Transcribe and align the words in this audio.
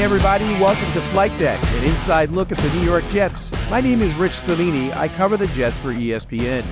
Everybody, 0.00 0.44
welcome 0.60 0.92
to 0.92 1.00
Flight 1.08 1.36
Deck, 1.40 1.62
an 1.62 1.84
inside 1.84 2.30
look 2.30 2.52
at 2.52 2.58
the 2.58 2.70
New 2.70 2.84
York 2.84 3.02
Jets. 3.10 3.50
My 3.68 3.80
name 3.80 4.00
is 4.00 4.14
Rich 4.14 4.32
Cimini. 4.32 4.92
I 4.92 5.08
cover 5.08 5.36
the 5.36 5.48
Jets 5.48 5.80
for 5.80 5.92
ESPN. 5.92 6.64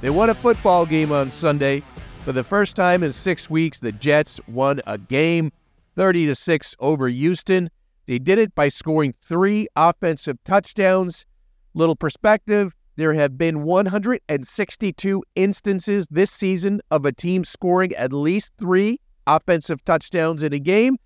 They 0.00 0.08
won 0.08 0.30
a 0.30 0.34
football 0.34 0.86
game 0.86 1.10
on 1.10 1.32
Sunday. 1.32 1.82
For 2.24 2.30
the 2.30 2.44
first 2.44 2.76
time 2.76 3.02
in 3.02 3.12
six 3.12 3.50
weeks, 3.50 3.80
the 3.80 3.90
Jets 3.90 4.40
won 4.46 4.80
a 4.86 4.98
game 4.98 5.50
30 5.96 6.26
to 6.26 6.34
6 6.36 6.76
over 6.78 7.08
Houston. 7.08 7.70
They 8.06 8.20
did 8.20 8.38
it 8.38 8.54
by 8.54 8.68
scoring 8.68 9.14
three 9.20 9.66
offensive 9.74 10.38
touchdowns. 10.44 11.26
Little 11.74 11.96
perspective 11.96 12.72
there 12.94 13.14
have 13.14 13.36
been 13.36 13.64
162 13.64 15.24
instances 15.34 16.06
this 16.08 16.30
season 16.30 16.80
of 16.88 17.04
a 17.04 17.12
team 17.12 17.42
scoring 17.42 17.92
at 17.96 18.12
least 18.12 18.52
three 18.60 19.00
offensive 19.26 19.84
touchdowns 19.84 20.44
in 20.44 20.52
a 20.52 20.60
game, 20.60 20.98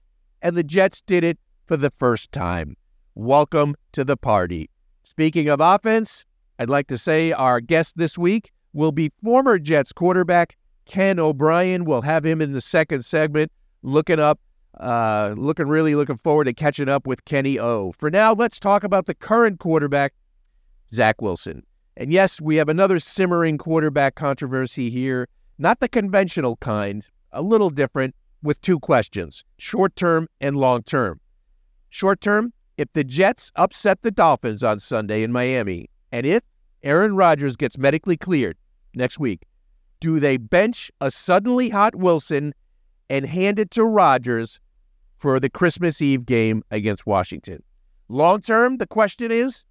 and 0.43 0.57
the 0.57 0.63
Jets 0.63 1.01
did 1.01 1.25
it 1.25 1.39
for 1.67 1.77
the 1.77 1.91
first 1.99 2.33
time. 2.33 2.77
Welcome 3.15 3.77
to 3.93 4.05
the 4.05 4.17
party. 4.17 4.71
Speaking 5.05 5.49
of 5.49 5.61
offense, 5.61 6.25
I'd 6.59 6.71
like 6.71 6.87
to 6.89 6.99
say 6.99 7.33
our 7.33 7.61
guest 7.61 7.97
this 7.97 8.19
week 8.19 8.51
will 8.73 8.93
be 8.93 9.13
former 9.23 9.59
Jets 9.59 9.93
quarterback 9.93 10.57
Ken 10.87 11.19
O'Brien. 11.19 11.85
We'll 11.85 12.03
have 12.03 12.25
him 12.25 12.41
in 12.41 12.53
the 12.53 12.61
second 12.61 13.05
segment, 13.05 13.51
looking 13.83 14.21
up, 14.21 14.41
uh, 14.79 15.35
looking 15.37 15.69
really 15.69 15.95
looking 15.95 16.17
forward 16.17 16.45
to 16.45 16.53
catching 16.53 16.89
up 16.89 17.07
with 17.07 17.25
Kenny 17.25 17.59
O. 17.59 17.93
For 17.93 18.11
now, 18.11 18.35
let's 18.35 18.61
talk 18.61 18.85
about 18.85 19.07
the 19.07 19.15
current 19.15 19.61
quarterback, 19.61 20.15
Zach 20.93 21.23
Wilson. 21.23 21.63
And 21.97 22.13
yes, 22.13 22.41
we 22.41 22.57
have 22.57 22.69
another 22.69 22.99
simmering 22.99 23.57
quarterback 23.57 24.17
controversy 24.17 24.91
here, 24.91 25.29
not 25.59 25.81
the 25.81 25.89
conventional 25.89 26.57
kind, 26.57 27.07
a 27.33 27.41
little 27.41 27.71
different, 27.71 28.15
with 28.43 28.61
two 28.61 28.79
questions 28.79 29.43
short 29.57 29.97
term 29.97 30.29
and 30.41 30.57
long 30.57 30.83
term. 30.83 31.21
Short 31.95 32.21
term, 32.21 32.53
if 32.77 32.93
the 32.93 33.05
Jets 33.05 33.53
upset 33.55 34.03
the 34.03 34.11
Dolphins 34.11 34.65
on 34.65 34.81
Sunday 34.81 35.23
in 35.23 35.31
Miami, 35.31 35.89
and 36.11 36.27
if 36.27 36.43
Aaron 36.83 37.15
Rodgers 37.15 37.55
gets 37.55 37.79
medically 37.79 38.17
cleared 38.17 38.57
next 38.97 39.21
week, 39.21 39.45
do 40.01 40.19
they 40.19 40.37
bench 40.37 40.91
a 41.01 41.09
suddenly 41.09 41.69
hot 41.69 41.95
Wilson 41.95 42.53
and 43.09 43.25
hand 43.25 43.61
it 43.61 43.71
to 43.71 43.85
Rodgers 43.85 44.59
for 45.19 45.39
the 45.39 45.49
Christmas 45.49 46.03
Eve 46.03 46.27
game 46.27 46.65
against 46.73 47.07
Washington? 47.07 47.63
Long 48.09 48.41
term, 48.41 48.79
the 48.79 48.89
question 48.89 49.31
is 49.31 49.63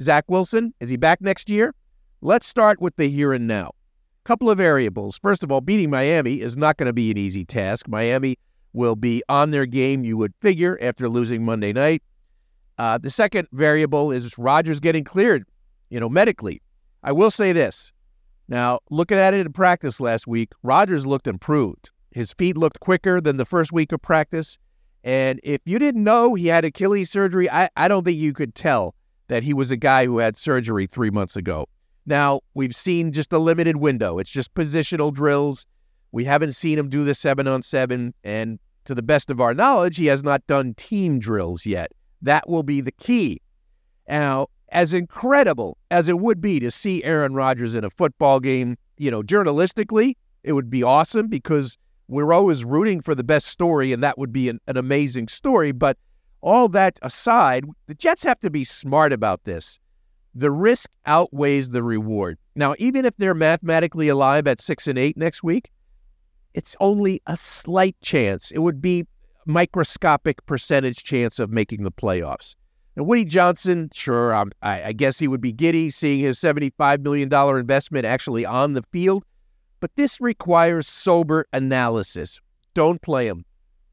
Zach 0.00 0.26
Wilson, 0.28 0.74
is 0.78 0.90
he 0.90 0.96
back 0.96 1.20
next 1.20 1.50
year? 1.50 1.74
Let's 2.20 2.46
start 2.46 2.80
with 2.80 2.94
the 2.94 3.08
here 3.08 3.32
and 3.32 3.48
now. 3.48 3.72
Couple 4.22 4.48
of 4.48 4.58
variables. 4.58 5.18
First 5.18 5.42
of 5.42 5.50
all, 5.50 5.60
beating 5.60 5.90
Miami 5.90 6.40
is 6.40 6.56
not 6.56 6.76
going 6.76 6.86
to 6.86 6.92
be 6.92 7.10
an 7.10 7.18
easy 7.18 7.44
task. 7.44 7.88
Miami 7.88 8.36
will 8.74 8.96
be 8.96 9.22
on 9.30 9.50
their 9.50 9.64
game, 9.64 10.04
you 10.04 10.18
would 10.18 10.34
figure, 10.42 10.78
after 10.82 11.08
losing 11.08 11.44
Monday 11.44 11.72
night. 11.72 12.02
Uh, 12.76 12.98
the 12.98 13.08
second 13.08 13.48
variable 13.52 14.10
is 14.10 14.36
Rodgers 14.36 14.80
getting 14.80 15.04
cleared, 15.04 15.44
you 15.88 15.98
know, 15.98 16.08
medically. 16.08 16.60
I 17.02 17.12
will 17.12 17.30
say 17.30 17.52
this. 17.52 17.92
Now, 18.48 18.80
looking 18.90 19.16
at 19.16 19.32
it 19.32 19.46
in 19.46 19.52
practice 19.52 20.00
last 20.00 20.26
week, 20.26 20.50
Rodgers 20.62 21.06
looked 21.06 21.26
improved. 21.26 21.90
His 22.10 22.34
feet 22.34 22.56
looked 22.56 22.80
quicker 22.80 23.20
than 23.20 23.38
the 23.38 23.46
first 23.46 23.72
week 23.72 23.92
of 23.92 24.02
practice. 24.02 24.58
And 25.02 25.40
if 25.42 25.60
you 25.64 25.78
didn't 25.78 26.02
know 26.02 26.34
he 26.34 26.48
had 26.48 26.64
Achilles 26.64 27.10
surgery, 27.10 27.48
I, 27.50 27.68
I 27.76 27.88
don't 27.88 28.04
think 28.04 28.18
you 28.18 28.32
could 28.32 28.54
tell 28.54 28.94
that 29.28 29.42
he 29.42 29.54
was 29.54 29.70
a 29.70 29.76
guy 29.76 30.06
who 30.06 30.18
had 30.18 30.36
surgery 30.36 30.86
three 30.86 31.10
months 31.10 31.36
ago. 31.36 31.66
Now, 32.06 32.40
we've 32.54 32.76
seen 32.76 33.12
just 33.12 33.32
a 33.32 33.38
limited 33.38 33.76
window. 33.78 34.18
It's 34.18 34.30
just 34.30 34.52
positional 34.54 35.12
drills. 35.12 35.64
We 36.14 36.24
haven't 36.24 36.52
seen 36.52 36.78
him 36.78 36.88
do 36.88 37.04
the 37.04 37.12
seven 37.12 37.48
on 37.48 37.62
seven. 37.62 38.14
And 38.22 38.60
to 38.84 38.94
the 38.94 39.02
best 39.02 39.30
of 39.30 39.40
our 39.40 39.52
knowledge, 39.52 39.96
he 39.96 40.06
has 40.06 40.22
not 40.22 40.46
done 40.46 40.74
team 40.74 41.18
drills 41.18 41.66
yet. 41.66 41.90
That 42.22 42.48
will 42.48 42.62
be 42.62 42.80
the 42.80 42.92
key. 42.92 43.40
Now, 44.08 44.46
as 44.68 44.94
incredible 44.94 45.76
as 45.90 46.08
it 46.08 46.20
would 46.20 46.40
be 46.40 46.60
to 46.60 46.70
see 46.70 47.02
Aaron 47.02 47.34
Rodgers 47.34 47.74
in 47.74 47.82
a 47.82 47.90
football 47.90 48.38
game, 48.38 48.76
you 48.96 49.10
know, 49.10 49.22
journalistically, 49.22 50.14
it 50.44 50.52
would 50.52 50.70
be 50.70 50.84
awesome 50.84 51.26
because 51.26 51.76
we're 52.06 52.32
always 52.32 52.64
rooting 52.64 53.00
for 53.00 53.16
the 53.16 53.24
best 53.24 53.48
story, 53.48 53.92
and 53.92 54.00
that 54.04 54.16
would 54.16 54.32
be 54.32 54.48
an, 54.48 54.60
an 54.68 54.76
amazing 54.76 55.26
story. 55.26 55.72
But 55.72 55.98
all 56.42 56.68
that 56.68 56.96
aside, 57.02 57.64
the 57.88 57.94
Jets 57.94 58.22
have 58.22 58.38
to 58.40 58.50
be 58.50 58.62
smart 58.62 59.12
about 59.12 59.42
this. 59.44 59.80
The 60.32 60.52
risk 60.52 60.90
outweighs 61.06 61.70
the 61.70 61.82
reward. 61.82 62.38
Now, 62.54 62.76
even 62.78 63.04
if 63.04 63.16
they're 63.16 63.34
mathematically 63.34 64.06
alive 64.06 64.46
at 64.46 64.60
six 64.60 64.86
and 64.86 64.96
eight 64.96 65.16
next 65.16 65.42
week, 65.42 65.70
it's 66.54 66.76
only 66.80 67.20
a 67.26 67.36
slight 67.36 67.96
chance. 68.00 68.50
It 68.50 68.60
would 68.60 68.80
be 68.80 69.06
microscopic 69.46 70.44
percentage 70.46 71.02
chance 71.02 71.38
of 71.38 71.50
making 71.50 71.82
the 71.82 71.92
playoffs. 71.92 72.54
And 72.96 73.06
Woody 73.06 73.24
Johnson, 73.24 73.90
sure, 73.92 74.34
um, 74.34 74.52
I, 74.62 74.84
I 74.84 74.92
guess 74.92 75.18
he 75.18 75.26
would 75.26 75.40
be 75.40 75.52
giddy 75.52 75.90
seeing 75.90 76.20
his 76.20 76.38
$75 76.38 77.02
million 77.02 77.32
investment 77.58 78.06
actually 78.06 78.46
on 78.46 78.74
the 78.74 78.84
field, 78.92 79.24
but 79.80 79.90
this 79.96 80.20
requires 80.20 80.86
sober 80.86 81.46
analysis. 81.52 82.40
Don't 82.72 83.02
play 83.02 83.26
him. 83.26 83.44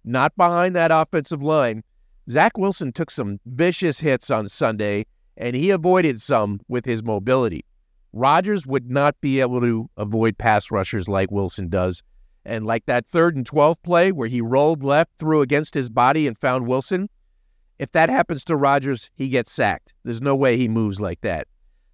Not 0.04 0.36
behind 0.38 0.76
that 0.76 0.92
offensive 0.92 1.42
line. 1.42 1.84
Zach 2.30 2.58
Wilson 2.58 2.94
took 2.94 3.10
some 3.10 3.40
vicious 3.48 4.00
hits 4.00 4.30
on 4.30 4.48
Sunday, 4.48 5.06
and 5.36 5.56
he 5.56 5.72
avoided 5.72 6.22
some 6.22 6.60
with 6.68 6.86
his 6.86 7.04
mobility. 7.04 7.66
Rodgers 8.14 8.68
would 8.68 8.90
not 8.90 9.20
be 9.22 9.42
able 9.42 9.62
to 9.62 9.90
avoid 9.98 10.38
pass 10.38 10.70
rushers 10.70 11.08
like 11.08 11.32
Wilson 11.32 11.70
does. 11.70 12.04
And 12.46 12.66
like 12.66 12.86
that 12.88 13.06
third 13.06 13.36
and 13.36 13.46
12th 13.48 13.84
play 13.84 14.12
where 14.12 14.28
he 14.28 14.42
rolled 14.42 14.84
left, 14.84 15.12
threw 15.18 15.42
against 15.42 15.74
his 15.74 15.90
body, 15.90 16.28
and 16.28 16.38
found 16.38 16.68
Wilson, 16.68 17.10
if 17.78 17.92
that 17.92 18.10
happens 18.10 18.44
to 18.46 18.56
Rodgers, 18.56 19.12
he 19.16 19.28
gets 19.28 19.52
sacked. 19.52 19.94
There's 20.04 20.22
no 20.22 20.36
way 20.36 20.58
he 20.58 20.68
moves 20.68 21.00
like 21.00 21.22
that. 21.22 21.48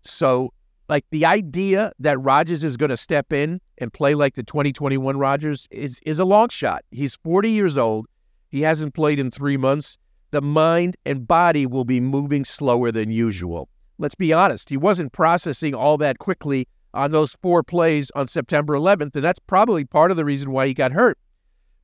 So, 0.04 0.54
like 0.90 1.06
the 1.12 1.26
idea 1.26 1.92
that 2.00 2.18
Rodgers 2.20 2.64
is 2.64 2.78
going 2.78 2.90
to 2.90 2.98
step 2.98 3.34
in 3.34 3.60
and 3.78 3.92
play 3.92 4.16
like 4.16 4.36
the 4.36 4.44
2021 4.44 5.18
Rodgers 5.18 5.68
is 5.70 6.00
is 6.06 6.20
a 6.20 6.26
long 6.26 6.50
shot. 6.50 6.84
He's 6.92 7.18
40 7.18 7.50
years 7.50 7.78
old. 7.78 8.08
He 8.50 8.62
hasn't 8.62 8.94
played 8.94 9.20
in 9.20 9.32
3 9.32 9.58
months 9.58 9.98
the 10.32 10.42
mind 10.42 10.98
and 11.06 11.28
body 11.28 11.66
will 11.66 11.86
be 11.86 12.00
moving 12.00 12.44
slower 12.44 12.92
than 12.92 13.12
usual. 13.12 13.70
Let's 13.98 14.16
be 14.16 14.34
honest, 14.34 14.70
he 14.70 14.78
wasn't 14.78 15.14
processing 15.14 15.74
all 15.74 15.98
that 15.98 16.20
quickly 16.20 16.68
on 16.98 17.12
those 17.12 17.38
four 17.44 17.62
plays 17.62 18.12
on 18.16 18.28
September 18.28 18.74
11th, 18.74 19.16
and 19.16 19.24
that's 19.24 19.40
probably 19.40 19.86
part 19.86 20.10
of 20.10 20.18
the 20.18 20.26
reason 20.26 20.52
why 20.52 20.66
he 20.66 20.74
got 20.74 20.92
hurt. 20.92 21.18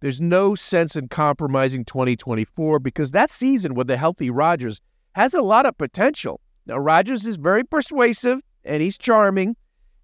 There's 0.02 0.20
no 0.20 0.56
sense 0.56 0.96
in 0.96 1.08
compromising 1.08 1.86
2024 1.86 2.80
because 2.80 3.12
that 3.12 3.30
season 3.30 3.76
with 3.76 3.88
the 3.88 3.96
healthy 3.96 4.32
Rodgers 4.32 4.82
has 5.14 5.36
a 5.36 5.42
lot 5.42 5.68
of 5.68 5.78
potential. 5.78 6.42
Now, 6.66 6.78
Rodgers 6.78 7.28
is 7.28 7.38
very 7.38 7.64
persuasive 7.64 8.40
and 8.66 8.82
he's 8.82 8.98
charming, 8.98 9.56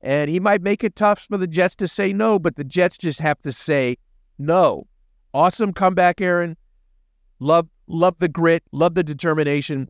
and 0.01 0.29
he 0.29 0.39
might 0.39 0.61
make 0.61 0.83
it 0.83 0.95
tough 0.95 1.25
for 1.27 1.37
the 1.37 1.47
Jets 1.47 1.75
to 1.77 1.87
say 1.87 2.13
no, 2.13 2.37
but 2.37 2.55
the 2.55 2.63
Jets 2.63 2.97
just 2.97 3.19
have 3.19 3.41
to 3.41 3.51
say 3.51 3.97
no. 4.37 4.85
Awesome 5.33 5.73
comeback, 5.73 6.21
Aaron. 6.21 6.55
Love 7.39 7.67
love 7.87 8.15
the 8.19 8.29
grit, 8.29 8.63
love 8.71 8.93
the 8.93 9.03
determination, 9.03 9.89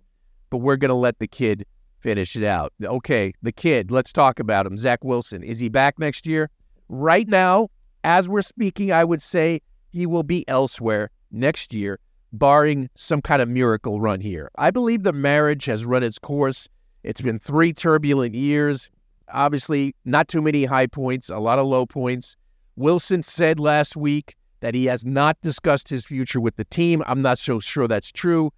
but 0.49 0.59
we're 0.59 0.77
going 0.77 0.89
to 0.89 0.95
let 0.95 1.19
the 1.19 1.27
kid 1.27 1.65
finish 1.99 2.35
it 2.35 2.43
out. 2.43 2.73
Okay, 2.83 3.33
the 3.41 3.51
kid, 3.51 3.91
let's 3.91 4.13
talk 4.13 4.39
about 4.39 4.65
him. 4.65 4.77
Zach 4.77 5.03
Wilson. 5.03 5.43
Is 5.43 5.59
he 5.59 5.69
back 5.69 5.99
next 5.99 6.25
year? 6.25 6.49
Right 6.87 7.27
now, 7.27 7.69
as 8.03 8.29
we're 8.29 8.41
speaking, 8.41 8.91
I 8.91 9.03
would 9.03 9.21
say 9.21 9.61
he 9.89 10.05
will 10.05 10.23
be 10.23 10.47
elsewhere 10.47 11.11
next 11.31 11.73
year, 11.73 11.99
barring 12.33 12.89
some 12.95 13.21
kind 13.21 13.41
of 13.41 13.49
miracle 13.49 13.99
run 13.99 14.21
here. 14.21 14.49
I 14.57 14.71
believe 14.71 15.03
the 15.03 15.13
marriage 15.13 15.65
has 15.65 15.85
run 15.85 16.03
its 16.03 16.19
course. 16.19 16.67
It's 17.03 17.21
been 17.21 17.39
three 17.39 17.73
turbulent 17.73 18.35
years. 18.35 18.89
Obviously, 19.31 19.95
not 20.05 20.27
too 20.27 20.41
many 20.41 20.65
high 20.65 20.87
points, 20.87 21.29
a 21.29 21.39
lot 21.39 21.59
of 21.59 21.67
low 21.67 21.85
points. 21.85 22.35
Wilson 22.75 23.21
said 23.21 23.59
last 23.59 23.95
week 23.95 24.35
that 24.61 24.73
he 24.73 24.85
has 24.85 25.05
not 25.05 25.39
discussed 25.41 25.89
his 25.89 26.05
future 26.05 26.41
with 26.41 26.55
the 26.55 26.65
team. 26.65 27.03
I'm 27.07 27.21
not 27.21 27.39
so 27.39 27.59
sure 27.59 27.87
that's 27.87 28.11
true. 28.11 28.51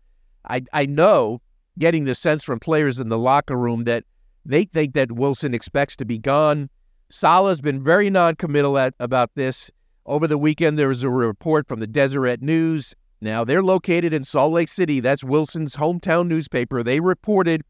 I, 0.48 0.62
I 0.74 0.86
know, 0.86 1.42
getting 1.80 2.06
the 2.06 2.16
sense 2.16 2.44
from 2.44 2.60
players 2.60 3.00
in 3.00 3.10
the 3.10 3.18
locker 3.18 3.58
room, 3.58 3.86
that 3.86 4.04
they 4.46 4.66
think 4.66 4.94
that 4.94 5.12
Wilson 5.12 5.54
expects 5.54 5.96
to 5.98 6.06
be 6.06 6.18
gone. 6.18 6.70
Saleh's 7.10 7.62
been 7.62 7.84
very 7.84 8.10
non-committal 8.10 8.78
at, 8.78 8.94
about 9.00 9.32
this. 9.36 9.70
Over 10.06 10.28
the 10.28 10.38
weekend, 10.38 10.80
there 10.80 10.88
was 10.88 11.04
a 11.04 11.10
report 11.10 11.68
from 11.68 11.80
the 11.80 11.88
Deseret 11.88 12.42
News. 12.42 12.96
Now, 13.22 13.44
they're 13.44 13.64
located 13.64 14.14
in 14.14 14.24
Salt 14.24 14.54
Lake 14.54 14.70
City. 14.70 15.00
That's 15.00 15.24
Wilson's 15.24 15.76
hometown 15.76 16.28
newspaper. 16.28 16.82
They 16.82 17.00
reported 17.00 17.64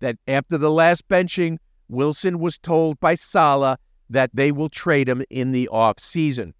that 0.00 0.16
after 0.26 0.56
the 0.56 0.70
last 0.70 1.06
benching, 1.08 1.58
Wilson 1.88 2.38
was 2.38 2.58
told 2.58 2.98
by 3.00 3.14
Saleh 3.14 3.78
that 4.08 4.30
they 4.32 4.50
will 4.50 4.70
trade 4.70 5.08
him 5.08 5.22
in 5.28 5.52
the 5.52 5.68
off 5.68 5.98
season. 5.98 6.54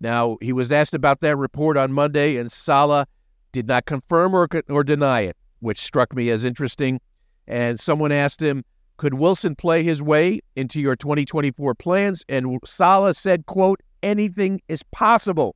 Now, 0.00 0.36
he 0.40 0.52
was 0.52 0.72
asked 0.72 0.94
about 0.94 1.20
that 1.20 1.36
report 1.36 1.76
on 1.76 1.92
Monday, 1.92 2.36
and 2.36 2.50
Saleh 2.52 3.08
did 3.50 3.66
not 3.66 3.86
confirm 3.86 4.34
or, 4.34 4.48
or 4.68 4.84
deny 4.84 5.22
it, 5.22 5.36
which 5.60 5.78
struck 5.78 6.14
me 6.14 6.30
as 6.30 6.44
interesting. 6.44 7.00
And 7.46 7.80
someone 7.80 8.12
asked 8.12 8.42
him, 8.42 8.64
could 8.98 9.14
Wilson 9.14 9.54
play 9.54 9.82
his 9.82 10.02
way 10.02 10.40
into 10.56 10.80
your 10.80 10.96
2024 10.96 11.74
plans? 11.74 12.24
And 12.28 12.58
Saleh 12.64 13.16
said, 13.16 13.46
quote, 13.46 13.80
anything 14.02 14.60
is 14.68 14.82
possible. 14.82 15.54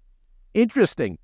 Interesting. 0.54 1.19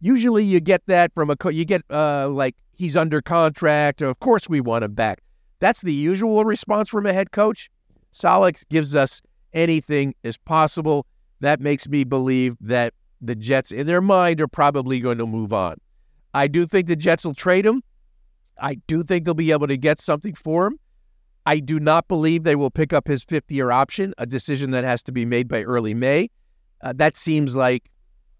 Usually 0.00 0.44
you 0.44 0.60
get 0.60 0.82
that 0.86 1.12
from 1.14 1.30
a 1.30 1.36
co- 1.36 1.48
you 1.48 1.64
get 1.64 1.82
uh, 1.90 2.28
like 2.28 2.54
he's 2.74 2.96
under 2.96 3.20
contract. 3.20 4.00
or 4.00 4.06
Of 4.08 4.20
course 4.20 4.48
we 4.48 4.60
want 4.60 4.84
him 4.84 4.94
back. 4.94 5.22
That's 5.58 5.82
the 5.82 5.92
usual 5.92 6.44
response 6.44 6.88
from 6.88 7.06
a 7.06 7.12
head 7.12 7.32
coach. 7.32 7.70
Saleh 8.12 8.56
gives 8.68 8.94
us 8.94 9.20
anything 9.52 10.14
is 10.22 10.36
possible. 10.36 11.06
That 11.40 11.60
makes 11.60 11.88
me 11.88 12.04
believe 12.04 12.56
that 12.60 12.94
the 13.20 13.34
Jets, 13.34 13.72
in 13.72 13.86
their 13.86 14.00
mind, 14.00 14.40
are 14.40 14.48
probably 14.48 15.00
going 15.00 15.18
to 15.18 15.26
move 15.26 15.52
on. 15.52 15.76
I 16.34 16.46
do 16.46 16.66
think 16.66 16.86
the 16.86 16.96
Jets 16.96 17.24
will 17.24 17.34
trade 17.34 17.66
him. 17.66 17.82
I 18.58 18.76
do 18.86 19.02
think 19.02 19.24
they'll 19.24 19.34
be 19.34 19.52
able 19.52 19.66
to 19.66 19.76
get 19.76 20.00
something 20.00 20.34
for 20.34 20.66
him. 20.66 20.78
I 21.44 21.60
do 21.60 21.78
not 21.78 22.08
believe 22.08 22.42
they 22.42 22.56
will 22.56 22.70
pick 22.70 22.92
up 22.92 23.06
his 23.06 23.22
fifth 23.22 23.52
year 23.52 23.70
option, 23.70 24.14
a 24.18 24.26
decision 24.26 24.72
that 24.72 24.84
has 24.84 25.02
to 25.04 25.12
be 25.12 25.24
made 25.24 25.48
by 25.48 25.62
early 25.62 25.94
May. 25.94 26.30
Uh, 26.82 26.92
that 26.96 27.16
seems 27.16 27.54
like 27.54 27.90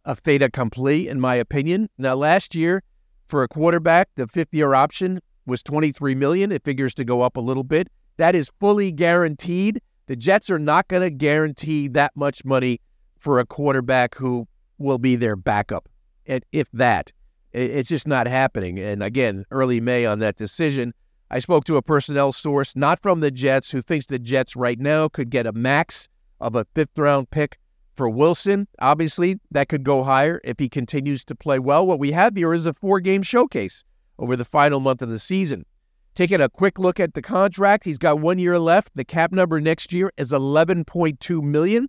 a 0.05 0.17
fait 0.17 0.43
accompli, 0.43 1.09
in 1.09 1.21
my 1.21 1.37
opinion. 1.37 1.89
Now, 1.99 2.15
last 2.15 2.55
year, 2.55 2.83
for 3.27 3.43
a 3.43 3.49
quarterback, 3.49 4.09
the 4.17 4.27
fifth 4.27 4.53
year 4.53 4.75
option 4.75 5.21
was 5.47 5.63
23 5.63 6.15
million. 6.15 6.51
It 6.51 6.65
figures 6.65 6.95
to 6.95 7.05
go 7.05 7.23
up 7.23 7.37
a 7.37 7.41
little 7.41 7.65
bit. 7.65 7.89
That 8.17 8.35
is 8.35 8.51
fully 8.61 8.93
guaranteed. 8.93 9.81
The 10.07 10.17
Jets 10.17 10.51
are 10.51 10.59
not 10.59 10.89
going 10.89 11.03
to 11.03 11.11
guarantee 11.11 11.89
that 11.89 12.12
much 12.17 12.45
money 12.45 12.81
for 13.19 13.39
a 13.39 13.47
quarterback 13.47 14.15
who 14.15 14.47
will 14.79 14.99
be 14.99 15.17
their 15.17 15.37
backup, 15.37 15.89
and 16.27 16.45
if 16.53 16.71
that. 16.73 17.12
It's 17.53 17.89
just 17.89 18.07
not 18.07 18.27
happening. 18.27 18.79
And 18.79 19.03
again, 19.03 19.45
early 19.51 19.81
May 19.81 20.05
on 20.05 20.19
that 20.19 20.37
decision. 20.37 20.93
I 21.31 21.41
spoke 21.41 21.65
to 21.65 21.77
a 21.77 21.83
personnel 21.83 22.33
source, 22.33 22.77
not 22.77 23.01
from 23.03 23.21
the 23.21 23.31
Jets, 23.31 23.71
who 23.71 23.83
thinks 23.83 24.07
the 24.07 24.19
Jets 24.19 24.55
right 24.55 24.79
now 24.79 25.09
could 25.09 25.31
get 25.31 25.47
a 25.47 25.53
max 25.53 26.09
of 26.41 26.55
a 26.55 26.67
fifth 26.75 26.97
round 26.97 27.31
pick 27.31 27.59
for 27.95 28.09
Wilson. 28.09 28.69
Obviously, 28.79 29.41
that 29.51 29.69
could 29.69 29.83
go 29.83 30.05
higher 30.05 30.41
if 30.45 30.59
he 30.59 30.69
continues 30.69 31.25
to 31.25 31.35
play 31.35 31.59
well. 31.59 31.87
What 31.87 31.99
we 31.99 32.13
have 32.13 32.37
here 32.37 32.53
is 32.53 32.67
a 32.67 32.75
four 32.75 33.01
game 33.01 33.23
showcase 33.23 33.83
over 34.19 34.37
the 34.37 34.45
final 34.45 34.81
month 34.81 35.03
of 35.03 35.09
the 35.09 35.19
season. 35.19 35.65
Taking 36.15 36.41
a 36.41 36.49
quick 36.49 36.79
look 36.79 36.99
at 37.01 37.15
the 37.15 37.23
contract, 37.23 37.85
he's 37.85 37.99
got 37.99 38.21
one 38.21 38.39
year 38.39 38.59
left. 38.59 38.93
The 38.95 39.05
cap 39.05 39.33
number 39.33 39.61
next 39.61 39.93
year 39.93 40.13
is 40.17 40.33
11.2 40.33 41.43
million. 41.43 41.89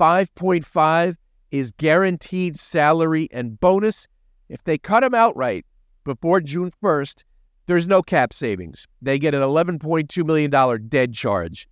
5.5 0.00 1.16
is 1.52 1.70
guaranteed 1.72 2.58
salary 2.58 3.28
and 3.30 3.60
bonus. 3.60 4.08
If 4.52 4.62
they 4.64 4.76
cut 4.76 5.02
him 5.02 5.14
outright 5.14 5.64
before 6.04 6.42
June 6.42 6.72
1st, 6.82 7.24
there's 7.66 7.86
no 7.86 8.02
cap 8.02 8.34
savings. 8.34 8.86
They 9.00 9.18
get 9.18 9.34
an 9.34 9.40
$11.2 9.40 10.26
million 10.26 10.88
dead 10.88 11.14
charge. 11.14 11.66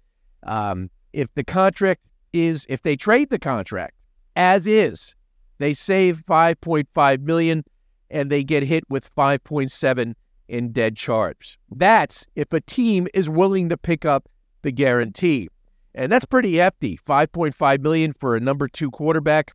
Um, 0.45 0.89
if 1.13 1.29
the 1.35 1.45
contract 1.45 2.01
is, 2.33 2.65
if 2.71 2.81
they 2.81 2.97
trade 2.97 3.29
the 3.29 3.39
contract 3.39 3.97
as 4.35 4.67
is, 4.67 5.15
they 5.59 5.75
save 5.75 6.25
5.5 6.25 7.21
million 7.21 7.65
and 8.09 8.31
they 8.31 8.43
get 8.43 8.63
hit 8.63 8.85
with 8.89 9.15
5.7 9.15 10.15
in 10.49 10.73
dead 10.73 10.97
charge. 10.97 11.59
That's 11.71 12.27
if 12.35 12.51
a 12.55 12.63
team 12.63 13.09
is 13.13 13.29
willing 13.29 13.69
to 13.69 13.77
pick 13.77 14.07
up 14.07 14.27
the 14.63 14.73
guarantee. 14.73 15.51
And 15.95 16.11
that's 16.11 16.25
pretty 16.25 16.57
hefty. 16.57 16.97
5.5 16.97 17.81
million 17.81 18.15
for 18.15 18.37
a 18.37 18.41
number 18.41 18.69
two 18.69 18.91
quarterback. 18.91 19.53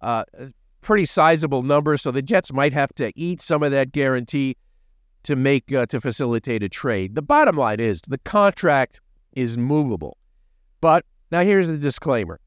Uh, 0.00 0.22
pretty 0.80 1.06
sizable 1.06 1.62
number. 1.62 1.96
So 1.96 2.10
the 2.10 2.22
Jets 2.22 2.52
might 2.52 2.72
have 2.72 2.94
to 2.96 3.12
eat 3.16 3.40
some 3.40 3.62
of 3.62 3.70
that 3.72 3.92
guarantee 3.92 4.56
to 5.24 5.36
make 5.36 5.72
uh, 5.72 5.86
to 5.86 6.00
facilitate 6.00 6.62
a 6.62 6.68
trade. 6.68 7.14
The 7.14 7.22
bottom 7.22 7.56
line 7.56 7.80
is 7.80 8.00
the 8.02 8.18
contract 8.18 9.00
is 9.32 9.58
movable. 9.58 10.16
But 10.80 11.04
now 11.30 11.42
here's 11.42 11.66
the 11.66 11.76
disclaimer. 11.76 12.40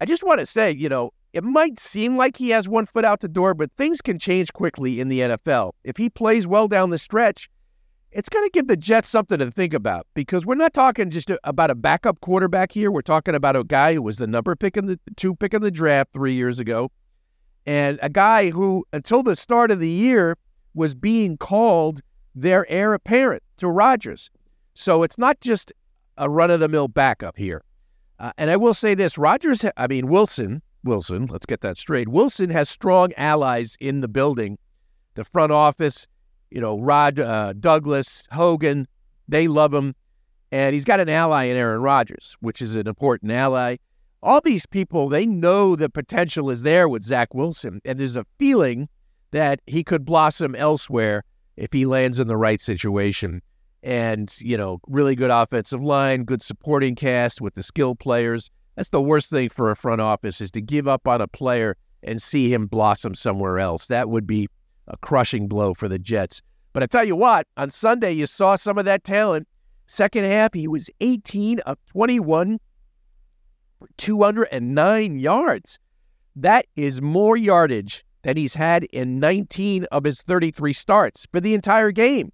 I 0.00 0.04
just 0.04 0.22
want 0.22 0.40
to 0.40 0.46
say, 0.46 0.70
you 0.70 0.88
know, 0.88 1.10
it 1.32 1.44
might 1.44 1.78
seem 1.78 2.16
like 2.16 2.36
he 2.36 2.50
has 2.50 2.68
one 2.68 2.86
foot 2.86 3.04
out 3.04 3.20
the 3.20 3.28
door, 3.28 3.52
but 3.52 3.70
things 3.76 4.00
can 4.00 4.18
change 4.18 4.52
quickly 4.52 5.00
in 5.00 5.08
the 5.08 5.20
NFL. 5.20 5.72
If 5.84 5.96
he 5.96 6.08
plays 6.08 6.46
well 6.46 6.68
down 6.68 6.90
the 6.90 6.98
stretch, 6.98 7.50
it's 8.10 8.28
going 8.28 8.46
to 8.46 8.50
give 8.50 8.68
the 8.68 8.76
Jets 8.76 9.08
something 9.08 9.38
to 9.38 9.50
think 9.50 9.74
about 9.74 10.06
because 10.14 10.46
we're 10.46 10.54
not 10.54 10.72
talking 10.72 11.10
just 11.10 11.30
about 11.44 11.70
a 11.70 11.74
backup 11.74 12.20
quarterback 12.20 12.72
here. 12.72 12.90
We're 12.90 13.02
talking 13.02 13.34
about 13.34 13.56
a 13.56 13.64
guy 13.64 13.94
who 13.94 14.02
was 14.02 14.16
the 14.16 14.26
number 14.26 14.56
pick 14.56 14.76
in 14.76 14.86
the 14.86 14.98
two 15.16 15.34
pick 15.34 15.52
in 15.52 15.60
the 15.60 15.70
draft 15.70 16.12
three 16.14 16.32
years 16.32 16.58
ago, 16.58 16.90
and 17.68 17.98
a 18.00 18.08
guy 18.08 18.48
who 18.48 18.86
until 18.94 19.22
the 19.22 19.36
start 19.36 19.70
of 19.70 19.78
the 19.78 19.90
year 19.90 20.38
was 20.72 20.94
being 20.94 21.36
called 21.36 22.00
their 22.34 22.68
heir 22.70 22.94
apparent 22.94 23.42
to 23.58 23.68
Rodgers. 23.68 24.30
So 24.72 25.02
it's 25.02 25.18
not 25.18 25.38
just 25.42 25.70
a 26.16 26.30
run 26.30 26.50
of 26.50 26.60
the 26.60 26.68
mill 26.68 26.88
backup 26.88 27.36
here. 27.36 27.62
Uh, 28.18 28.32
and 28.38 28.50
I 28.50 28.56
will 28.56 28.72
say 28.72 28.94
this 28.94 29.18
Rodgers, 29.18 29.66
I 29.76 29.86
mean, 29.86 30.06
Wilson, 30.06 30.62
Wilson, 30.82 31.26
let's 31.26 31.44
get 31.44 31.60
that 31.60 31.76
straight. 31.76 32.08
Wilson 32.08 32.48
has 32.48 32.70
strong 32.70 33.12
allies 33.18 33.76
in 33.80 34.00
the 34.00 34.08
building, 34.08 34.56
the 35.12 35.24
front 35.24 35.52
office, 35.52 36.06
you 36.50 36.62
know, 36.62 36.80
Rod 36.80 37.20
uh, 37.20 37.52
Douglas, 37.52 38.26
Hogan, 38.32 38.88
they 39.28 39.46
love 39.46 39.74
him. 39.74 39.94
And 40.50 40.72
he's 40.72 40.86
got 40.86 41.00
an 41.00 41.10
ally 41.10 41.44
in 41.44 41.56
Aaron 41.58 41.82
Rodgers, 41.82 42.34
which 42.40 42.62
is 42.62 42.76
an 42.76 42.88
important 42.88 43.30
ally. 43.30 43.76
All 44.22 44.40
these 44.40 44.66
people, 44.66 45.08
they 45.08 45.26
know 45.26 45.76
the 45.76 45.88
potential 45.88 46.50
is 46.50 46.62
there 46.62 46.88
with 46.88 47.04
Zach 47.04 47.34
Wilson. 47.34 47.80
And 47.84 47.98
there's 47.98 48.16
a 48.16 48.26
feeling 48.38 48.88
that 49.30 49.60
he 49.66 49.84
could 49.84 50.04
blossom 50.04 50.54
elsewhere 50.54 51.24
if 51.56 51.72
he 51.72 51.86
lands 51.86 52.18
in 52.18 52.28
the 52.28 52.36
right 52.36 52.60
situation. 52.60 53.42
And, 53.82 54.34
you 54.40 54.56
know, 54.56 54.80
really 54.88 55.14
good 55.14 55.30
offensive 55.30 55.82
line, 55.82 56.24
good 56.24 56.42
supporting 56.42 56.94
cast 56.94 57.40
with 57.40 57.54
the 57.54 57.62
skilled 57.62 58.00
players. 58.00 58.50
That's 58.76 58.88
the 58.88 59.00
worst 59.00 59.30
thing 59.30 59.48
for 59.48 59.70
a 59.70 59.76
front 59.76 60.00
office 60.00 60.40
is 60.40 60.50
to 60.52 60.60
give 60.60 60.88
up 60.88 61.06
on 61.06 61.20
a 61.20 61.28
player 61.28 61.76
and 62.02 62.20
see 62.20 62.52
him 62.52 62.66
blossom 62.66 63.14
somewhere 63.14 63.58
else. 63.58 63.86
That 63.86 64.08
would 64.08 64.26
be 64.26 64.48
a 64.88 64.96
crushing 64.96 65.48
blow 65.48 65.74
for 65.74 65.88
the 65.88 65.98
Jets. 65.98 66.42
But 66.72 66.82
I 66.82 66.86
tell 66.86 67.04
you 67.04 67.16
what, 67.16 67.46
on 67.56 67.70
Sunday 67.70 68.12
you 68.12 68.26
saw 68.26 68.56
some 68.56 68.78
of 68.78 68.84
that 68.84 69.04
talent. 69.04 69.46
Second 69.86 70.24
half, 70.24 70.54
he 70.54 70.68
was 70.68 70.90
18 71.00 71.60
of 71.60 71.78
21 71.86 72.60
for 73.78 73.88
209 73.96 75.18
yards. 75.18 75.78
That 76.36 76.66
is 76.76 77.02
more 77.02 77.36
yardage 77.36 78.04
than 78.22 78.36
he's 78.36 78.54
had 78.54 78.84
in 78.84 79.20
19 79.20 79.84
of 79.92 80.04
his 80.04 80.22
33 80.22 80.72
starts 80.72 81.26
for 81.32 81.40
the 81.40 81.54
entire 81.54 81.90
game. 81.90 82.32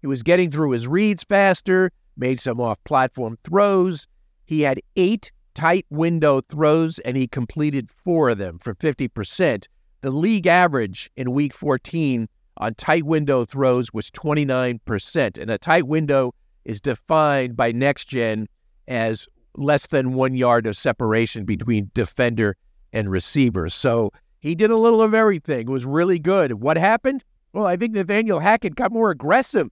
He 0.00 0.06
was 0.06 0.22
getting 0.22 0.50
through 0.50 0.70
his 0.70 0.88
reads 0.88 1.24
faster, 1.24 1.92
made 2.16 2.40
some 2.40 2.60
off 2.60 2.82
platform 2.84 3.38
throws. 3.44 4.06
He 4.44 4.62
had 4.62 4.80
eight 4.96 5.30
tight 5.54 5.86
window 5.90 6.40
throws 6.40 6.98
and 7.00 7.16
he 7.16 7.26
completed 7.26 7.90
four 7.90 8.30
of 8.30 8.38
them 8.38 8.58
for 8.58 8.74
50%. 8.74 9.66
The 10.00 10.10
league 10.10 10.46
average 10.46 11.10
in 11.16 11.32
week 11.32 11.52
14 11.52 12.28
on 12.56 12.74
tight 12.74 13.04
window 13.04 13.44
throws 13.44 13.92
was 13.92 14.10
29%. 14.10 15.38
And 15.38 15.50
a 15.50 15.58
tight 15.58 15.86
window 15.86 16.34
is 16.64 16.80
defined 16.80 17.56
by 17.56 17.72
next 17.72 18.06
gen 18.06 18.48
as 18.88 19.28
less 19.60 19.86
than 19.86 20.14
one 20.14 20.34
yard 20.34 20.66
of 20.66 20.76
separation 20.76 21.44
between 21.44 21.90
defender 21.94 22.56
and 22.92 23.10
receiver. 23.10 23.68
So 23.68 24.12
he 24.40 24.54
did 24.54 24.70
a 24.70 24.76
little 24.76 25.02
of 25.02 25.14
everything. 25.14 25.60
It 25.60 25.68
was 25.68 25.86
really 25.86 26.18
good. 26.18 26.54
What 26.54 26.76
happened? 26.76 27.22
Well, 27.52 27.66
I 27.66 27.76
think 27.76 27.92
Nathaniel 27.92 28.40
Hackett 28.40 28.74
got 28.74 28.92
more 28.92 29.10
aggressive. 29.10 29.68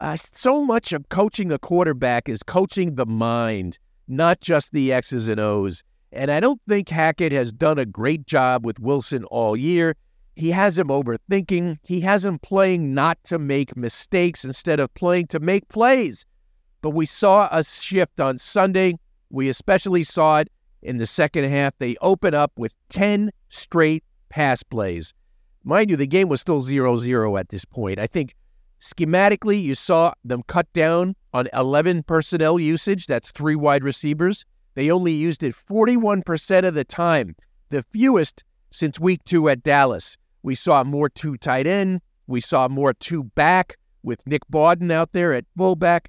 Uh, 0.00 0.16
so 0.16 0.64
much 0.64 0.92
of 0.92 1.08
coaching 1.08 1.50
a 1.50 1.58
quarterback 1.58 2.28
is 2.28 2.42
coaching 2.42 2.96
the 2.96 3.06
mind, 3.06 3.78
not 4.08 4.40
just 4.40 4.72
the 4.72 4.92
X's 4.92 5.28
and 5.28 5.40
O's. 5.40 5.82
And 6.12 6.30
I 6.30 6.40
don't 6.40 6.60
think 6.68 6.88
Hackett 6.88 7.32
has 7.32 7.52
done 7.52 7.78
a 7.78 7.86
great 7.86 8.26
job 8.26 8.64
with 8.64 8.78
Wilson 8.78 9.24
all 9.24 9.56
year. 9.56 9.96
He 10.36 10.50
has 10.50 10.76
him 10.76 10.88
overthinking. 10.88 11.78
He 11.82 12.00
has 12.00 12.24
him 12.24 12.38
playing 12.40 12.94
not 12.94 13.22
to 13.24 13.38
make 13.38 13.76
mistakes 13.76 14.44
instead 14.44 14.80
of 14.80 14.92
playing 14.94 15.28
to 15.28 15.40
make 15.40 15.68
plays. 15.68 16.26
But 16.82 16.90
we 16.90 17.06
saw 17.06 17.48
a 17.50 17.64
shift 17.64 18.20
on 18.20 18.38
Sunday. 18.38 18.98
We 19.34 19.48
especially 19.48 20.04
saw 20.04 20.38
it 20.38 20.48
in 20.80 20.98
the 20.98 21.06
second 21.06 21.50
half. 21.50 21.76
They 21.78 21.96
open 22.00 22.34
up 22.34 22.52
with 22.56 22.72
10 22.90 23.32
straight 23.48 24.04
pass 24.28 24.62
plays. 24.62 25.12
Mind 25.64 25.90
you, 25.90 25.96
the 25.96 26.06
game 26.06 26.28
was 26.28 26.40
still 26.40 26.60
0 26.60 26.96
0 26.98 27.36
at 27.36 27.48
this 27.48 27.64
point. 27.64 27.98
I 27.98 28.06
think 28.06 28.36
schematically, 28.80 29.60
you 29.60 29.74
saw 29.74 30.12
them 30.24 30.44
cut 30.46 30.72
down 30.72 31.16
on 31.32 31.48
11 31.52 32.04
personnel 32.04 32.60
usage. 32.60 33.08
That's 33.08 33.32
three 33.32 33.56
wide 33.56 33.82
receivers. 33.82 34.44
They 34.74 34.88
only 34.88 35.12
used 35.12 35.42
it 35.42 35.56
41% 35.68 36.64
of 36.64 36.74
the 36.74 36.84
time, 36.84 37.34
the 37.70 37.82
fewest 37.82 38.44
since 38.70 39.00
week 39.00 39.24
two 39.24 39.48
at 39.48 39.64
Dallas. 39.64 40.16
We 40.44 40.54
saw 40.54 40.84
more 40.84 41.08
two 41.08 41.36
tight 41.38 41.66
end. 41.66 42.02
We 42.28 42.40
saw 42.40 42.68
more 42.68 42.92
two 42.94 43.24
back 43.24 43.78
with 44.04 44.24
Nick 44.28 44.42
Bawden 44.48 44.92
out 44.92 45.10
there 45.12 45.32
at 45.32 45.44
fullback. 45.56 46.08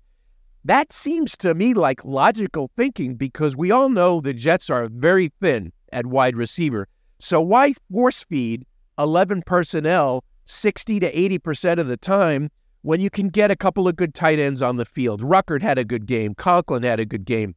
That 0.65 0.91
seems 0.91 1.38
to 1.38 1.53
me 1.53 1.75
like 1.75 2.03
logical 2.03 2.72
thinking 2.75 3.13
because 3.13 3.55
we 3.55 3.69
all 3.69 3.88
know 3.88 4.19
the 4.19 4.34
Jets 4.34 4.67
are 4.72 4.89
very 4.91 5.31
thin 5.39 5.72
at 5.93 6.07
wide 6.07 6.36
receiver. 6.36 6.88
So 7.19 7.39
why 7.39 7.75
force 7.91 8.24
feed 8.24 8.65
11 8.98 9.43
personnel 9.45 10.24
60 10.48 11.01
to 11.01 11.13
80% 11.13 11.77
of 11.77 11.88
the 11.88 11.98
time 11.98 12.50
when 12.81 13.00
you 13.00 13.12
can 13.12 13.29
get 13.29 13.51
a 13.51 13.55
couple 13.55 13.88
of 13.88 13.95
good 13.95 14.15
tight 14.15 14.39
ends 14.39 14.63
on 14.63 14.77
the 14.77 14.86
field? 14.86 15.22
Ruckert 15.22 15.62
had 15.62 15.77
a 15.77 15.86
good 15.86 16.07
game. 16.07 16.34
Conklin 16.34 16.81
had 16.81 17.00
a 17.00 17.05
good 17.05 17.25
game. 17.25 17.53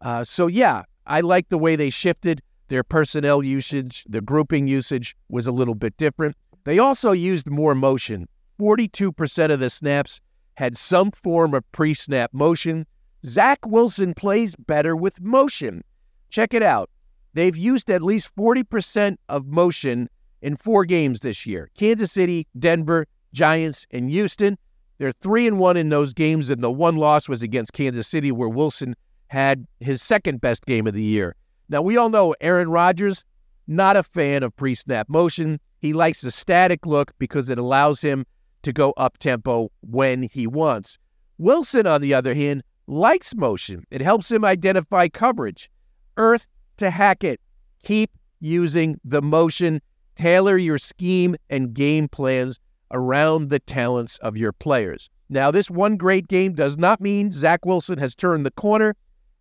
Uh, 0.00 0.22
so, 0.22 0.46
yeah, 0.46 0.82
I 1.08 1.22
like 1.22 1.48
the 1.48 1.58
way 1.58 1.74
they 1.74 1.90
shifted. 1.90 2.40
Their 2.68 2.84
personnel 2.84 3.42
usage, 3.42 4.04
the 4.08 4.20
grouping 4.20 4.68
usage 4.68 5.16
was 5.28 5.48
a 5.48 5.52
little 5.52 5.74
bit 5.74 5.96
different. 5.96 6.36
They 6.62 6.78
also 6.78 7.10
used 7.10 7.50
more 7.50 7.74
motion. 7.74 8.28
42% 8.60 9.50
of 9.50 9.58
the 9.58 9.70
snaps 9.70 10.20
had 10.54 10.76
some 10.76 11.10
form 11.10 11.54
of 11.54 11.70
pre 11.72 11.94
snap 11.94 12.32
motion. 12.32 12.86
Zach 13.24 13.66
Wilson 13.66 14.14
plays 14.14 14.54
better 14.56 14.94
with 14.94 15.20
motion. 15.20 15.82
Check 16.30 16.52
it 16.54 16.62
out. 16.62 16.90
They've 17.32 17.56
used 17.56 17.90
at 17.90 18.02
least 18.02 18.34
40% 18.36 19.16
of 19.28 19.46
motion 19.46 20.08
in 20.42 20.56
four 20.56 20.84
games 20.84 21.20
this 21.20 21.46
year 21.46 21.70
Kansas 21.76 22.12
City, 22.12 22.46
Denver, 22.58 23.06
Giants, 23.32 23.86
and 23.90 24.10
Houston. 24.10 24.58
They're 24.98 25.12
three 25.12 25.48
and 25.48 25.58
one 25.58 25.76
in 25.76 25.88
those 25.88 26.12
games, 26.12 26.50
and 26.50 26.62
the 26.62 26.70
one 26.70 26.96
loss 26.96 27.28
was 27.28 27.42
against 27.42 27.72
Kansas 27.72 28.06
City, 28.06 28.30
where 28.30 28.48
Wilson 28.48 28.94
had 29.26 29.66
his 29.80 30.00
second 30.00 30.40
best 30.40 30.64
game 30.66 30.86
of 30.86 30.94
the 30.94 31.02
year. 31.02 31.34
Now, 31.68 31.82
we 31.82 31.96
all 31.96 32.10
know 32.10 32.34
Aaron 32.40 32.70
Rodgers, 32.70 33.24
not 33.66 33.96
a 33.96 34.04
fan 34.04 34.42
of 34.44 34.54
pre 34.54 34.74
snap 34.76 35.08
motion. 35.08 35.58
He 35.78 35.92
likes 35.92 36.20
the 36.20 36.30
static 36.30 36.86
look 36.86 37.12
because 37.18 37.48
it 37.48 37.58
allows 37.58 38.00
him 38.00 38.24
to 38.64 38.72
go 38.72 38.92
up 38.96 39.18
tempo 39.18 39.70
when 39.80 40.24
he 40.24 40.46
wants. 40.46 40.98
Wilson, 41.38 41.86
on 41.86 42.00
the 42.00 42.14
other 42.14 42.34
hand, 42.34 42.62
likes 42.86 43.34
motion. 43.34 43.84
It 43.90 44.00
helps 44.00 44.30
him 44.30 44.44
identify 44.44 45.08
coverage. 45.08 45.70
Earth 46.16 46.46
to 46.76 46.90
Hackett. 46.90 47.40
Keep 47.82 48.10
using 48.40 49.00
the 49.04 49.22
motion. 49.22 49.80
Tailor 50.16 50.56
your 50.56 50.78
scheme 50.78 51.36
and 51.50 51.74
game 51.74 52.08
plans 52.08 52.60
around 52.90 53.50
the 53.50 53.58
talents 53.58 54.18
of 54.18 54.36
your 54.36 54.52
players. 54.52 55.10
Now, 55.28 55.50
this 55.50 55.70
one 55.70 55.96
great 55.96 56.28
game 56.28 56.52
does 56.52 56.78
not 56.78 57.00
mean 57.00 57.32
Zach 57.32 57.64
Wilson 57.64 57.98
has 57.98 58.14
turned 58.14 58.46
the 58.46 58.50
corner. 58.52 58.94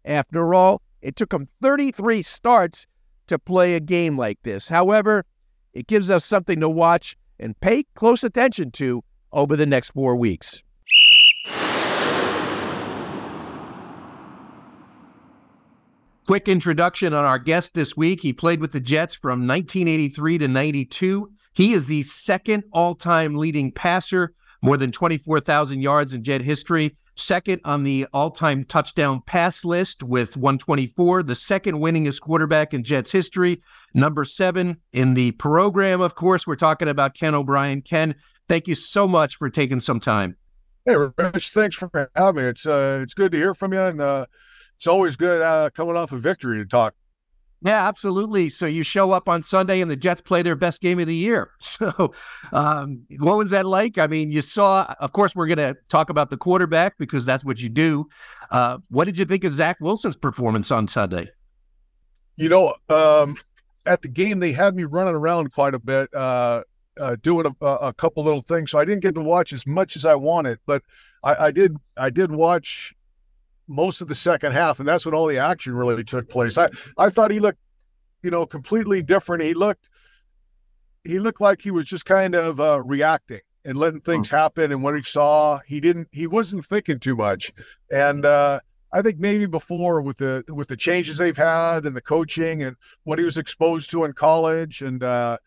After 0.05 0.53
all, 0.53 0.81
it 1.01 1.15
took 1.15 1.33
him 1.33 1.47
33 1.61 2.21
starts 2.21 2.87
to 3.27 3.37
play 3.37 3.75
a 3.75 3.79
game 3.79 4.17
like 4.17 4.39
this. 4.43 4.69
However, 4.69 5.25
it 5.73 5.87
gives 5.87 6.09
us 6.09 6.25
something 6.25 6.59
to 6.59 6.69
watch 6.69 7.15
and 7.39 7.59
pay 7.59 7.83
close 7.95 8.23
attention 8.23 8.71
to 8.71 9.03
over 9.33 9.55
the 9.55 9.65
next 9.65 9.91
four 9.91 10.15
weeks. 10.15 10.61
Quick 16.25 16.47
introduction 16.47 17.13
on 17.13 17.25
our 17.25 17.37
guest 17.37 17.73
this 17.73 17.97
week. 17.97 18.21
He 18.21 18.31
played 18.31 18.61
with 18.61 18.71
the 18.71 18.79
Jets 18.79 19.13
from 19.13 19.45
1983 19.45 20.37
to 20.37 20.47
92. 20.47 21.29
He 21.53 21.73
is 21.73 21.87
the 21.87 22.03
second 22.03 22.63
all 22.71 22.95
time 22.95 23.35
leading 23.35 23.73
passer, 23.73 24.33
more 24.61 24.77
than 24.77 24.93
24,000 24.93 25.81
yards 25.81 26.13
in 26.13 26.23
Jet 26.23 26.41
history 26.41 26.95
second 27.15 27.61
on 27.63 27.83
the 27.83 28.07
all 28.13 28.31
time 28.31 28.63
touchdown 28.65 29.21
pass 29.25 29.63
list 29.63 30.03
with 30.03 30.35
124, 30.37 31.23
the 31.23 31.35
second 31.35 31.75
winningest 31.75 32.21
quarterback 32.21 32.73
in 32.73 32.83
Jets 32.83 33.11
history, 33.11 33.61
number 33.93 34.25
seven 34.25 34.77
in 34.91 35.13
the 35.13 35.31
program. 35.31 36.01
Of 36.01 36.15
course, 36.15 36.47
we're 36.47 36.55
talking 36.55 36.87
about 36.87 37.15
Ken 37.15 37.35
O'Brien. 37.35 37.81
Ken, 37.81 38.15
thank 38.53 38.67
you 38.67 38.75
so 38.75 39.07
much 39.07 39.37
for 39.37 39.49
taking 39.49 39.79
some 39.79 39.99
time. 39.99 40.37
Hey, 40.85 40.95
Rich, 40.95 41.49
thanks 41.49 41.75
for 41.75 41.89
having 42.15 42.43
me. 42.43 42.49
It's 42.49 42.67
uh, 42.67 42.99
it's 43.01 43.15
good 43.15 43.31
to 43.31 43.37
hear 43.37 43.55
from 43.55 43.73
you, 43.73 43.81
and 43.81 43.99
uh, 43.99 44.27
it's 44.75 44.85
always 44.85 45.15
good 45.15 45.41
uh, 45.41 45.71
coming 45.71 45.95
off 45.95 46.11
a 46.11 46.19
victory 46.19 46.59
to 46.59 46.65
talk. 46.65 46.93
Yeah, 47.63 47.87
absolutely. 47.87 48.49
So 48.49 48.67
you 48.67 48.83
show 48.83 49.11
up 49.11 49.27
on 49.27 49.41
Sunday 49.41 49.81
and 49.81 49.89
the 49.89 49.95
Jets 49.95 50.21
play 50.21 50.43
their 50.43 50.55
best 50.55 50.81
game 50.81 50.99
of 50.99 51.07
the 51.07 51.15
year. 51.15 51.49
So, 51.61 52.13
um, 52.51 53.03
what 53.19 53.37
was 53.37 53.49
that 53.49 53.65
like? 53.65 53.97
I 53.97 54.05
mean, 54.05 54.29
you 54.29 54.41
saw, 54.41 54.93
of 54.99 55.13
course, 55.13 55.35
we're 55.35 55.47
going 55.47 55.57
to 55.57 55.75
talk 55.87 56.09
about 56.09 56.29
the 56.29 56.37
quarterback 56.37 56.97
because 56.99 57.25
that's 57.25 57.43
what 57.43 57.59
you 57.59 57.69
do. 57.69 58.07
Uh, 58.51 58.77
what 58.89 59.05
did 59.05 59.17
you 59.17 59.25
think 59.25 59.43
of 59.45 59.53
Zach 59.53 59.77
Wilson's 59.79 60.15
performance 60.15 60.69
on 60.71 60.87
Sunday? 60.87 61.29
You 62.35 62.49
know, 62.49 62.75
um, 62.89 63.37
at 63.85 64.01
the 64.01 64.07
game, 64.09 64.39
they 64.39 64.51
had 64.51 64.75
me 64.75 64.83
running 64.83 65.15
around 65.15 65.53
quite 65.53 65.73
a 65.73 65.79
bit, 65.79 66.13
uh, 66.13 66.63
uh, 66.99 67.15
doing 67.21 67.53
a, 67.61 67.65
a, 67.65 67.93
couple 67.93 68.23
little 68.23 68.41
things. 68.41 68.71
So 68.71 68.79
I 68.79 68.85
didn't 68.85 69.01
get 69.01 69.15
to 69.15 69.21
watch 69.21 69.53
as 69.53 69.65
much 69.65 69.95
as 69.95 70.05
I 70.05 70.15
wanted, 70.15 70.59
but 70.65 70.83
I, 71.23 71.47
I 71.47 71.51
did. 71.51 71.77
I 71.97 72.09
did 72.09 72.31
watch 72.31 72.95
most 73.67 74.01
of 74.01 74.07
the 74.07 74.15
second 74.15 74.51
half, 74.51 74.79
and 74.79 74.87
that's 74.87 75.05
when 75.05 75.15
all 75.15 75.27
the 75.27 75.37
action 75.37 75.73
really 75.73 76.03
took 76.03 76.29
place. 76.29 76.57
I 76.57 76.69
I 76.97 77.09
thought 77.09 77.31
he 77.31 77.39
looked, 77.39 77.59
you 78.21 78.31
know, 78.31 78.45
completely 78.45 79.01
different. 79.01 79.43
He 79.43 79.53
looked 79.53 79.89
he 81.03 81.19
looked 81.19 81.41
like 81.41 81.61
he 81.61 81.71
was 81.71 81.85
just 81.85 82.05
kind 82.05 82.35
of 82.35 82.59
uh, 82.59 82.81
reacting 82.81 83.41
and 83.65 83.77
letting 83.77 84.01
things 84.01 84.29
happen. 84.29 84.71
And 84.71 84.83
what 84.83 84.95
he 84.95 85.01
saw, 85.01 85.59
he 85.65 85.79
didn't 85.79 86.07
he 86.11 86.27
wasn't 86.27 86.65
thinking 86.65 86.99
too 86.99 87.15
much. 87.15 87.51
And 87.91 88.25
uh, 88.25 88.59
I 88.91 89.01
think 89.01 89.19
maybe 89.19 89.45
before 89.45 90.01
with 90.01 90.17
the 90.17 90.43
with 90.49 90.67
the 90.67 90.77
changes 90.77 91.17
they've 91.17 91.35
had 91.35 91.85
and 91.85 91.95
the 91.95 92.01
coaching 92.01 92.63
and 92.63 92.75
what 93.03 93.19
he 93.19 93.25
was 93.25 93.37
exposed 93.37 93.91
to 93.91 94.03
in 94.03 94.13
college 94.13 94.81
and 94.81 95.03
uh, 95.03 95.37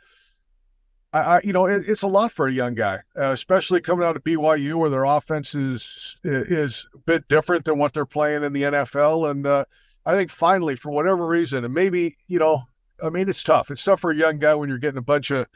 I, 1.17 1.37
I, 1.37 1.41
you 1.43 1.53
know, 1.53 1.67
it, 1.67 1.89
it's 1.89 2.03
a 2.03 2.09
lot 2.09 2.31
for 2.31 2.47
a 2.47 2.53
young 2.53 2.75
guy, 2.75 3.01
uh, 3.19 3.31
especially 3.31 3.81
coming 3.81 4.07
out 4.07 4.17
of 4.17 4.25
BYU 4.25 4.75
where 4.75 4.91
their 4.91 5.05
offense 5.05 5.55
is 5.55 6.17
is 6.23 6.87
a 6.95 6.99
bit 6.99 7.27
different 7.29 7.65
than 7.65 7.79
what 7.79 7.95
they're 7.95 8.05
playing 8.05 8.43
in 8.43 8.53
the 8.53 8.63
NFL. 8.63 9.31
And 9.31 9.47
uh, 9.47 9.65
I 10.05 10.15
think 10.15 10.31
finally, 10.31 10.77
for 10.77 10.91
whatever 10.91 11.27
reason, 11.27 11.65
and 11.65 11.73
maybe 11.73 12.17
you 12.27 12.39
know, 12.39 12.65
I 13.03 13.09
mean, 13.09 13.29
it's 13.29 13.43
tough. 13.43 13.71
It's 13.71 13.83
tough 13.83 14.01
for 14.01 14.11
a 14.11 14.17
young 14.17 14.39
guy 14.39 14.55
when 14.55 14.69
you're 14.69 14.79
getting 14.79 14.99
a 14.99 15.03
bunch 15.03 15.31
of 15.31 15.47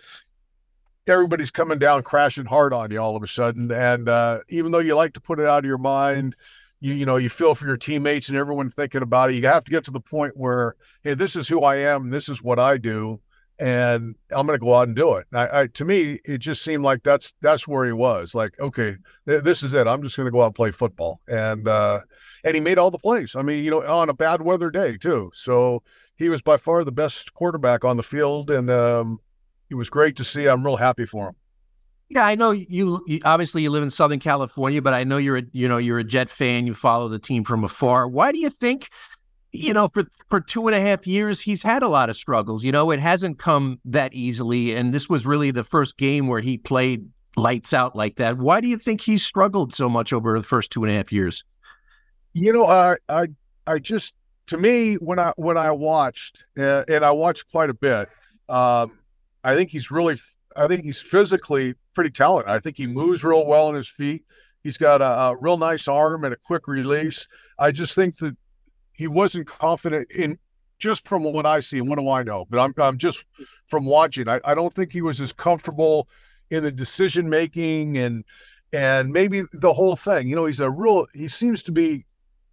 everybody's 1.06 1.50
coming 1.50 1.78
down 1.78 2.02
crashing 2.04 2.46
hard 2.46 2.72
on 2.72 2.90
you 2.90 3.00
all 3.00 3.16
of 3.16 3.22
a 3.22 3.26
sudden. 3.26 3.70
And 3.70 4.08
uh, 4.08 4.38
even 4.48 4.72
though 4.72 4.78
you 4.78 4.94
like 4.94 5.14
to 5.14 5.20
put 5.20 5.40
it 5.40 5.46
out 5.46 5.64
of 5.64 5.68
your 5.68 5.78
mind, 5.78 6.36
you 6.80 6.94
you 6.94 7.04
know 7.04 7.16
you 7.16 7.28
feel 7.28 7.54
for 7.54 7.66
your 7.66 7.76
teammates 7.76 8.30
and 8.30 8.38
everyone 8.38 8.70
thinking 8.70 9.02
about 9.02 9.30
it. 9.30 9.36
You 9.36 9.46
have 9.46 9.64
to 9.64 9.70
get 9.70 9.84
to 9.84 9.90
the 9.90 10.00
point 10.00 10.38
where 10.38 10.76
hey, 11.02 11.12
this 11.12 11.36
is 11.36 11.48
who 11.48 11.62
I 11.62 11.76
am. 11.76 12.08
This 12.08 12.30
is 12.30 12.42
what 12.42 12.58
I 12.58 12.78
do 12.78 13.20
and 13.60 14.14
I'm 14.30 14.46
going 14.46 14.58
to 14.58 14.64
go 14.64 14.74
out 14.74 14.88
and 14.88 14.96
do 14.96 15.16
it. 15.16 15.26
I, 15.34 15.60
I, 15.60 15.66
to 15.66 15.84
me, 15.84 16.18
it 16.24 16.38
just 16.38 16.62
seemed 16.62 16.82
like 16.82 17.02
that's 17.02 17.34
that's 17.42 17.68
where 17.68 17.84
he 17.84 17.92
was. 17.92 18.34
Like, 18.34 18.58
okay, 18.58 18.96
th- 19.28 19.44
this 19.44 19.62
is 19.62 19.74
it. 19.74 19.86
I'm 19.86 20.02
just 20.02 20.16
going 20.16 20.24
to 20.24 20.32
go 20.32 20.40
out 20.40 20.46
and 20.46 20.54
play 20.54 20.70
football, 20.70 21.20
and 21.28 21.68
uh, 21.68 22.00
and 22.42 22.54
he 22.54 22.60
made 22.60 22.78
all 22.78 22.90
the 22.90 22.98
plays. 22.98 23.36
I 23.36 23.42
mean, 23.42 23.62
you 23.62 23.70
know, 23.70 23.86
on 23.86 24.08
a 24.08 24.14
bad 24.14 24.40
weather 24.40 24.70
day 24.70 24.96
too. 24.96 25.30
So 25.34 25.82
he 26.16 26.30
was 26.30 26.40
by 26.40 26.56
far 26.56 26.84
the 26.84 26.92
best 26.92 27.34
quarterback 27.34 27.84
on 27.84 27.98
the 27.98 28.02
field, 28.02 28.50
and 28.50 28.70
um, 28.70 29.18
it 29.68 29.74
was 29.74 29.90
great 29.90 30.16
to 30.16 30.24
see. 30.24 30.46
I'm 30.46 30.64
real 30.64 30.76
happy 30.76 31.04
for 31.04 31.28
him. 31.28 31.34
Yeah, 32.08 32.26
I 32.26 32.34
know 32.34 32.50
you, 32.50 33.04
you, 33.06 33.20
Obviously, 33.24 33.62
you 33.62 33.70
live 33.70 33.84
in 33.84 33.90
Southern 33.90 34.18
California, 34.18 34.82
but 34.82 34.94
I 34.94 35.04
know 35.04 35.18
you're 35.18 35.36
a 35.36 35.42
you 35.52 35.68
know 35.68 35.76
you're 35.76 35.98
a 35.98 36.04
Jet 36.04 36.30
fan. 36.30 36.66
You 36.66 36.72
follow 36.74 37.08
the 37.08 37.18
team 37.18 37.44
from 37.44 37.62
afar. 37.62 38.08
Why 38.08 38.32
do 38.32 38.38
you 38.38 38.50
think 38.50 38.88
you 39.52 39.72
know, 39.72 39.88
for 39.88 40.04
for 40.28 40.40
two 40.40 40.68
and 40.68 40.76
a 40.76 40.80
half 40.80 41.06
years, 41.06 41.40
he's 41.40 41.62
had 41.62 41.82
a 41.82 41.88
lot 41.88 42.10
of 42.10 42.16
struggles. 42.16 42.64
You 42.64 42.72
know, 42.72 42.90
it 42.90 43.00
hasn't 43.00 43.38
come 43.38 43.80
that 43.84 44.14
easily, 44.14 44.74
and 44.74 44.92
this 44.92 45.08
was 45.08 45.26
really 45.26 45.50
the 45.50 45.64
first 45.64 45.96
game 45.96 46.26
where 46.28 46.40
he 46.40 46.58
played 46.58 47.08
lights 47.36 47.72
out 47.72 47.96
like 47.96 48.16
that. 48.16 48.38
Why 48.38 48.60
do 48.60 48.68
you 48.68 48.78
think 48.78 49.00
he 49.00 49.18
struggled 49.18 49.74
so 49.74 49.88
much 49.88 50.12
over 50.12 50.38
the 50.38 50.44
first 50.44 50.70
two 50.70 50.84
and 50.84 50.92
a 50.92 50.96
half 50.96 51.12
years? 51.12 51.44
You 52.32 52.52
know, 52.52 52.66
I 52.66 52.96
I 53.08 53.28
I 53.66 53.78
just 53.78 54.14
to 54.48 54.58
me 54.58 54.94
when 54.94 55.18
I 55.18 55.32
when 55.36 55.56
I 55.56 55.72
watched 55.72 56.44
uh, 56.58 56.84
and 56.88 57.04
I 57.04 57.10
watched 57.10 57.50
quite 57.50 57.70
a 57.70 57.74
bit, 57.74 58.08
um, 58.48 58.98
I 59.42 59.54
think 59.54 59.70
he's 59.70 59.90
really 59.90 60.16
I 60.56 60.66
think 60.68 60.84
he's 60.84 61.00
physically 61.00 61.74
pretty 61.94 62.10
talented. 62.10 62.50
I 62.50 62.60
think 62.60 62.76
he 62.76 62.86
moves 62.86 63.24
real 63.24 63.46
well 63.46 63.68
on 63.68 63.74
his 63.74 63.88
feet. 63.88 64.24
He's 64.62 64.76
got 64.76 65.00
a, 65.00 65.30
a 65.30 65.36
real 65.36 65.56
nice 65.56 65.88
arm 65.88 66.24
and 66.24 66.34
a 66.34 66.36
quick 66.36 66.68
release. 66.68 67.26
I 67.58 67.72
just 67.72 67.94
think 67.94 68.18
that 68.18 68.36
he 69.00 69.06
wasn't 69.06 69.46
confident 69.46 70.10
in 70.10 70.38
just 70.78 71.08
from 71.08 71.22
what 71.22 71.46
I 71.46 71.60
see 71.60 71.78
and 71.78 71.88
what 71.88 71.98
do 71.98 72.10
I 72.10 72.22
know, 72.22 72.44
but 72.50 72.58
I'm, 72.58 72.74
I'm 72.76 72.98
just 72.98 73.24
from 73.66 73.86
watching. 73.86 74.28
I, 74.28 74.40
I 74.44 74.54
don't 74.54 74.74
think 74.74 74.92
he 74.92 75.00
was 75.00 75.22
as 75.22 75.32
comfortable 75.32 76.06
in 76.50 76.64
the 76.64 76.70
decision 76.70 77.30
making 77.30 77.96
and 77.96 78.26
and 78.74 79.10
maybe 79.10 79.44
the 79.54 79.72
whole 79.72 79.96
thing. 79.96 80.28
You 80.28 80.36
know, 80.36 80.44
he's 80.44 80.60
a 80.60 80.70
real. 80.70 81.06
He 81.14 81.28
seems 81.28 81.62
to 81.62 81.72
be, 81.72 82.04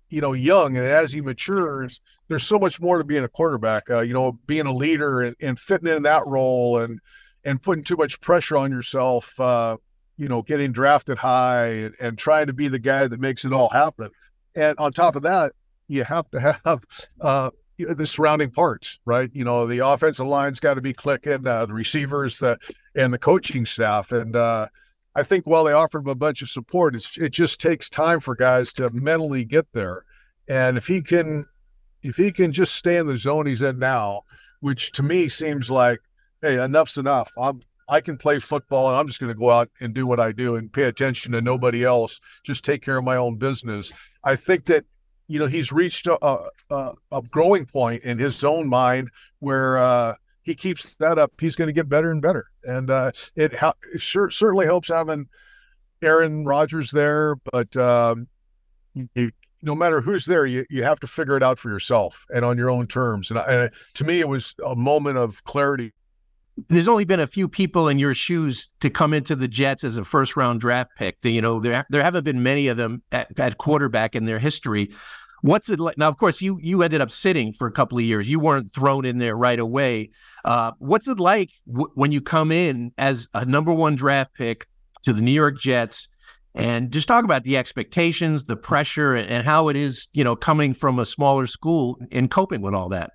you 0.10 0.22
know, 0.22 0.32
young, 0.32 0.78
and 0.78 0.88
as 0.88 1.12
he 1.12 1.20
matures, 1.20 2.00
there's 2.30 2.44
so 2.44 2.58
much 2.58 2.80
more 2.80 2.98
to 2.98 3.04
being 3.04 3.26
a 3.26 3.28
quarterback. 3.28 3.90
Uh, 3.90 4.00
you 4.00 4.14
know, 4.14 4.40
being 4.46 4.68
a 4.68 4.74
leader 4.74 5.24
and, 5.24 5.36
and 5.42 5.60
fitting 5.60 5.90
in 5.90 6.04
that 6.04 6.26
role 6.26 6.78
and 6.78 7.02
and 7.44 7.62
putting 7.62 7.84
too 7.84 7.98
much 7.98 8.22
pressure 8.22 8.56
on 8.56 8.72
yourself. 8.72 9.38
Uh, 9.38 9.76
you 10.16 10.30
know, 10.30 10.44
getting 10.44 10.72
drafted 10.72 11.18
high 11.18 11.68
and, 11.68 11.96
and 12.00 12.18
trying 12.18 12.48
to 12.48 12.54
be 12.54 12.70
the 12.70 12.80
guy 12.80 13.06
that 13.06 13.20
makes 13.20 13.44
it 13.44 13.52
all 13.52 13.68
happen. 13.68 14.10
And 14.56 14.80
on 14.80 14.94
top 14.94 15.16
of 15.16 15.24
that, 15.24 15.52
you 15.88 16.04
have 16.04 16.30
to 16.32 16.60
have 16.66 16.84
uh, 17.22 17.50
the 17.78 18.06
surrounding 18.06 18.52
parts, 18.52 19.00
right? 19.06 19.30
You 19.34 19.44
know, 19.44 19.68
the 19.68 19.86
offensive 19.86 20.28
line's 20.28 20.60
got 20.60 20.76
to 20.76 20.82
be 20.82 20.94
clicking, 20.94 21.46
uh, 21.46 21.66
the 21.66 21.74
receivers, 21.74 22.40
the 22.40 22.58
and 22.96 23.14
the 23.14 23.20
coaching 23.20 23.66
staff, 23.66 24.12
and 24.12 24.36
uh, 24.36 24.68
I 25.16 25.24
think 25.24 25.48
while 25.48 25.64
they 25.64 25.74
offered 25.74 26.04
him 26.04 26.10
a 26.10 26.16
bunch 26.16 26.42
of 26.44 26.50
support, 26.50 26.96
it 27.18 27.32
just 27.32 27.60
takes 27.60 27.90
time 27.90 28.20
for 28.20 28.36
guys 28.36 28.72
to 28.74 28.90
mentally 28.92 29.46
get 29.46 29.66
there. 29.74 30.06
And 30.48 30.78
if 30.78 30.86
he 30.86 31.02
can, 31.02 31.46
if 32.04 32.16
he 32.18 32.32
can 32.32 32.52
just 32.52 32.76
stay 32.76 32.98
in 32.98 33.08
the 33.08 33.18
zone 33.18 33.48
he's 33.48 33.64
in 33.64 33.80
now, 33.80 34.22
which 34.60 34.92
to 34.94 35.04
me 35.04 35.28
seems 35.28 35.72
like, 35.72 36.00
hey, 36.42 36.64
enough's 36.64 36.98
enough. 36.98 37.32
I'm 37.38 37.62
I 37.90 38.02
can 38.02 38.18
play 38.18 38.40
football 38.40 38.90
and 38.90 38.98
I'm 38.98 39.08
just 39.08 39.20
going 39.20 39.34
to 39.34 39.40
go 39.40 39.50
out 39.50 39.70
and 39.80 39.94
do 39.94 40.06
what 40.06 40.20
I 40.20 40.32
do 40.32 40.56
and 40.56 40.72
pay 40.72 40.84
attention 40.84 41.32
to 41.32 41.42
nobody 41.42 41.84
else. 41.84 42.20
Just 42.44 42.66
take 42.66 42.82
care 42.84 42.98
of 42.98 43.06
my 43.06 43.16
own 43.16 43.38
business. 43.38 43.94
I 44.24 44.36
think 44.36 44.66
that 44.66 44.86
you 45.28 45.40
know, 45.40 45.46
he's 45.46 45.72
reached 45.72 46.08
a, 46.08 46.50
a, 46.70 46.94
a 47.12 47.22
growing 47.30 47.66
point 47.66 48.04
in 48.04 48.18
his 48.18 48.44
own 48.44 48.68
mind 48.68 49.10
where 49.40 49.78
uh, 49.78 50.16
he 50.44 50.56
keeps 50.56 50.96
that 50.96 51.18
up, 51.18 51.32
he's 51.40 51.56
going 51.56 51.68
to 51.68 51.74
get 51.74 51.90
better 51.90 52.12
and 52.12 52.22
better. 52.22 52.48
And 52.64 52.90
uh, 52.90 53.12
it, 53.36 53.54
ha- 53.56 53.74
it 53.94 54.02
sure 54.02 54.30
certainly 54.30 54.66
helps 54.66 54.88
having 54.88 55.28
Aaron 56.02 56.46
Rodgers 56.46 56.92
there, 56.92 57.36
but 57.52 57.76
um, 57.76 58.28
you, 58.94 59.32
no 59.62 59.76
matter 59.76 60.02
who's 60.02 60.26
there, 60.26 60.46
you, 60.46 60.66
you 60.70 60.84
have 60.84 61.00
to 61.02 61.08
figure 61.08 61.36
it 61.36 61.44
out 61.44 61.60
for 61.60 61.70
yourself 61.70 62.26
and 62.30 62.46
on 62.46 62.58
your 62.58 62.70
own 62.70 62.88
terms. 62.88 63.32
And, 63.32 63.40
and 63.40 63.72
to 63.96 64.04
me, 64.06 64.20
it 64.20 64.28
was 64.28 64.56
a 64.66 64.76
moment 64.76 65.18
of 65.18 65.44
clarity. 65.44 65.94
There's 66.70 66.88
only 66.88 67.06
been 67.06 67.20
a 67.20 67.28
few 67.28 67.48
people 67.48 67.88
in 67.88 68.00
your 68.00 68.14
shoes 68.14 68.70
to 68.80 68.90
come 68.90 69.14
into 69.14 69.36
the 69.36 69.48
Jets 69.48 69.84
as 69.84 69.98
a 69.98 70.04
first 70.04 70.36
round 70.36 70.60
draft 70.60 70.92
pick. 70.98 71.18
You 71.24 71.42
know, 71.42 71.60
there 71.60 71.86
there 71.90 72.04
haven't 72.04 72.24
been 72.24 72.42
many 72.42 72.68
of 72.68 72.78
them 72.78 73.04
at, 73.12 73.28
at 73.40 73.58
quarterback 73.58 74.16
in 74.16 74.26
their 74.26 74.40
history. 74.40 74.92
What's 75.42 75.70
it 75.70 75.80
like 75.80 75.98
now? 75.98 76.08
Of 76.08 76.18
course, 76.18 76.42
you 76.42 76.58
you 76.62 76.82
ended 76.82 77.00
up 77.00 77.12
sitting 77.12 77.54
for 77.54 77.68
a 77.68 77.72
couple 77.72 77.98
of 77.98 78.04
years. 78.04 78.28
You 78.28 78.40
weren't 78.40 78.74
thrown 78.74 79.06
in 79.06 79.20
there 79.20 79.36
right 79.36 79.60
away. 79.60 80.10
Uh, 80.44 80.72
what's 80.80 81.08
it 81.08 81.20
like 81.20 81.52
w- 81.68 81.92
when 81.94 82.12
you 82.12 82.22
come 82.22 82.52
in 82.52 82.92
as 82.98 83.28
a 83.34 83.46
number 83.46 83.72
one 83.72 83.96
draft 83.96 84.34
pick 84.34 84.66
to 85.04 85.14
the 85.14 85.22
New 85.22 85.32
York 85.32 85.60
Jets? 85.60 86.08
And 86.56 86.92
just 86.92 87.08
talk 87.08 87.24
about 87.24 87.44
the 87.44 87.56
expectations, 87.56 88.46
the 88.46 88.56
pressure, 88.56 89.14
and, 89.14 89.30
and 89.30 89.46
how 89.46 89.68
it 89.68 89.76
is, 89.76 90.08
you 90.14 90.24
know, 90.24 90.36
coming 90.36 90.74
from 90.74 90.98
a 90.98 91.06
smaller 91.06 91.46
school 91.46 92.00
and 92.12 92.32
coping 92.32 92.62
with 92.62 92.74
all 92.74 92.90
that. 92.90 93.12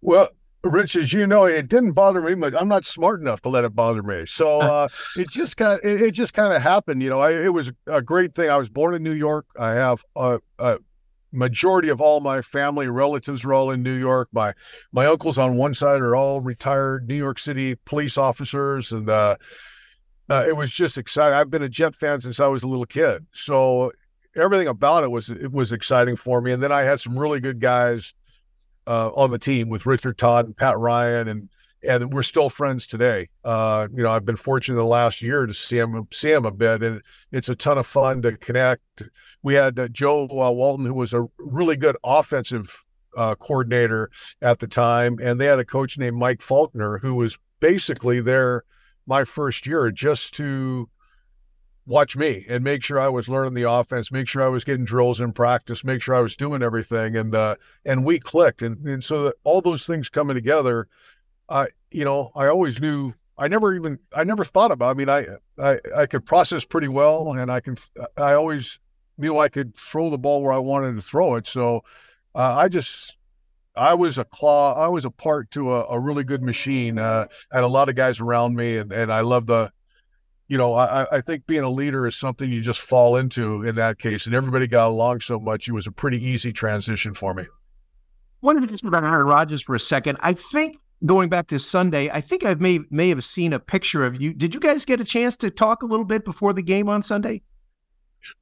Well, 0.00 0.30
Rich, 0.62 0.96
as 0.96 1.12
you 1.12 1.26
know, 1.26 1.44
it 1.44 1.68
didn't 1.68 1.92
bother 1.92 2.20
me, 2.20 2.34
but 2.34 2.54
I'm 2.54 2.68
not 2.68 2.84
smart 2.84 3.20
enough 3.20 3.40
to 3.42 3.48
let 3.48 3.64
it 3.64 3.74
bother 3.74 4.02
me. 4.02 4.26
So 4.26 4.60
uh, 4.60 4.88
it 5.16 5.30
just 5.30 5.56
kind 5.56 5.78
of, 5.78 5.84
it, 5.84 6.02
it, 6.02 6.10
just 6.12 6.34
kind 6.34 6.52
of 6.52 6.60
happened. 6.60 7.02
You 7.02 7.08
know, 7.08 7.20
I, 7.20 7.32
it 7.32 7.52
was 7.52 7.72
a 7.86 8.02
great 8.02 8.34
thing. 8.34 8.50
I 8.50 8.58
was 8.58 8.68
born 8.68 8.94
in 8.94 9.02
New 9.02 9.12
York. 9.12 9.46
I 9.58 9.72
have 9.72 10.04
a, 10.16 10.40
a, 10.58 10.78
majority 11.32 11.88
of 11.88 12.00
all 12.00 12.20
my 12.20 12.42
family 12.42 12.88
relatives 12.88 13.44
are 13.44 13.54
all 13.54 13.70
in 13.70 13.82
New 13.82 13.94
York. 13.94 14.28
My 14.32 14.52
my 14.92 15.06
uncles 15.06 15.38
on 15.38 15.56
one 15.56 15.74
side 15.74 16.00
are 16.00 16.16
all 16.16 16.40
retired 16.40 17.08
New 17.08 17.14
York 17.14 17.38
City 17.38 17.76
police 17.84 18.18
officers, 18.18 18.92
and 18.92 19.08
uh, 19.08 19.36
uh, 20.28 20.44
it 20.46 20.56
was 20.56 20.72
just 20.72 20.98
exciting. 20.98 21.34
I've 21.34 21.50
been 21.50 21.62
a 21.62 21.68
Jet 21.68 21.94
fan 21.94 22.20
since 22.20 22.40
I 22.40 22.48
was 22.48 22.62
a 22.62 22.66
little 22.66 22.86
kid, 22.86 23.26
so 23.32 23.92
everything 24.36 24.68
about 24.68 25.04
it 25.04 25.10
was 25.10 25.30
it 25.30 25.52
was 25.52 25.72
exciting 25.72 26.16
for 26.16 26.40
me. 26.40 26.52
And 26.52 26.62
then 26.62 26.72
I 26.72 26.82
had 26.82 27.00
some 27.00 27.18
really 27.18 27.40
good 27.40 27.60
guys 27.60 28.14
uh, 28.90 29.10
on 29.14 29.30
the 29.30 29.38
team 29.38 29.68
with 29.68 29.86
Richard 29.86 30.18
Todd 30.18 30.46
and 30.46 30.56
Pat 30.56 30.76
Ryan, 30.76 31.28
and 31.28 31.48
and 31.82 32.12
we're 32.12 32.24
still 32.24 32.50
friends 32.50 32.86
today. 32.86 33.28
Uh, 33.42 33.88
you 33.94 34.02
know, 34.02 34.10
I've 34.10 34.26
been 34.26 34.36
fortunate 34.36 34.76
the 34.76 34.84
last 34.84 35.22
year 35.22 35.46
to 35.46 35.54
see 35.54 35.78
him 35.78 36.08
see 36.10 36.32
him 36.32 36.44
a 36.44 36.50
bit, 36.50 36.82
and 36.82 37.00
it's 37.30 37.48
a 37.48 37.54
ton 37.54 37.78
of 37.78 37.86
fun 37.86 38.20
to 38.22 38.36
connect. 38.36 39.08
We 39.42 39.54
had 39.54 39.78
uh, 39.78 39.88
Joe 39.88 40.24
uh, 40.24 40.50
Walton, 40.50 40.84
who 40.84 40.94
was 40.94 41.14
a 41.14 41.26
really 41.38 41.76
good 41.76 41.96
offensive 42.02 42.84
uh, 43.16 43.36
coordinator 43.36 44.10
at 44.42 44.58
the 44.58 44.66
time, 44.66 45.18
and 45.22 45.40
they 45.40 45.46
had 45.46 45.60
a 45.60 45.64
coach 45.64 45.96
named 45.96 46.16
Mike 46.16 46.42
Faulkner, 46.42 46.98
who 46.98 47.14
was 47.14 47.38
basically 47.60 48.20
there 48.20 48.64
my 49.06 49.22
first 49.22 49.68
year 49.68 49.90
just 49.92 50.34
to 50.34 50.88
watch 51.86 52.16
me 52.16 52.44
and 52.48 52.62
make 52.62 52.82
sure 52.82 53.00
I 53.00 53.08
was 53.08 53.28
learning 53.28 53.54
the 53.54 53.70
offense, 53.70 54.12
make 54.12 54.28
sure 54.28 54.42
I 54.42 54.48
was 54.48 54.64
getting 54.64 54.84
drills 54.84 55.20
in 55.20 55.32
practice, 55.32 55.84
make 55.84 56.02
sure 56.02 56.14
I 56.14 56.20
was 56.20 56.36
doing 56.36 56.62
everything, 56.62 57.16
and 57.16 57.34
uh, 57.34 57.56
and 57.84 58.04
we 58.04 58.18
clicked, 58.18 58.62
and 58.62 58.86
and 58.86 59.02
so 59.02 59.32
all 59.44 59.60
those 59.60 59.86
things 59.86 60.08
coming 60.08 60.34
together, 60.34 60.88
I 61.48 61.68
you 61.90 62.04
know 62.04 62.30
I 62.34 62.46
always 62.46 62.80
knew 62.80 63.12
I 63.38 63.48
never 63.48 63.74
even 63.74 63.98
I 64.14 64.24
never 64.24 64.44
thought 64.44 64.70
about. 64.70 64.90
I 64.90 64.94
mean 64.94 65.08
I 65.08 65.26
I 65.58 65.78
I 65.96 66.06
could 66.06 66.24
process 66.24 66.64
pretty 66.64 66.88
well, 66.88 67.32
and 67.32 67.50
I 67.50 67.60
can 67.60 67.76
I 68.16 68.34
always 68.34 68.78
knew 69.18 69.38
I 69.38 69.48
could 69.48 69.76
throw 69.76 70.10
the 70.10 70.18
ball 70.18 70.42
where 70.42 70.52
I 70.52 70.58
wanted 70.58 70.94
to 70.94 71.02
throw 71.02 71.36
it, 71.36 71.46
so 71.46 71.82
uh, 72.34 72.54
I 72.56 72.68
just 72.68 73.16
I 73.76 73.94
was 73.94 74.18
a 74.18 74.24
claw. 74.24 74.74
I 74.74 74.88
was 74.88 75.04
a 75.04 75.10
part 75.10 75.50
to 75.52 75.72
a, 75.72 75.86
a 75.90 75.98
really 75.98 76.24
good 76.24 76.42
machine. 76.42 76.98
Uh, 76.98 77.26
had 77.52 77.64
a 77.64 77.68
lot 77.68 77.88
of 77.88 77.94
guys 77.94 78.20
around 78.20 78.56
me, 78.56 78.76
and, 78.76 78.92
and 78.92 79.12
I 79.12 79.20
love 79.20 79.46
the, 79.46 79.72
you 80.50 80.58
know, 80.58 80.74
I, 80.74 81.06
I 81.18 81.20
think 81.20 81.46
being 81.46 81.62
a 81.62 81.70
leader 81.70 82.08
is 82.08 82.16
something 82.16 82.50
you 82.50 82.60
just 82.60 82.80
fall 82.80 83.16
into 83.16 83.62
in 83.62 83.76
that 83.76 84.00
case. 84.00 84.26
And 84.26 84.34
everybody 84.34 84.66
got 84.66 84.88
along 84.88 85.20
so 85.20 85.38
much. 85.38 85.68
It 85.68 85.72
was 85.72 85.86
a 85.86 85.92
pretty 85.92 86.22
easy 86.22 86.52
transition 86.52 87.14
for 87.14 87.34
me. 87.34 87.44
Wanted 88.42 88.62
to 88.62 88.66
just 88.66 88.84
about 88.84 89.04
Aaron 89.04 89.26
Rodgers 89.26 89.62
for 89.62 89.76
a 89.76 89.80
second. 89.80 90.18
I 90.22 90.32
think 90.32 90.76
going 91.06 91.28
back 91.28 91.46
to 91.48 91.60
Sunday, 91.60 92.10
I 92.10 92.20
think 92.20 92.44
I 92.44 92.54
may 92.54 92.80
may 92.90 93.10
have 93.10 93.24
seen 93.24 93.52
a 93.52 93.60
picture 93.60 94.04
of 94.04 94.20
you. 94.20 94.34
Did 94.34 94.52
you 94.52 94.58
guys 94.58 94.84
get 94.84 95.00
a 95.00 95.04
chance 95.04 95.36
to 95.36 95.52
talk 95.52 95.84
a 95.84 95.86
little 95.86 96.04
bit 96.04 96.24
before 96.24 96.52
the 96.52 96.62
game 96.62 96.88
on 96.88 97.00
Sunday? 97.00 97.42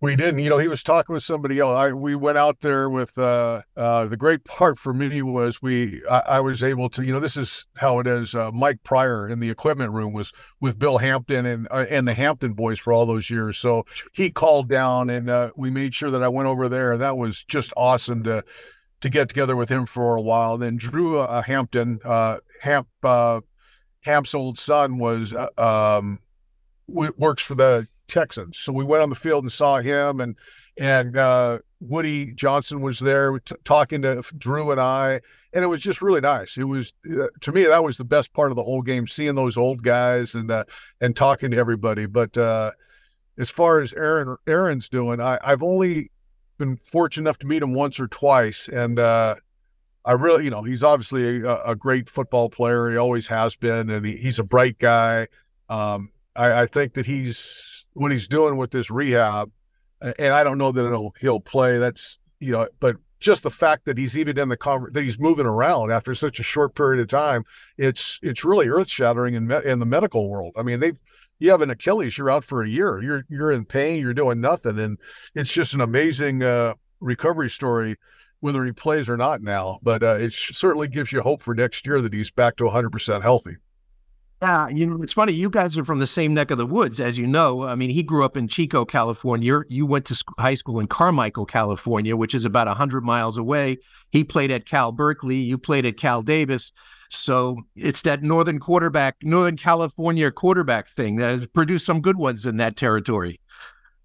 We 0.00 0.16
didn't. 0.16 0.40
You 0.40 0.50
know, 0.50 0.58
he 0.58 0.68
was 0.68 0.82
talking 0.82 1.12
with 1.14 1.22
somebody 1.22 1.58
else. 1.58 1.76
I, 1.76 1.92
we 1.92 2.14
went 2.14 2.38
out 2.38 2.60
there 2.60 2.90
with 2.90 3.16
uh, 3.18 3.62
uh, 3.76 4.06
the 4.06 4.16
great 4.16 4.44
part 4.44 4.78
for 4.78 4.92
me 4.92 5.22
was 5.22 5.62
we. 5.62 6.02
I, 6.10 6.18
I, 6.18 6.40
was 6.40 6.62
able 6.62 6.88
to. 6.90 7.04
You 7.04 7.12
know, 7.12 7.20
this 7.20 7.36
is 7.36 7.66
how 7.76 7.98
it 7.98 8.06
is. 8.06 8.34
Uh, 8.34 8.50
Mike 8.52 8.82
Pryor 8.84 9.28
in 9.28 9.40
the 9.40 9.50
equipment 9.50 9.92
room 9.92 10.12
was 10.12 10.32
with 10.60 10.78
Bill 10.78 10.98
Hampton 10.98 11.46
and 11.46 11.68
uh, 11.70 11.86
and 11.88 12.06
the 12.06 12.14
Hampton 12.14 12.52
boys 12.52 12.78
for 12.78 12.92
all 12.92 13.06
those 13.06 13.30
years. 13.30 13.58
So 13.58 13.86
he 14.12 14.30
called 14.30 14.68
down, 14.68 15.10
and 15.10 15.30
uh, 15.30 15.50
we 15.56 15.70
made 15.70 15.94
sure 15.94 16.10
that 16.10 16.22
I 16.22 16.28
went 16.28 16.48
over 16.48 16.68
there. 16.68 16.96
That 16.98 17.16
was 17.16 17.44
just 17.44 17.72
awesome 17.76 18.24
to 18.24 18.44
to 19.00 19.08
get 19.08 19.28
together 19.28 19.56
with 19.56 19.68
him 19.68 19.86
for 19.86 20.16
a 20.16 20.22
while. 20.22 20.58
Then 20.58 20.76
Drew 20.76 21.18
uh, 21.18 21.42
Hampton, 21.42 22.00
Hamp 22.62 22.88
Hamp's 24.02 24.34
old 24.34 24.58
son 24.58 24.98
was 24.98 25.34
um, 25.56 26.20
works 26.88 27.42
for 27.42 27.54
the 27.54 27.86
Texans. 28.08 28.58
So 28.58 28.72
we 28.72 28.84
went 28.84 29.02
on 29.02 29.10
the 29.10 29.14
field 29.14 29.44
and 29.44 29.52
saw 29.52 29.78
him, 29.78 30.20
and 30.20 30.36
and 30.78 31.16
uh, 31.16 31.58
Woody 31.80 32.32
Johnson 32.32 32.80
was 32.80 32.98
there 32.98 33.38
t- 33.38 33.54
talking 33.64 34.02
to 34.02 34.22
Drew 34.36 34.70
and 34.70 34.80
I, 34.80 35.20
and 35.52 35.64
it 35.64 35.68
was 35.68 35.80
just 35.80 36.02
really 36.02 36.20
nice. 36.20 36.56
It 36.56 36.64
was 36.64 36.92
uh, 37.10 37.26
to 37.40 37.52
me 37.52 37.64
that 37.64 37.84
was 37.84 37.98
the 37.98 38.04
best 38.04 38.32
part 38.32 38.50
of 38.50 38.56
the 38.56 38.62
whole 38.62 38.82
game, 38.82 39.06
seeing 39.06 39.34
those 39.34 39.56
old 39.56 39.82
guys 39.82 40.34
and 40.34 40.50
uh, 40.50 40.64
and 41.00 41.14
talking 41.14 41.50
to 41.52 41.56
everybody. 41.56 42.06
But 42.06 42.36
uh, 42.36 42.72
as 43.38 43.50
far 43.50 43.80
as 43.80 43.92
Aaron 43.92 44.36
Aaron's 44.46 44.88
doing, 44.88 45.20
I, 45.20 45.38
I've 45.42 45.62
only 45.62 46.10
been 46.58 46.76
fortunate 46.78 47.22
enough 47.22 47.38
to 47.38 47.46
meet 47.46 47.62
him 47.62 47.74
once 47.74 48.00
or 48.00 48.08
twice, 48.08 48.68
and 48.68 48.98
uh, 48.98 49.36
I 50.04 50.12
really, 50.12 50.44
you 50.44 50.50
know, 50.50 50.62
he's 50.62 50.82
obviously 50.82 51.42
a, 51.42 51.62
a, 51.64 51.76
great 51.76 52.08
football 52.08 52.48
player. 52.48 52.90
He 52.90 52.96
always 52.96 53.28
has 53.28 53.56
been, 53.56 53.90
and 53.90 54.06
he, 54.06 54.16
he's 54.16 54.38
a 54.38 54.44
bright 54.44 54.78
guy. 54.78 55.28
Um, 55.68 56.10
I, 56.38 56.62
I, 56.62 56.66
think 56.66 56.94
that 56.94 57.04
he's 57.06 57.86
what 57.94 58.12
he's 58.12 58.28
doing 58.28 58.56
with 58.56 58.70
this 58.70 58.90
rehab, 58.90 59.50
and 60.00 60.32
I 60.32 60.44
don't 60.44 60.58
know 60.58 60.72
that 60.72 60.86
it'll 60.86 61.14
he'll 61.20 61.40
play. 61.40 61.78
That's 61.78 62.18
you 62.40 62.52
know, 62.52 62.68
but 62.80 62.96
just 63.20 63.42
the 63.42 63.50
fact 63.50 63.84
that 63.86 63.98
he's 63.98 64.16
even 64.16 64.38
in 64.38 64.48
the 64.48 64.56
conver- 64.56 64.92
that 64.92 65.02
he's 65.02 65.18
moving 65.18 65.46
around 65.46 65.90
after 65.90 66.14
such 66.14 66.38
a 66.38 66.44
short 66.44 66.74
period 66.74 67.00
of 67.00 67.08
time, 67.08 67.44
it's 67.76 68.20
it's 68.22 68.44
really 68.44 68.68
earth 68.68 68.88
shattering 68.88 69.34
in 69.34 69.46
me- 69.48 69.64
in 69.64 69.80
the 69.80 69.86
medical 69.86 70.30
world. 70.30 70.54
I 70.56 70.62
mean, 70.62 70.80
they've 70.80 70.98
you 71.40 71.50
have 71.50 71.62
an 71.62 71.70
Achilles, 71.70 72.18
you're 72.18 72.30
out 72.30 72.44
for 72.44 72.62
a 72.62 72.68
year. 72.68 73.00
You're 73.02 73.24
you're 73.28 73.52
in 73.52 73.64
pain. 73.64 74.00
You're 74.00 74.14
doing 74.14 74.40
nothing, 74.40 74.78
and 74.78 74.98
it's 75.34 75.52
just 75.52 75.74
an 75.74 75.80
amazing 75.80 76.42
uh, 76.42 76.74
recovery 77.00 77.50
story, 77.50 77.96
whether 78.40 78.64
he 78.64 78.72
plays 78.72 79.08
or 79.08 79.16
not 79.16 79.42
now. 79.42 79.78
But 79.82 80.02
uh, 80.02 80.16
it 80.20 80.32
certainly 80.32 80.88
gives 80.88 81.12
you 81.12 81.20
hope 81.20 81.42
for 81.42 81.54
next 81.54 81.86
year 81.86 82.00
that 82.00 82.12
he's 82.12 82.30
back 82.30 82.56
to 82.56 82.64
100 82.64 82.90
percent 82.90 83.22
healthy. 83.22 83.56
Yeah, 84.40 84.68
you 84.68 84.86
know, 84.86 85.02
it's 85.02 85.12
funny. 85.12 85.32
You 85.32 85.50
guys 85.50 85.76
are 85.76 85.84
from 85.84 85.98
the 85.98 86.06
same 86.06 86.32
neck 86.32 86.52
of 86.52 86.58
the 86.58 86.66
woods, 86.66 87.00
as 87.00 87.18
you 87.18 87.26
know. 87.26 87.64
I 87.64 87.74
mean, 87.74 87.90
he 87.90 88.04
grew 88.04 88.24
up 88.24 88.36
in 88.36 88.46
Chico, 88.46 88.84
California. 88.84 89.62
You 89.68 89.84
went 89.84 90.04
to 90.06 90.24
high 90.38 90.54
school 90.54 90.78
in 90.78 90.86
Carmichael, 90.86 91.44
California, 91.44 92.16
which 92.16 92.36
is 92.36 92.44
about 92.44 92.68
100 92.68 93.02
miles 93.02 93.36
away. 93.36 93.78
He 94.10 94.22
played 94.22 94.52
at 94.52 94.64
Cal 94.64 94.92
Berkeley. 94.92 95.36
You 95.36 95.58
played 95.58 95.84
at 95.86 95.96
Cal 95.96 96.22
Davis. 96.22 96.70
So 97.08 97.56
it's 97.74 98.02
that 98.02 98.22
northern 98.22 98.60
quarterback, 98.60 99.16
Northern 99.22 99.56
California 99.56 100.30
quarterback 100.30 100.88
thing 100.90 101.16
that 101.16 101.40
has 101.40 101.46
produced 101.48 101.84
some 101.84 102.00
good 102.00 102.16
ones 102.16 102.46
in 102.46 102.58
that 102.58 102.76
territory. 102.76 103.40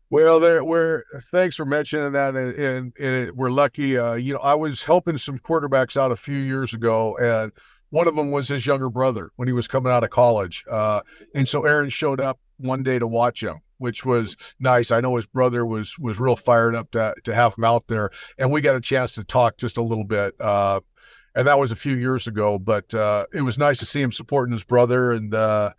Well, 0.10 0.40
there, 0.40 0.64
we're 0.64 1.04
thanks 1.32 1.56
for 1.56 1.66
mentioning 1.66 2.12
that, 2.12 2.36
and, 2.36 2.54
and, 2.54 2.94
and 3.00 3.32
we're 3.36 3.50
lucky. 3.50 3.98
Uh, 3.98 4.14
you 4.14 4.34
know, 4.34 4.40
I 4.40 4.54
was 4.54 4.84
helping 4.84 5.18
some 5.18 5.40
quarterbacks 5.40 5.98
out 5.98 6.12
a 6.12 6.16
few 6.16 6.38
years 6.38 6.74
ago, 6.74 7.18
and 7.18 7.52
one 7.94 8.08
of 8.08 8.16
them 8.16 8.32
was 8.32 8.48
his 8.48 8.66
younger 8.66 8.90
brother 8.90 9.30
when 9.36 9.48
he 9.48 9.54
was 9.54 9.68
coming 9.68 9.92
out 9.92 10.04
of 10.04 10.10
college. 10.10 10.66
Uh, 10.68 11.02
and 11.36 11.48
so 11.48 11.64
Aaron 11.64 11.90
showed 11.90 12.20
up 12.20 12.40
one 12.58 12.82
day 12.82 12.98
to 12.98 13.06
watch 13.06 13.44
him, 13.44 13.60
which 13.78 14.04
was 14.04 14.36
nice. 14.60 14.90
I 14.90 15.00
know 15.00 15.16
his 15.16 15.28
brother 15.28 15.64
was 15.64 16.00
was 16.00 16.20
real 16.20 16.36
fired 16.36 16.74
up 16.74 16.90
to 16.94 17.14
to 17.24 17.36
have 17.36 17.56
him 17.56 17.64
out 17.64 17.86
there, 17.86 18.10
and 18.40 18.52
we 18.52 18.62
got 18.62 18.76
a 18.76 18.82
chance 18.82 19.12
to 19.14 19.24
talk 19.24 19.58
just 19.58 19.78
a 19.78 19.84
little 19.84 20.06
bit. 20.06 20.34
Uh, 20.42 20.80
and 21.36 21.48
that 21.48 21.60
was 21.60 21.72
a 21.72 21.76
few 21.76 21.96
years 21.96 22.26
ago, 22.26 22.58
but 22.58 22.92
uh, 22.96 23.28
it 23.32 23.42
was 23.42 23.60
nice 23.60 23.78
to 23.78 23.86
see 23.86 24.02
him 24.02 24.12
supporting 24.12 24.54
his 24.54 24.64
brother. 24.64 25.12
And 25.12 25.32
uh, 25.36 25.74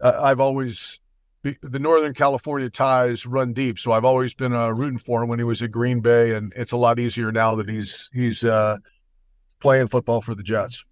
I've 0.00 0.40
always 0.40 1.00
the 1.42 1.80
Northern 1.80 2.14
California 2.14 2.70
ties 2.70 3.26
run 3.26 3.52
deep, 3.52 3.80
so 3.80 3.90
I've 3.90 4.04
always 4.04 4.34
been 4.34 4.54
uh, 4.54 4.68
rooting 4.68 5.00
for 5.00 5.24
him 5.24 5.28
when 5.28 5.40
he 5.40 5.44
was 5.44 5.62
at 5.62 5.72
Green 5.72 5.98
Bay, 5.98 6.36
and 6.36 6.52
it's 6.54 6.70
a 6.70 6.76
lot 6.76 7.00
easier 7.00 7.32
now 7.32 7.56
that 7.56 7.68
he's 7.68 8.08
he's 8.12 8.44
uh, 8.44 8.78
playing 9.58 9.88
football 9.88 10.20
for 10.20 10.36
the 10.36 10.44
Jets. 10.44 10.84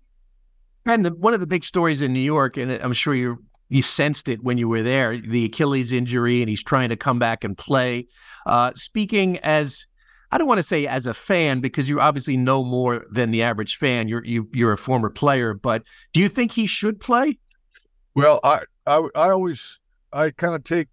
And 0.87 1.07
the, 1.07 1.11
one 1.11 1.35
of 1.35 1.41
the 1.41 1.47
big 1.47 1.65
stories 1.65 2.03
in 2.03 2.13
New 2.13 2.21
York, 2.21 2.57
and 2.57 2.73
I'm 2.73 2.93
sure 2.93 3.15
you 3.15 3.39
you 3.69 3.81
sensed 3.81 4.29
it 4.29 4.43
when 4.43 4.59
you 4.59 4.69
were 4.69 4.83
there, 4.83 5.19
the 5.19 5.47
Achilles 5.47 5.93
injury, 5.93 6.43
and 6.43 6.49
he's 6.51 6.63
trying 6.63 6.91
to 6.91 6.97
come 6.97 7.19
back 7.19 7.43
and 7.43 7.57
play. 7.57 8.07
Uh, 8.45 8.73
speaking 8.75 9.39
as 9.39 9.87
I 10.31 10.39
don't 10.39 10.47
want 10.47 10.59
to 10.59 10.63
say 10.63 10.87
as 10.87 11.07
a 11.07 11.15
fan 11.15 11.61
because 11.61 11.89
you 11.89 12.01
obviously 12.01 12.37
know 12.37 12.65
more 12.65 13.05
than 13.11 13.31
the 13.31 13.43
average 13.43 13.77
fan. 13.77 14.09
You're 14.09 14.25
you, 14.25 14.49
you're 14.53 14.73
a 14.73 14.79
former 14.79 15.11
player, 15.11 15.55
but 15.55 15.85
do 16.13 16.21
you 16.21 16.29
think 16.29 16.53
he 16.53 16.67
should 16.67 17.01
play? 17.01 17.39
Well, 18.15 18.41
I 18.43 18.63
I, 18.87 19.09
I 19.15 19.31
always 19.31 19.79
I 20.13 20.31
kind 20.31 20.55
of 20.55 20.65
take 20.65 20.89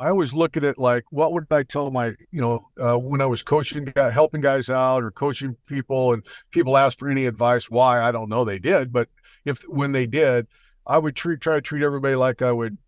I 0.00 0.08
always 0.08 0.32
look 0.32 0.56
at 0.56 0.64
it 0.64 0.78
like, 0.78 1.04
what 1.10 1.34
would 1.34 1.46
I 1.50 1.62
tell 1.62 1.90
my, 1.90 2.14
you 2.30 2.40
know, 2.40 2.66
uh, 2.80 2.96
when 2.96 3.20
I 3.20 3.26
was 3.26 3.42
coaching, 3.42 3.92
helping 3.94 4.40
guys 4.40 4.70
out 4.70 5.04
or 5.04 5.10
coaching 5.10 5.56
people, 5.66 6.14
and 6.14 6.26
people 6.50 6.78
ask 6.78 6.98
for 6.98 7.10
any 7.10 7.26
advice. 7.26 7.70
Why 7.70 8.00
I 8.00 8.10
don't 8.10 8.30
know. 8.30 8.44
They 8.44 8.58
did, 8.58 8.92
but 8.92 9.08
if 9.44 9.62
when 9.68 9.92
they 9.92 10.06
did, 10.06 10.46
I 10.86 10.96
would 10.96 11.16
treat 11.16 11.42
try 11.42 11.56
to 11.56 11.60
treat 11.60 11.84
everybody 11.84 12.14
like 12.14 12.40
I 12.40 12.50
would. 12.50 12.78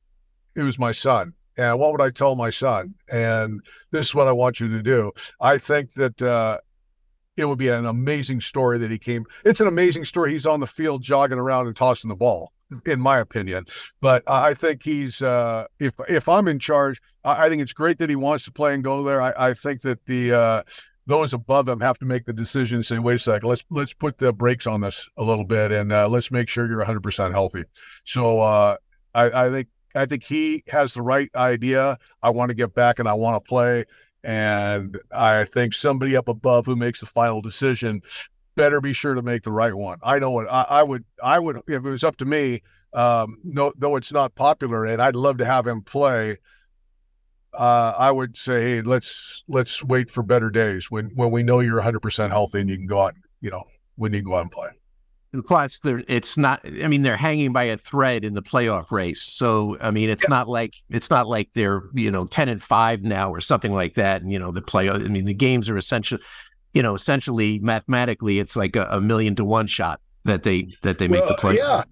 It 0.55 0.63
was 0.63 0.79
my 0.79 0.93
son, 0.93 1.35
and 1.57 1.79
what 1.79 1.93
would 1.93 2.01
I 2.01 2.11
tell 2.11 2.35
my 2.35 2.51
son? 2.51 2.95
And 3.11 3.61
this 3.91 4.07
is 4.07 4.15
what 4.15 4.27
I 4.27 4.33
want 4.33 4.61
you 4.61 4.69
to 4.69 4.83
do. 4.83 5.13
I 5.41 5.59
think 5.59 5.93
that 5.95 6.21
uh, 6.21 6.59
it 7.37 7.45
would 7.45 7.59
be 7.59 7.69
an 7.69 7.87
amazing 7.87 8.41
story 8.41 8.79
that 8.79 8.91
he 8.91 8.99
came. 8.99 9.25
It's 9.45 9.61
an 9.61 9.69
amazing 9.69 10.07
story. 10.07 10.33
He's 10.33 10.47
on 10.47 10.61
the 10.61 10.67
field 10.67 11.03
jogging 11.03 11.39
around 11.39 11.67
and 11.67 11.77
tossing 11.77 12.09
the 12.09 12.17
ball 12.17 12.53
in 12.87 13.01
my 13.01 13.19
opinion. 13.19 13.67
But 14.01 14.23
I 14.27 14.55
think 14.55 14.83
he's 14.83 15.23
uh, 15.23 15.67
if 15.79 15.95
if 16.09 16.29
I'm 16.29 16.49
in 16.49 16.59
charge, 16.59 17.01
I, 17.25 17.47
I, 17.47 17.49
think 17.49 17.63
it's 17.63 17.73
great 17.73 17.99
that 17.99 18.11
he 18.11 18.17
wants 18.17 18.45
to 18.47 18.53
play 18.53 18.75
and 18.75 18.83
go 18.83 19.03
there. 19.03 19.21
I, 19.21 19.33
I 19.37 19.55
think 19.55 19.83
that 19.83 20.05
the 20.07 20.33
uh, 20.33 20.63
those 21.07 21.33
above 21.33 21.69
him 21.69 21.81
have 21.81 21.99
to 21.99 22.05
make 22.05 22.25
the 22.25 22.33
decision 22.33 22.77
and 22.77 22.87
say, 22.87 22.99
wait 22.99 23.17
a 23.17 23.19
second, 23.19 23.49
let's 23.49 23.65
let's 23.71 23.95
put 23.95 24.19
the 24.19 24.33
brakes 24.33 24.67
on 24.67 24.81
this 24.81 25.09
a 25.17 25.25
little 25.25 25.45
bit 25.45 25.73
and 25.73 25.93
uh, 25.93 26.09
let's 26.09 26.31
make 26.31 26.49
sure 26.49 26.67
you're 26.67 26.79
100 26.79 27.03
percent 27.03 27.33
healthy. 27.33 27.65
So 28.05 28.41
uh, 28.41 28.77
I, 29.15 29.47
I 29.47 29.51
think 29.51 29.69
I 29.95 30.07
think 30.07 30.25
he 30.25 30.65
has 30.69 30.95
the 30.95 31.03
right 31.03 31.31
idea. 31.35 31.99
I 32.23 32.31
want 32.31 32.51
to 32.51 32.55
get 32.55 32.75
back 32.75 32.99
and 32.99 33.09
I 33.09 33.15
want 33.15 33.43
to 33.43 33.49
play. 33.49 33.85
And 34.25 34.99
I 35.11 35.45
think 35.45 35.75
somebody 35.75 36.17
up 36.17 36.29
above 36.29 36.67
who 36.67 36.77
makes 36.77 37.01
the 37.01 37.07
final 37.07 37.41
decision 37.41 38.03
better 38.55 38.81
be 38.81 38.93
sure 38.93 39.15
to 39.15 39.23
make 39.23 39.43
the 39.43 39.53
right 39.53 39.75
one. 39.75 39.99
I 40.03 40.19
know 40.19 40.31
what 40.31 40.51
I, 40.51 40.63
I 40.69 40.83
would. 40.83 41.05
I 41.23 41.39
would 41.39 41.57
if 41.57 41.65
it 41.69 41.81
was 41.81 42.05
up 42.05 42.17
to 42.19 42.25
me. 42.25 42.63
Um, 42.93 43.39
no, 43.43 43.73
though 43.77 43.97
it's 43.97 44.13
not 44.13 44.35
popular, 44.35 44.85
and 44.85 45.01
I'd 45.01 45.17
love 45.17 45.39
to 45.39 45.45
have 45.45 45.67
him 45.67 45.83
play. 45.83 46.39
Uh, 47.55 47.95
I 47.99 48.11
would 48.11 48.37
say, 48.37 48.63
hey, 48.63 48.83
let's 48.83 49.45
let's 49.49 49.85
wait 49.85 50.11
for 50.11 50.23
better 50.23 50.51
days 50.51 50.91
when 50.91 51.11
when 51.15 51.31
we 51.31 51.43
know 51.43 51.61
you're 51.61 51.77
100 51.77 52.01
percent 52.01 52.33
healthy 52.33 52.61
and 52.61 52.71
you 52.71 52.77
can 52.77 52.87
go 52.87 53.03
out. 53.03 53.15
You 53.41 53.51
know, 53.51 53.65
when 53.97 54.13
you 54.13 54.21
can 54.21 54.29
go 54.29 54.37
out 54.37 54.43
and 54.43 54.51
play. 54.51 54.69
Plus, 55.47 55.81
it's 55.85 56.37
not. 56.37 56.61
I 56.65 56.89
mean, 56.89 57.03
they're 57.03 57.17
hanging 57.17 57.55
by 57.55 57.65
a 57.65 57.79
thread 57.79 58.23
in 58.23 58.35
the 58.35 58.43
playoff 58.43 58.91
race. 58.91 59.23
So, 59.23 59.79
I 59.81 59.91
mean, 59.91 60.11
it's 60.11 60.25
yes. 60.25 60.29
not 60.29 60.47
like 60.47 60.75
it's 60.91 61.09
not 61.09 61.27
like 61.27 61.49
they're 61.55 61.85
you 61.95 62.11
know 62.11 62.27
ten 62.27 62.51
and 62.51 62.63
five 62.63 63.03
now 63.03 63.33
or 63.33 63.41
something 63.41 63.73
like 63.73 63.95
that. 63.95 64.21
And 64.21 64.31
you 64.31 64.39
know, 64.39 64.53
the 64.53 64.61
play. 64.61 64.91
I 64.91 64.99
mean, 64.99 65.25
the 65.25 65.33
games 65.33 65.71
are 65.71 65.79
essentially 65.79 66.21
you 66.75 66.83
know, 66.83 66.95
essentially 66.95 67.59
mathematically, 67.59 68.39
it's 68.39 68.57
like 68.57 68.77
a, 68.77 68.87
a 68.91 69.01
million 69.01 69.35
to 69.37 69.45
one 69.45 69.67
shot 69.67 70.01
that 70.25 70.43
they 70.43 70.69
that 70.83 70.99
they 70.99 71.09
make 71.09 71.23
well, 71.23 71.31
the 71.31 71.37
play. 71.37 71.57
Yeah. 71.57 71.83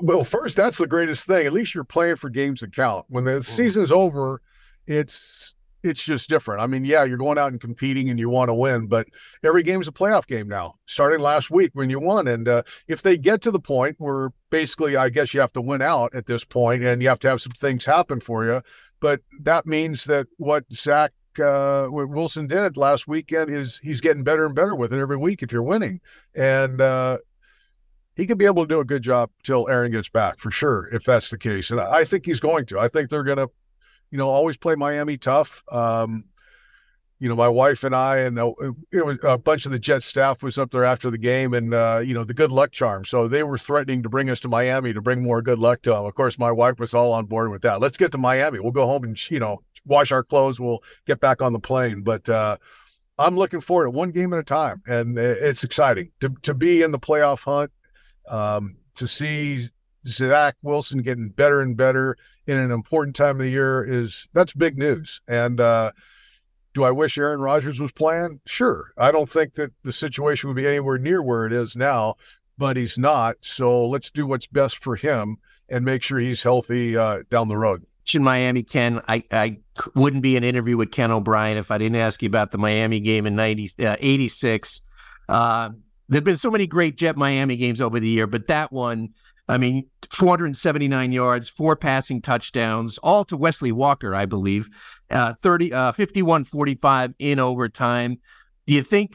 Well, 0.00 0.24
first, 0.24 0.56
that's 0.56 0.78
the 0.78 0.86
greatest 0.86 1.26
thing. 1.26 1.46
At 1.46 1.52
least 1.52 1.74
you're 1.74 1.84
playing 1.84 2.16
for 2.16 2.28
games 2.28 2.60
that 2.60 2.74
count. 2.74 3.06
When 3.08 3.24
the 3.24 3.32
mm-hmm. 3.32 3.40
season's 3.40 3.92
over, 3.92 4.42
it's 4.86 5.54
it's 5.82 6.04
just 6.04 6.28
different. 6.28 6.60
I 6.60 6.66
mean, 6.66 6.84
yeah, 6.84 7.04
you're 7.04 7.18
going 7.18 7.38
out 7.38 7.52
and 7.52 7.60
competing 7.60 8.10
and 8.10 8.18
you 8.18 8.28
want 8.28 8.48
to 8.48 8.54
win, 8.54 8.88
but 8.88 9.06
every 9.44 9.62
game's 9.62 9.86
a 9.86 9.92
playoff 9.92 10.26
game 10.26 10.48
now. 10.48 10.74
Starting 10.86 11.20
last 11.20 11.50
week 11.50 11.70
when 11.74 11.88
you 11.88 12.00
won, 12.00 12.26
and 12.26 12.48
uh, 12.48 12.62
if 12.88 13.02
they 13.02 13.16
get 13.16 13.42
to 13.42 13.50
the 13.50 13.60
point 13.60 13.94
where 13.98 14.32
basically, 14.50 14.96
I 14.96 15.08
guess 15.08 15.32
you 15.32 15.40
have 15.40 15.52
to 15.52 15.60
win 15.60 15.80
out 15.80 16.14
at 16.14 16.26
this 16.26 16.44
point, 16.44 16.82
and 16.82 17.00
you 17.00 17.08
have 17.08 17.20
to 17.20 17.28
have 17.28 17.40
some 17.40 17.52
things 17.52 17.84
happen 17.84 18.20
for 18.20 18.44
you. 18.44 18.60
But 19.00 19.20
that 19.42 19.66
means 19.66 20.04
that 20.04 20.26
what 20.38 20.64
Zach 20.72 21.12
uh, 21.38 21.86
what 21.86 22.08
Wilson 22.08 22.46
did 22.46 22.76
last 22.76 23.08
weekend 23.08 23.50
is 23.50 23.80
he's 23.82 24.00
getting 24.00 24.24
better 24.24 24.46
and 24.46 24.54
better 24.54 24.74
with 24.74 24.92
it 24.92 25.00
every 25.00 25.16
week 25.16 25.42
if 25.42 25.52
you're 25.52 25.62
winning. 25.62 26.00
And 26.34 26.80
uh, 26.80 27.18
he 28.16 28.26
could 28.26 28.38
be 28.38 28.46
able 28.46 28.64
to 28.64 28.68
do 28.68 28.80
a 28.80 28.84
good 28.84 29.02
job 29.02 29.30
till 29.44 29.68
Aaron 29.68 29.92
gets 29.92 30.08
back 30.08 30.38
for 30.38 30.50
sure, 30.50 30.88
if 30.92 31.04
that's 31.04 31.30
the 31.30 31.38
case. 31.38 31.70
And 31.70 31.80
I 31.80 32.04
think 32.04 32.26
he's 32.26 32.40
going 32.40 32.66
to. 32.66 32.78
I 32.78 32.88
think 32.88 33.10
they're 33.10 33.22
going 33.22 33.38
to, 33.38 33.48
you 34.10 34.18
know, 34.18 34.28
always 34.28 34.56
play 34.56 34.74
Miami 34.74 35.16
tough. 35.16 35.62
Um, 35.70 36.24
you 37.20 37.28
know, 37.28 37.34
my 37.34 37.48
wife 37.48 37.82
and 37.82 37.94
I 37.94 38.18
and 38.18 38.38
uh, 38.38 38.52
it 38.92 39.04
was 39.04 39.18
a 39.24 39.36
bunch 39.36 39.66
of 39.66 39.72
the 39.72 39.78
Jet 39.78 40.02
staff 40.02 40.42
was 40.42 40.56
up 40.56 40.70
there 40.70 40.84
after 40.84 41.10
the 41.10 41.18
game, 41.18 41.52
and 41.52 41.74
uh, 41.74 42.00
you 42.04 42.14
know 42.14 42.22
the 42.22 42.34
good 42.34 42.52
luck 42.52 42.70
charm. 42.70 43.04
So 43.04 43.26
they 43.26 43.42
were 43.42 43.58
threatening 43.58 44.04
to 44.04 44.08
bring 44.08 44.30
us 44.30 44.38
to 44.40 44.48
Miami 44.48 44.92
to 44.92 45.00
bring 45.00 45.22
more 45.22 45.42
good 45.42 45.58
luck 45.58 45.82
to 45.82 45.90
them. 45.90 46.04
Of 46.04 46.14
course, 46.14 46.38
my 46.38 46.52
wife 46.52 46.78
was 46.78 46.94
all 46.94 47.12
on 47.12 47.26
board 47.26 47.50
with 47.50 47.62
that. 47.62 47.80
Let's 47.80 47.96
get 47.96 48.12
to 48.12 48.18
Miami. 48.18 48.60
We'll 48.60 48.70
go 48.70 48.86
home 48.86 49.02
and 49.02 49.30
you 49.30 49.40
know 49.40 49.62
wash 49.88 50.12
our 50.12 50.22
clothes. 50.22 50.60
We'll 50.60 50.82
get 51.06 51.20
back 51.20 51.42
on 51.42 51.52
the 51.52 51.58
plane. 51.58 52.02
But 52.02 52.28
uh, 52.28 52.58
I'm 53.18 53.36
looking 53.36 53.60
forward 53.60 53.86
to 53.86 53.90
one 53.90 54.12
game 54.12 54.32
at 54.32 54.38
a 54.38 54.44
time, 54.44 54.82
and 54.86 55.18
it's 55.18 55.64
exciting 55.64 56.12
to 56.20 56.28
to 56.42 56.54
be 56.54 56.82
in 56.82 56.92
the 56.92 56.98
playoff 56.98 57.42
hunt, 57.42 57.72
um, 58.28 58.76
to 58.94 59.08
see 59.08 59.68
Zach 60.06 60.56
Wilson 60.62 61.02
getting 61.02 61.30
better 61.30 61.60
and 61.60 61.76
better 61.76 62.16
in 62.46 62.58
an 62.58 62.70
important 62.70 63.16
time 63.16 63.36
of 63.36 63.42
the 63.42 63.50
year 63.50 63.84
is 63.84 64.28
that's 64.32 64.54
big 64.54 64.78
news. 64.78 65.20
And 65.26 65.60
uh, 65.60 65.92
do 66.74 66.84
I 66.84 66.90
wish 66.90 67.18
Aaron 67.18 67.40
Rodgers 67.40 67.80
was 67.80 67.92
playing? 67.92 68.40
Sure. 68.46 68.92
I 68.96 69.12
don't 69.12 69.28
think 69.28 69.54
that 69.54 69.72
the 69.82 69.92
situation 69.92 70.48
would 70.48 70.56
be 70.56 70.66
anywhere 70.66 70.98
near 70.98 71.22
where 71.22 71.44
it 71.46 71.52
is 71.52 71.76
now, 71.76 72.14
but 72.56 72.76
he's 72.76 72.98
not. 72.98 73.36
So 73.40 73.86
let's 73.86 74.10
do 74.10 74.26
what's 74.26 74.46
best 74.46 74.82
for 74.82 74.96
him 74.96 75.36
and 75.68 75.84
make 75.84 76.02
sure 76.02 76.18
he's 76.18 76.42
healthy 76.42 76.96
uh, 76.96 77.24
down 77.30 77.48
the 77.48 77.56
road 77.56 77.84
in 78.14 78.22
Miami, 78.22 78.62
Ken. 78.62 79.00
I, 79.08 79.22
I 79.30 79.58
wouldn't 79.94 80.22
be 80.22 80.36
an 80.36 80.44
interview 80.44 80.76
with 80.76 80.90
Ken 80.90 81.10
O'Brien 81.10 81.56
if 81.56 81.70
I 81.70 81.78
didn't 81.78 81.96
ask 81.96 82.22
you 82.22 82.28
about 82.28 82.50
the 82.50 82.58
Miami 82.58 83.00
game 83.00 83.26
in 83.26 83.34
90, 83.34 83.72
uh, 83.84 83.96
86. 83.98 84.80
Uh, 85.28 85.70
there've 86.08 86.24
been 86.24 86.36
so 86.36 86.50
many 86.50 86.66
great 86.66 86.96
Jet 86.96 87.16
Miami 87.16 87.56
games 87.56 87.80
over 87.80 88.00
the 88.00 88.08
year, 88.08 88.26
but 88.26 88.46
that 88.48 88.72
one, 88.72 89.10
I 89.48 89.58
mean, 89.58 89.86
479 90.10 91.12
yards, 91.12 91.48
four 91.48 91.76
passing 91.76 92.20
touchdowns, 92.20 92.98
all 92.98 93.24
to 93.24 93.36
Wesley 93.36 93.72
Walker, 93.72 94.14
I 94.14 94.26
believe, 94.26 94.68
uh, 95.10 95.34
30, 95.34 95.72
uh, 95.72 95.92
51 95.92 96.44
45 96.44 97.14
in 97.18 97.38
overtime. 97.38 98.18
Do 98.66 98.74
you 98.74 98.82
think 98.82 99.14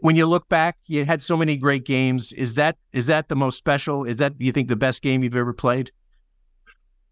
when 0.00 0.16
you 0.16 0.26
look 0.26 0.48
back, 0.48 0.78
you 0.86 1.04
had 1.04 1.20
so 1.20 1.36
many 1.36 1.56
great 1.56 1.84
games. 1.84 2.32
Is 2.32 2.54
that 2.54 2.76
is 2.92 3.06
that 3.06 3.28
the 3.28 3.36
most 3.36 3.58
special? 3.58 4.04
Is 4.04 4.16
that 4.16 4.34
you 4.38 4.50
think 4.50 4.68
the 4.68 4.76
best 4.76 5.02
game 5.02 5.22
you've 5.22 5.36
ever 5.36 5.52
played? 5.52 5.92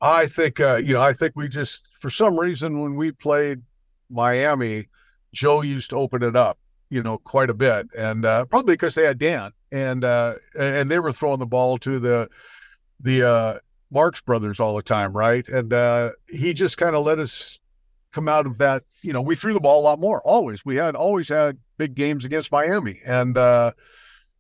I 0.00 0.26
think 0.26 0.60
uh, 0.60 0.76
you 0.76 0.94
know. 0.94 1.00
I 1.00 1.12
think 1.12 1.34
we 1.36 1.48
just 1.48 1.88
for 2.00 2.10
some 2.10 2.38
reason 2.38 2.80
when 2.80 2.96
we 2.96 3.12
played 3.12 3.62
Miami, 4.10 4.88
Joe 5.32 5.62
used 5.62 5.90
to 5.90 5.96
open 5.96 6.22
it 6.22 6.36
up, 6.36 6.58
you 6.90 7.02
know, 7.02 7.18
quite 7.18 7.50
a 7.50 7.54
bit, 7.54 7.86
and 7.96 8.24
uh, 8.24 8.44
probably 8.44 8.74
because 8.74 8.94
they 8.94 9.04
had 9.04 9.18
Dan 9.18 9.52
and 9.72 10.04
uh, 10.04 10.34
and 10.58 10.88
they 10.88 10.98
were 10.98 11.12
throwing 11.12 11.38
the 11.38 11.46
ball 11.46 11.78
to 11.78 11.98
the 11.98 12.28
the 13.00 13.22
uh, 13.22 13.58
Marks 13.90 14.20
brothers 14.20 14.60
all 14.60 14.76
the 14.76 14.82
time, 14.82 15.12
right? 15.12 15.46
And 15.48 15.72
uh, 15.72 16.12
he 16.28 16.52
just 16.52 16.78
kind 16.78 16.96
of 16.96 17.04
let 17.04 17.18
us 17.18 17.58
come 18.12 18.28
out 18.28 18.46
of 18.46 18.58
that. 18.58 18.84
You 19.02 19.12
know, 19.12 19.22
we 19.22 19.34
threw 19.34 19.52
the 19.52 19.60
ball 19.60 19.80
a 19.80 19.84
lot 19.84 20.00
more. 20.00 20.20
Always, 20.22 20.64
we 20.64 20.76
had 20.76 20.94
always 20.94 21.28
had 21.28 21.58
big 21.78 21.94
games 21.94 22.24
against 22.24 22.52
Miami, 22.52 23.00
and 23.04 23.36
uh, 23.36 23.72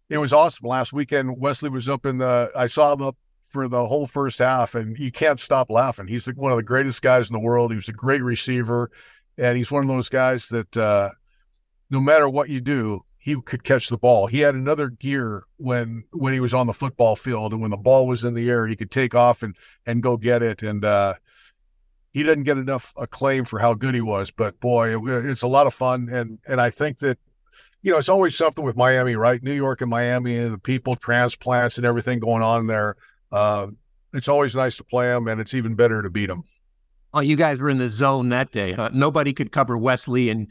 it 0.08 0.18
was 0.18 0.32
awesome. 0.32 0.68
Last 0.68 0.92
weekend, 0.92 1.38
Wesley 1.38 1.70
was 1.70 1.88
up 1.88 2.06
in 2.06 2.18
the. 2.18 2.50
I 2.54 2.66
saw 2.66 2.92
him 2.92 3.02
up 3.02 3.16
for 3.56 3.68
the 3.68 3.86
whole 3.86 4.06
first 4.06 4.38
half, 4.38 4.74
and 4.74 4.98
you 4.98 5.10
can't 5.10 5.40
stop 5.40 5.70
laughing. 5.70 6.06
He's 6.06 6.26
one 6.26 6.52
of 6.52 6.58
the 6.58 6.62
greatest 6.62 7.00
guys 7.00 7.30
in 7.30 7.32
the 7.32 7.40
world. 7.40 7.70
He 7.70 7.76
was 7.76 7.88
a 7.88 7.92
great 7.92 8.22
receiver, 8.22 8.90
and 9.38 9.56
he's 9.56 9.70
one 9.70 9.82
of 9.82 9.88
those 9.88 10.10
guys 10.10 10.48
that 10.50 10.76
uh, 10.76 11.12
no 11.88 11.98
matter 11.98 12.28
what 12.28 12.50
you 12.50 12.60
do, 12.60 13.00
he 13.18 13.40
could 13.40 13.64
catch 13.64 13.88
the 13.88 13.96
ball. 13.96 14.26
He 14.26 14.40
had 14.40 14.54
another 14.54 14.90
gear 14.90 15.44
when 15.56 16.04
when 16.12 16.34
he 16.34 16.40
was 16.40 16.52
on 16.52 16.66
the 16.66 16.74
football 16.74 17.16
field, 17.16 17.52
and 17.52 17.62
when 17.62 17.70
the 17.70 17.78
ball 17.78 18.06
was 18.06 18.24
in 18.24 18.34
the 18.34 18.50
air, 18.50 18.66
he 18.66 18.76
could 18.76 18.90
take 18.90 19.14
off 19.14 19.42
and 19.42 19.56
and 19.86 20.02
go 20.02 20.18
get 20.18 20.42
it. 20.42 20.62
And 20.62 20.84
uh, 20.84 21.14
he 22.12 22.22
didn't 22.22 22.44
get 22.44 22.58
enough 22.58 22.92
acclaim 22.98 23.46
for 23.46 23.58
how 23.58 23.72
good 23.72 23.94
he 23.94 24.02
was, 24.02 24.30
but 24.30 24.60
boy, 24.60 24.98
it, 24.98 25.24
it's 25.24 25.42
a 25.42 25.48
lot 25.48 25.66
of 25.66 25.72
fun. 25.72 26.10
And 26.12 26.40
and 26.46 26.60
I 26.60 26.68
think 26.68 26.98
that 26.98 27.18
you 27.80 27.90
know 27.90 27.96
it's 27.96 28.10
always 28.10 28.36
something 28.36 28.66
with 28.66 28.76
Miami, 28.76 29.16
right? 29.16 29.42
New 29.42 29.54
York 29.54 29.80
and 29.80 29.88
Miami, 29.88 30.36
and 30.36 30.52
the 30.52 30.58
people 30.58 30.94
transplants 30.94 31.78
and 31.78 31.86
everything 31.86 32.18
going 32.18 32.42
on 32.42 32.66
there 32.66 32.96
uh, 33.32 33.68
it's 34.12 34.28
always 34.28 34.54
nice 34.56 34.76
to 34.76 34.84
play 34.84 35.06
them, 35.06 35.28
and 35.28 35.40
it's 35.40 35.54
even 35.54 35.74
better 35.74 36.02
to 36.02 36.10
beat 36.10 36.26
them. 36.26 36.44
Oh, 37.14 37.20
you 37.20 37.36
guys 37.36 37.60
were 37.60 37.70
in 37.70 37.78
the 37.78 37.88
zone 37.88 38.28
that 38.30 38.50
day. 38.50 38.72
Huh? 38.72 38.90
Nobody 38.92 39.32
could 39.32 39.52
cover 39.52 39.76
Wesley, 39.76 40.30
and 40.30 40.48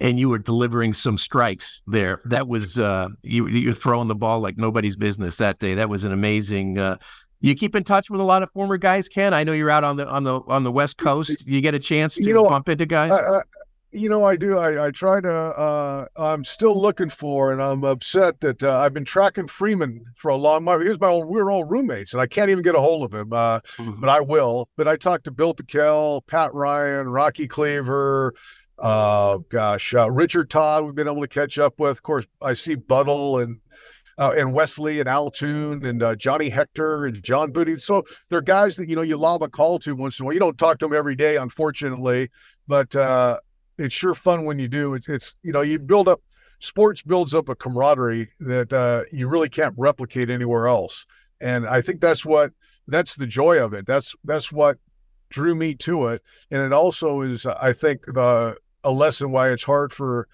and 0.00 0.18
you 0.18 0.28
were 0.28 0.38
delivering 0.38 0.92
some 0.92 1.16
strikes 1.16 1.80
there. 1.86 2.20
That 2.24 2.48
was 2.48 2.78
uh, 2.78 3.08
you 3.22 3.48
you're 3.48 3.72
throwing 3.72 4.08
the 4.08 4.14
ball 4.14 4.40
like 4.40 4.56
nobody's 4.56 4.96
business 4.96 5.36
that 5.36 5.58
day. 5.58 5.74
That 5.74 5.88
was 5.88 6.04
an 6.04 6.12
amazing. 6.12 6.78
Uh, 6.78 6.96
you 7.40 7.54
keep 7.54 7.74
in 7.74 7.84
touch 7.84 8.10
with 8.10 8.20
a 8.20 8.24
lot 8.24 8.42
of 8.42 8.50
former 8.52 8.78
guys, 8.78 9.08
Ken. 9.08 9.34
I 9.34 9.44
know 9.44 9.52
you're 9.52 9.70
out 9.70 9.84
on 9.84 9.96
the 9.96 10.08
on 10.08 10.24
the 10.24 10.40
on 10.48 10.64
the 10.64 10.72
West 10.72 10.98
Coast. 10.98 11.46
You 11.46 11.60
get 11.60 11.74
a 11.74 11.78
chance 11.78 12.14
to 12.14 12.24
you 12.24 12.34
know, 12.34 12.48
bump 12.48 12.68
into 12.68 12.86
guys. 12.86 13.12
I, 13.12 13.40
you 13.96 14.08
know, 14.08 14.24
I 14.24 14.36
do. 14.36 14.58
I, 14.58 14.86
I 14.86 14.90
try 14.90 15.20
to. 15.20 15.32
Uh, 15.32 16.06
I'm 16.16 16.44
still 16.44 16.80
looking 16.80 17.10
for, 17.10 17.52
and 17.52 17.62
I'm 17.62 17.82
upset 17.84 18.40
that 18.40 18.62
uh, 18.62 18.78
I've 18.78 18.92
been 18.92 19.04
tracking 19.04 19.48
Freeman 19.48 20.04
for 20.14 20.30
a 20.30 20.36
long. 20.36 20.64
time. 20.64 20.80
here's 20.82 21.00
my 21.00 21.08
old. 21.08 21.26
We're 21.26 21.50
all 21.50 21.64
roommates, 21.64 22.12
and 22.12 22.20
I 22.20 22.26
can't 22.26 22.50
even 22.50 22.62
get 22.62 22.74
a 22.74 22.80
hold 22.80 23.04
of 23.04 23.18
him. 23.18 23.32
Uh, 23.32 23.60
mm-hmm. 23.60 24.00
But 24.00 24.10
I 24.10 24.20
will. 24.20 24.68
But 24.76 24.86
I 24.86 24.96
talked 24.96 25.24
to 25.24 25.30
Bill 25.30 25.54
Pickel, 25.54 26.22
Pat 26.26 26.52
Ryan, 26.54 27.08
Rocky 27.08 27.48
Klever, 27.48 28.32
uh, 28.78 29.38
gosh, 29.48 29.94
uh, 29.94 30.10
Richard 30.10 30.50
Todd, 30.50 30.84
we've 30.84 30.94
been 30.94 31.08
able 31.08 31.22
to 31.22 31.28
catch 31.28 31.58
up 31.58 31.80
with. 31.80 31.92
Of 31.92 32.02
course, 32.02 32.26
I 32.42 32.52
see 32.52 32.74
Buttle 32.74 33.38
and 33.38 33.60
uh, 34.18 34.34
and 34.36 34.52
Wesley 34.52 35.00
and 35.00 35.08
Al 35.08 35.30
Toon 35.30 35.84
and 35.84 36.02
uh, 36.02 36.16
Johnny 36.16 36.48
Hector 36.48 37.06
and 37.06 37.22
John 37.22 37.52
Booty. 37.52 37.76
So 37.78 38.04
they're 38.28 38.40
guys 38.40 38.76
that 38.76 38.88
you 38.88 38.96
know 38.96 39.02
you 39.02 39.16
lob 39.16 39.42
a 39.42 39.48
call 39.48 39.78
to 39.80 39.94
once 39.94 40.18
in 40.18 40.24
a 40.24 40.26
while. 40.26 40.34
You 40.34 40.40
don't 40.40 40.58
talk 40.58 40.78
to 40.78 40.86
them 40.86 40.94
every 40.94 41.16
day, 41.16 41.36
unfortunately, 41.36 42.30
but 42.66 42.94
uh, 42.94 43.38
it's 43.78 43.94
sure 43.94 44.14
fun 44.14 44.44
when 44.44 44.58
you 44.58 44.68
do. 44.68 44.94
It's, 44.94 45.08
it's 45.08 45.36
you 45.42 45.52
know 45.52 45.62
you 45.62 45.78
build 45.78 46.08
up 46.08 46.20
sports 46.58 47.02
builds 47.02 47.34
up 47.34 47.48
a 47.48 47.54
camaraderie 47.54 48.30
that 48.40 48.72
uh, 48.72 49.02
you 49.12 49.28
really 49.28 49.48
can't 49.48 49.74
replicate 49.76 50.30
anywhere 50.30 50.66
else, 50.66 51.06
and 51.40 51.66
I 51.66 51.80
think 51.80 52.00
that's 52.00 52.24
what 52.24 52.52
that's 52.88 53.16
the 53.16 53.26
joy 53.26 53.62
of 53.62 53.74
it. 53.74 53.86
That's 53.86 54.14
that's 54.24 54.50
what 54.52 54.78
drew 55.28 55.54
me 55.54 55.74
to 55.74 56.08
it, 56.08 56.22
and 56.50 56.62
it 56.62 56.72
also 56.72 57.22
is 57.22 57.46
I 57.46 57.72
think 57.72 58.04
the 58.06 58.56
a 58.84 58.90
lesson 58.90 59.32
why 59.32 59.50
it's 59.50 59.64
hard 59.64 59.92
for 59.92 60.28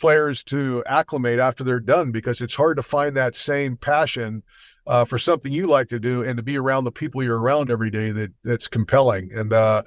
players 0.00 0.44
to 0.44 0.82
acclimate 0.86 1.40
after 1.40 1.64
they're 1.64 1.80
done 1.80 2.12
because 2.12 2.40
it's 2.40 2.54
hard 2.54 2.76
to 2.76 2.82
find 2.82 3.16
that 3.16 3.34
same 3.34 3.76
passion 3.76 4.42
uh, 4.86 5.04
for 5.04 5.18
something 5.18 5.52
you 5.52 5.66
like 5.66 5.88
to 5.88 5.98
do 5.98 6.22
and 6.22 6.36
to 6.36 6.42
be 6.42 6.56
around 6.56 6.84
the 6.84 6.92
people 6.92 7.22
you're 7.22 7.40
around 7.40 7.70
every 7.70 7.90
day 7.90 8.10
that 8.12 8.32
that's 8.44 8.68
compelling 8.68 9.30
and 9.34 9.52
uh, 9.52 9.82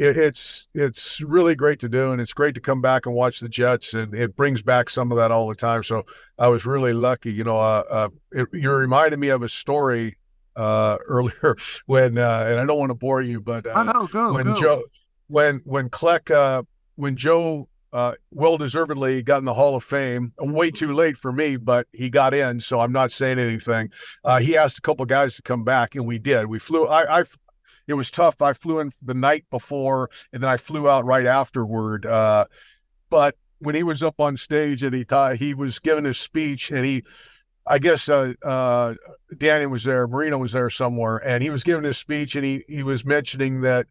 it, 0.00 0.16
it's 0.16 0.66
it's 0.74 1.20
really 1.20 1.54
great 1.54 1.78
to 1.80 1.88
do 1.88 2.10
and 2.10 2.20
it's 2.20 2.32
great 2.32 2.54
to 2.54 2.60
come 2.60 2.80
back 2.80 3.04
and 3.04 3.14
watch 3.14 3.40
the 3.40 3.48
Jets 3.48 3.92
and 3.92 4.14
it 4.14 4.34
brings 4.34 4.62
back 4.62 4.88
some 4.88 5.12
of 5.12 5.18
that 5.18 5.30
all 5.30 5.46
the 5.46 5.54
time. 5.54 5.82
So 5.82 6.06
I 6.38 6.48
was 6.48 6.64
really 6.64 6.94
lucky, 6.94 7.30
you 7.30 7.44
know. 7.44 7.58
Uh, 7.58 7.82
uh 7.90 8.08
it, 8.32 8.48
you 8.52 8.70
reminded 8.70 9.20
me 9.20 9.28
of 9.28 9.42
a 9.42 9.48
story 9.48 10.16
uh, 10.56 10.96
earlier 11.06 11.54
when 11.84 12.16
uh, 12.16 12.46
and 12.48 12.58
I 12.58 12.64
don't 12.64 12.78
want 12.78 12.90
to 12.90 12.94
bore 12.94 13.20
you, 13.20 13.40
but 13.40 13.66
uh, 13.66 13.72
oh, 13.76 13.82
no, 13.82 14.06
go, 14.06 14.32
when 14.32 14.46
go. 14.46 14.54
Joe 14.54 14.82
when 15.28 15.60
when 15.64 15.90
Kleck 15.90 16.30
uh, 16.30 16.62
when 16.96 17.16
Joe 17.16 17.68
uh, 17.92 18.14
well 18.30 18.56
deservedly 18.56 19.22
got 19.22 19.38
in 19.38 19.44
the 19.44 19.52
Hall 19.52 19.76
of 19.76 19.84
Fame. 19.84 20.32
Way 20.38 20.70
too 20.70 20.94
late 20.94 21.18
for 21.18 21.32
me, 21.32 21.56
but 21.56 21.86
he 21.92 22.08
got 22.08 22.32
in, 22.32 22.60
so 22.60 22.80
I'm 22.80 22.92
not 22.92 23.12
saying 23.12 23.38
anything. 23.38 23.90
Uh, 24.24 24.38
he 24.38 24.56
asked 24.56 24.78
a 24.78 24.80
couple 24.80 25.04
guys 25.06 25.34
to 25.34 25.42
come 25.42 25.64
back, 25.64 25.94
and 25.94 26.06
we 26.06 26.18
did. 26.18 26.46
We 26.46 26.58
flew. 26.58 26.86
I, 26.86 27.20
I, 27.20 27.24
it 27.90 27.94
was 27.94 28.10
tough. 28.10 28.40
I 28.40 28.52
flew 28.52 28.80
in 28.80 28.92
the 29.02 29.14
night 29.14 29.44
before, 29.50 30.10
and 30.32 30.42
then 30.42 30.50
I 30.50 30.56
flew 30.56 30.88
out 30.88 31.04
right 31.04 31.26
afterward. 31.26 32.06
Uh, 32.06 32.46
but 33.08 33.36
when 33.58 33.74
he 33.74 33.82
was 33.82 34.02
up 34.02 34.20
on 34.20 34.36
stage 34.36 34.82
and 34.82 34.94
he 34.94 35.04
ta- 35.04 35.34
he 35.34 35.54
was 35.54 35.78
giving 35.78 36.04
his 36.04 36.18
speech, 36.18 36.70
and 36.70 36.84
he, 36.84 37.02
I 37.66 37.78
guess 37.78 38.08
uh, 38.08 38.34
uh, 38.42 38.94
Danny 39.36 39.66
was 39.66 39.84
there, 39.84 40.06
Marino 40.06 40.38
was 40.38 40.52
there 40.52 40.70
somewhere, 40.70 41.18
and 41.18 41.42
he 41.42 41.50
was 41.50 41.64
giving 41.64 41.84
his 41.84 41.98
speech, 41.98 42.36
and 42.36 42.44
he 42.44 42.64
he 42.68 42.82
was 42.82 43.04
mentioning 43.04 43.62
that 43.62 43.86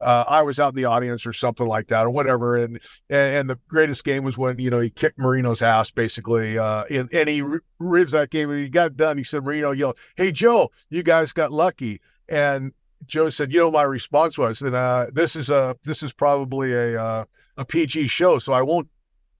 uh, 0.00 0.24
I 0.26 0.42
was 0.42 0.58
out 0.58 0.70
in 0.70 0.76
the 0.76 0.86
audience 0.86 1.26
or 1.26 1.32
something 1.32 1.66
like 1.66 1.88
that 1.88 2.06
or 2.06 2.10
whatever. 2.10 2.56
And, 2.56 2.80
and, 3.08 3.34
and 3.34 3.50
the 3.50 3.58
greatest 3.68 4.04
game 4.04 4.24
was 4.24 4.38
when, 4.38 4.58
you 4.58 4.70
know, 4.70 4.80
he 4.80 4.90
kicked 4.90 5.18
Marino's 5.18 5.62
ass 5.62 5.90
basically. 5.90 6.58
Uh, 6.58 6.84
and, 6.84 7.12
and 7.12 7.28
he 7.28 7.42
re- 7.42 8.04
that 8.04 8.30
game 8.30 8.50
and 8.50 8.60
he 8.60 8.70
got 8.70 8.96
done. 8.96 9.18
He 9.18 9.24
said, 9.24 9.44
Marino 9.44 9.72
yelled, 9.72 9.98
Hey, 10.16 10.32
Joe, 10.32 10.70
you 10.88 11.02
guys 11.02 11.32
got 11.32 11.52
lucky. 11.52 12.00
And 12.28 12.72
Joe 13.06 13.28
said, 13.28 13.52
you 13.52 13.60
know, 13.60 13.70
my 13.70 13.82
response 13.82 14.38
was, 14.38 14.62
and 14.62 14.74
uh, 14.74 15.06
this 15.12 15.36
is 15.36 15.50
a, 15.50 15.76
this 15.84 16.02
is 16.02 16.12
probably 16.12 16.72
a, 16.72 17.00
uh, 17.00 17.24
a 17.56 17.64
PG 17.64 18.06
show, 18.08 18.38
so 18.38 18.52
I 18.52 18.62
won't 18.62 18.88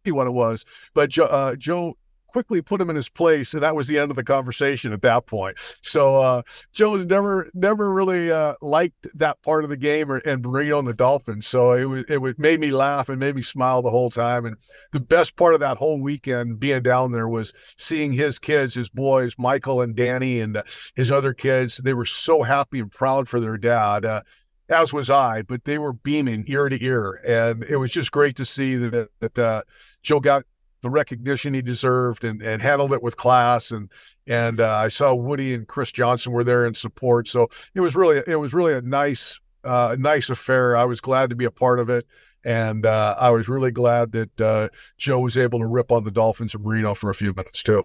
see 0.04 0.12
what 0.12 0.26
it 0.26 0.32
was. 0.32 0.64
But 0.94 1.10
Joe, 1.10 1.24
uh, 1.24 1.56
Joe 1.56 1.96
quickly 2.30 2.62
put 2.62 2.80
him 2.80 2.90
in 2.90 2.96
his 2.96 3.08
place, 3.08 3.54
and 3.54 3.62
that 3.62 3.74
was 3.74 3.88
the 3.88 3.98
end 3.98 4.10
of 4.10 4.16
the 4.16 4.24
conversation 4.24 4.92
at 4.92 5.02
that 5.02 5.26
point. 5.26 5.56
So 5.82 6.16
uh, 6.20 6.42
Joe's 6.72 7.06
never 7.06 7.50
never 7.54 7.92
really 7.92 8.30
uh, 8.30 8.54
liked 8.60 9.06
that 9.14 9.42
part 9.42 9.64
of 9.64 9.70
the 9.70 9.76
game 9.76 10.10
or, 10.10 10.18
and 10.18 10.42
Marino 10.42 10.78
on 10.78 10.84
the 10.84 10.94
Dolphins. 10.94 11.46
So 11.46 11.72
it 11.72 11.84
was 11.84 12.04
it 12.08 12.18
was, 12.18 12.34
made 12.38 12.60
me 12.60 12.70
laugh 12.70 13.08
and 13.08 13.18
made 13.18 13.36
me 13.36 13.42
smile 13.42 13.82
the 13.82 13.90
whole 13.90 14.10
time. 14.10 14.46
And 14.46 14.56
the 14.92 15.00
best 15.00 15.36
part 15.36 15.54
of 15.54 15.60
that 15.60 15.76
whole 15.76 16.00
weekend 16.00 16.60
being 16.60 16.82
down 16.82 17.12
there 17.12 17.28
was 17.28 17.52
seeing 17.76 18.12
his 18.12 18.38
kids, 18.38 18.74
his 18.74 18.88
boys, 18.88 19.34
Michael 19.38 19.80
and 19.80 19.94
Danny, 19.94 20.40
and 20.40 20.56
uh, 20.56 20.62
his 20.94 21.10
other 21.10 21.34
kids. 21.34 21.78
They 21.78 21.94
were 21.94 22.06
so 22.06 22.42
happy 22.42 22.80
and 22.80 22.90
proud 22.90 23.28
for 23.28 23.40
their 23.40 23.56
dad. 23.56 24.04
Uh, 24.04 24.22
as 24.70 24.92
was 24.92 25.10
I, 25.10 25.42
but 25.42 25.64
they 25.64 25.78
were 25.78 25.92
beaming 25.92 26.44
ear 26.46 26.68
to 26.68 26.82
ear, 26.82 27.20
and 27.26 27.64
it 27.64 27.76
was 27.76 27.90
just 27.90 28.12
great 28.12 28.36
to 28.36 28.44
see 28.44 28.76
that 28.76 29.08
that 29.18 29.38
uh, 29.38 29.62
Joe 30.02 30.20
got 30.20 30.44
the 30.82 30.90
recognition 30.90 31.54
he 31.54 31.62
deserved 31.62 32.24
and, 32.24 32.42
and 32.42 32.62
handled 32.62 32.92
it 32.92 33.02
with 33.02 33.16
class. 33.16 33.70
And 33.70 33.90
and 34.26 34.60
uh, 34.60 34.76
I 34.76 34.88
saw 34.88 35.14
Woody 35.14 35.54
and 35.54 35.66
Chris 35.66 35.92
Johnson 35.92 36.32
were 36.32 36.44
there 36.44 36.66
in 36.66 36.74
support. 36.74 37.28
So 37.28 37.48
it 37.74 37.80
was 37.80 37.96
really 37.96 38.22
it 38.26 38.36
was 38.36 38.54
really 38.54 38.74
a 38.74 38.82
nice 38.82 39.40
uh, 39.64 39.96
nice 39.98 40.30
affair. 40.30 40.76
I 40.76 40.84
was 40.84 41.00
glad 41.00 41.30
to 41.30 41.36
be 41.36 41.44
a 41.44 41.50
part 41.50 41.78
of 41.78 41.90
it. 41.90 42.06
And 42.42 42.86
uh, 42.86 43.16
I 43.18 43.30
was 43.30 43.48
really 43.48 43.70
glad 43.70 44.12
that 44.12 44.40
uh, 44.40 44.68
Joe 44.96 45.20
was 45.20 45.36
able 45.36 45.58
to 45.58 45.66
rip 45.66 45.92
on 45.92 46.04
the 46.04 46.10
Dolphins 46.10 46.54
and 46.54 46.64
Marino 46.64 46.94
for 46.94 47.10
a 47.10 47.14
few 47.14 47.34
minutes 47.34 47.62
too. 47.62 47.84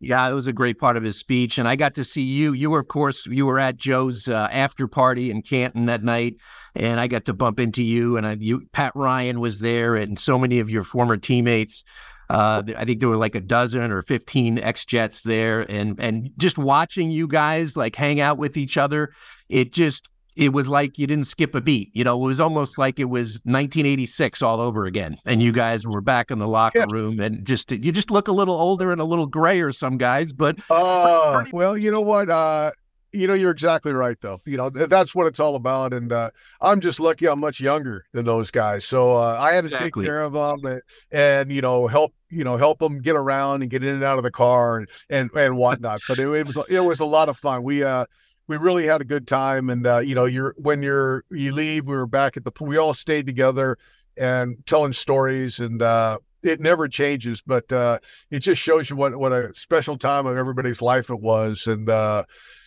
Yeah, 0.00 0.28
it 0.28 0.32
was 0.32 0.46
a 0.46 0.52
great 0.52 0.78
part 0.78 0.96
of 0.96 1.02
his 1.02 1.16
speech, 1.16 1.56
and 1.56 1.66
I 1.66 1.76
got 1.76 1.94
to 1.94 2.04
see 2.04 2.22
you. 2.22 2.52
You 2.52 2.70
were, 2.70 2.80
of 2.80 2.88
course, 2.88 3.26
you 3.26 3.46
were 3.46 3.58
at 3.58 3.76
Joe's 3.76 4.28
uh, 4.28 4.48
after 4.50 4.86
party 4.86 5.30
in 5.30 5.40
Canton 5.40 5.86
that 5.86 6.02
night, 6.02 6.36
and 6.74 7.00
I 7.00 7.06
got 7.06 7.24
to 7.26 7.32
bump 7.32 7.58
into 7.58 7.82
you. 7.82 8.16
And 8.16 8.26
I, 8.26 8.36
you, 8.38 8.66
Pat 8.72 8.92
Ryan 8.94 9.40
was 9.40 9.60
there, 9.60 9.96
and 9.96 10.18
so 10.18 10.38
many 10.38 10.58
of 10.58 10.68
your 10.68 10.84
former 10.84 11.16
teammates. 11.16 11.84
Uh, 12.28 12.62
I 12.76 12.84
think 12.84 13.00
there 13.00 13.08
were 13.08 13.16
like 13.16 13.34
a 13.34 13.40
dozen 13.40 13.90
or 13.90 14.02
fifteen 14.02 14.58
ex 14.58 14.84
Jets 14.84 15.22
there, 15.22 15.60
and 15.70 15.98
and 15.98 16.30
just 16.36 16.58
watching 16.58 17.10
you 17.10 17.26
guys 17.28 17.76
like 17.76 17.96
hang 17.96 18.20
out 18.20 18.38
with 18.38 18.56
each 18.56 18.76
other, 18.76 19.12
it 19.48 19.72
just 19.72 20.08
it 20.36 20.52
was 20.52 20.68
like 20.68 20.98
you 20.98 21.06
didn't 21.06 21.26
skip 21.26 21.54
a 21.54 21.60
beat. 21.60 21.90
You 21.92 22.04
know, 22.04 22.22
it 22.22 22.26
was 22.26 22.40
almost 22.40 22.78
like 22.78 22.98
it 22.98 23.04
was 23.04 23.34
1986 23.44 24.42
all 24.42 24.60
over 24.60 24.86
again, 24.86 25.16
and 25.24 25.42
you 25.42 25.52
guys 25.52 25.86
were 25.86 26.00
back 26.00 26.30
in 26.30 26.38
the 26.38 26.48
locker 26.48 26.80
yeah. 26.80 26.86
room, 26.90 27.20
and 27.20 27.44
just 27.46 27.70
you 27.70 27.92
just 27.92 28.10
look 28.10 28.28
a 28.28 28.32
little 28.32 28.54
older 28.54 28.92
and 28.92 29.00
a 29.00 29.04
little 29.04 29.26
grayer, 29.26 29.72
some 29.72 29.98
guys, 29.98 30.32
but 30.32 30.56
uh, 30.70 31.36
pretty- 31.36 31.50
well, 31.52 31.76
you 31.76 31.90
know 31.90 32.00
what? 32.00 32.30
Uh, 32.30 32.72
you 33.14 33.28
know, 33.28 33.34
you're 33.34 33.52
exactly 33.52 33.92
right, 33.92 34.20
though. 34.20 34.40
You 34.44 34.56
know, 34.56 34.70
that's 34.70 35.14
what 35.14 35.26
it's 35.26 35.38
all 35.38 35.54
about. 35.54 35.92
And 35.92 36.12
uh, 36.12 36.30
I'm 36.60 36.80
just 36.80 36.98
lucky 36.98 37.26
I'm 37.26 37.38
much 37.38 37.60
younger 37.60 38.04
than 38.12 38.24
those 38.24 38.50
guys. 38.50 38.84
So 38.84 39.16
uh, 39.16 39.36
I 39.38 39.52
had 39.52 39.60
to 39.62 39.66
exactly. 39.66 40.02
take 40.02 40.08
care 40.08 40.22
of 40.22 40.32
them 40.32 40.64
and, 40.64 40.82
and, 41.12 41.52
you 41.52 41.60
know, 41.60 41.86
help, 41.86 42.12
you 42.28 42.42
know, 42.42 42.56
help 42.56 42.80
them 42.80 43.00
get 43.00 43.14
around 43.14 43.62
and 43.62 43.70
get 43.70 43.84
in 43.84 43.94
and 43.94 44.04
out 44.04 44.18
of 44.18 44.24
the 44.24 44.32
car 44.32 44.78
and, 44.78 44.88
and, 45.08 45.30
and 45.36 45.56
whatnot. 45.56 46.00
but 46.08 46.18
it, 46.18 46.28
it 46.28 46.46
was, 46.46 46.58
it 46.68 46.80
was 46.80 47.00
a 47.00 47.06
lot 47.06 47.28
of 47.28 47.36
fun. 47.36 47.62
We, 47.62 47.84
uh, 47.84 48.06
we 48.46 48.56
really 48.56 48.86
had 48.86 49.00
a 49.00 49.04
good 49.04 49.26
time. 49.26 49.70
And, 49.70 49.86
uh, 49.86 49.98
you 49.98 50.14
know, 50.14 50.26
you're, 50.26 50.54
when 50.58 50.82
you're, 50.82 51.24
you 51.30 51.52
leave, 51.52 51.86
we 51.86 51.94
were 51.94 52.06
back 52.06 52.36
at 52.36 52.44
the, 52.44 52.52
we 52.60 52.76
all 52.76 52.94
stayed 52.94 53.26
together 53.26 53.78
and 54.16 54.56
telling 54.66 54.92
stories 54.92 55.60
and, 55.60 55.82
uh, 55.82 56.18
it 56.44 56.60
never 56.60 56.88
changes, 56.88 57.42
but 57.42 57.72
uh, 57.72 57.98
it 58.30 58.40
just 58.40 58.60
shows 58.60 58.90
you 58.90 58.96
what 58.96 59.16
what 59.16 59.32
a 59.32 59.52
special 59.54 59.96
time 59.96 60.26
of 60.26 60.36
everybody's 60.36 60.82
life 60.82 61.10
it 61.10 61.20
was, 61.20 61.66
and 61.66 61.88
uh, 61.88 62.24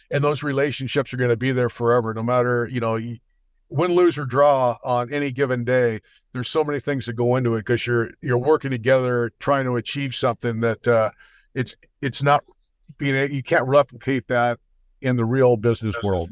and 0.09 0.23
those 0.23 0.43
relationships 0.43 1.13
are 1.13 1.17
going 1.17 1.29
to 1.29 1.37
be 1.37 1.51
there 1.51 1.69
forever, 1.69 2.13
no 2.13 2.23
matter 2.23 2.67
you 2.71 2.79
know 2.79 2.99
win, 3.69 3.93
lose 3.93 4.17
or 4.17 4.25
draw 4.25 4.77
on 4.83 5.11
any 5.13 5.31
given 5.31 5.63
day. 5.63 5.99
There's 6.33 6.49
so 6.49 6.63
many 6.63 6.79
things 6.79 7.05
that 7.05 7.13
go 7.13 7.35
into 7.35 7.55
it 7.55 7.59
because 7.59 7.85
you're 7.85 8.11
you're 8.21 8.37
working 8.37 8.71
together, 8.71 9.31
trying 9.39 9.65
to 9.65 9.75
achieve 9.75 10.15
something 10.15 10.61
that 10.61 10.87
uh, 10.87 11.11
it's 11.53 11.75
it's 12.01 12.23
not 12.23 12.43
being 12.97 13.31
you 13.31 13.43
can't 13.43 13.65
replicate 13.65 14.27
that 14.27 14.59
in 15.01 15.15
the 15.15 15.25
real 15.25 15.57
business 15.57 15.95
world. 16.03 16.29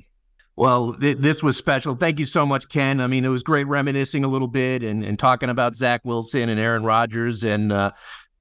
Well, 0.58 0.94
th- 0.94 1.18
this 1.18 1.44
was 1.44 1.58
special. 1.58 1.96
Thank 1.96 2.20
you 2.20 2.26
so 2.26 2.46
much, 2.46 2.70
Ken. 2.70 3.02
I 3.02 3.08
mean, 3.08 3.26
it 3.26 3.30
was 3.30 3.44
great 3.44 3.68
reminiscing 3.68 4.24
a 4.24 4.28
little 4.28 4.48
bit 4.48 4.84
and, 4.84 5.04
and 5.04 5.20
talking 5.20 5.50
about 5.50 5.76
Zach 5.76 6.02
Wilson 6.06 6.48
and 6.48 6.60
Aaron 6.60 6.84
Rodgers. 6.84 7.44
And, 7.44 7.74
uh, 7.74 7.92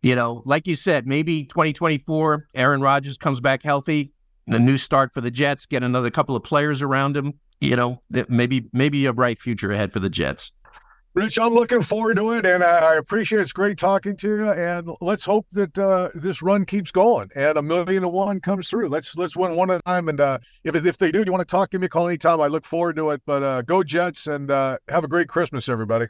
you 0.02 0.14
know, 0.14 0.42
like 0.46 0.66
you 0.66 0.76
said, 0.76 1.06
maybe 1.06 1.44
2024, 1.44 2.46
Aaron 2.54 2.80
Rodgers 2.80 3.18
comes 3.18 3.40
back 3.40 3.62
healthy 3.64 4.12
a 4.46 4.58
new 4.58 4.78
start 4.78 5.12
for 5.12 5.20
the 5.20 5.30
Jets, 5.30 5.66
get 5.66 5.82
another 5.82 6.10
couple 6.10 6.36
of 6.36 6.42
players 6.42 6.82
around 6.82 7.16
him. 7.16 7.34
You 7.60 7.76
know, 7.76 8.02
maybe 8.28 8.68
maybe 8.72 9.06
a 9.06 9.12
bright 9.12 9.38
future 9.38 9.70
ahead 9.70 9.92
for 9.92 10.00
the 10.00 10.10
Jets. 10.10 10.52
Rich, 11.14 11.38
I'm 11.38 11.54
looking 11.54 11.80
forward 11.80 12.16
to 12.16 12.32
it, 12.32 12.44
and 12.44 12.64
I 12.64 12.96
appreciate 12.96 13.40
it's 13.40 13.52
great 13.52 13.78
talking 13.78 14.16
to 14.16 14.28
you. 14.28 14.50
And 14.50 14.90
let's 15.00 15.24
hope 15.24 15.46
that 15.52 15.78
uh, 15.78 16.08
this 16.12 16.42
run 16.42 16.64
keeps 16.64 16.90
going 16.90 17.30
and 17.36 17.56
a 17.56 17.62
million 17.62 18.02
to 18.02 18.08
one 18.08 18.40
comes 18.40 18.68
through. 18.68 18.88
Let's 18.88 19.16
let's 19.16 19.36
win 19.36 19.54
one 19.54 19.70
at 19.70 19.78
a 19.78 19.82
time. 19.84 20.08
And 20.08 20.20
uh, 20.20 20.38
if 20.64 20.74
if 20.74 20.98
they 20.98 21.12
do, 21.12 21.22
you 21.24 21.30
want 21.30 21.46
to 21.46 21.50
talk, 21.50 21.70
give 21.70 21.80
me 21.80 21.86
a 21.86 21.88
call 21.88 22.08
anytime. 22.08 22.40
I 22.40 22.48
look 22.48 22.64
forward 22.64 22.96
to 22.96 23.10
it. 23.10 23.22
But 23.26 23.44
uh, 23.44 23.62
go 23.62 23.84
Jets, 23.84 24.26
and 24.26 24.50
uh, 24.50 24.78
have 24.88 25.04
a 25.04 25.08
great 25.08 25.28
Christmas, 25.28 25.68
everybody. 25.68 26.06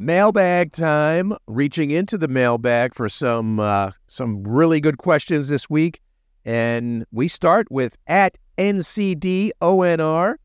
Mailbag 0.00 0.72
time. 0.72 1.32
Reaching 1.46 1.92
into 1.92 2.18
the 2.18 2.26
mailbag 2.26 2.92
for 2.96 3.08
some 3.08 3.60
uh, 3.60 3.92
some 4.08 4.42
really 4.42 4.80
good 4.80 4.98
questions 4.98 5.46
this 5.46 5.70
week, 5.70 6.00
and 6.44 7.06
we 7.12 7.28
start 7.28 7.70
with 7.70 7.96
at 8.08 8.36
NCDONR. 8.62 10.36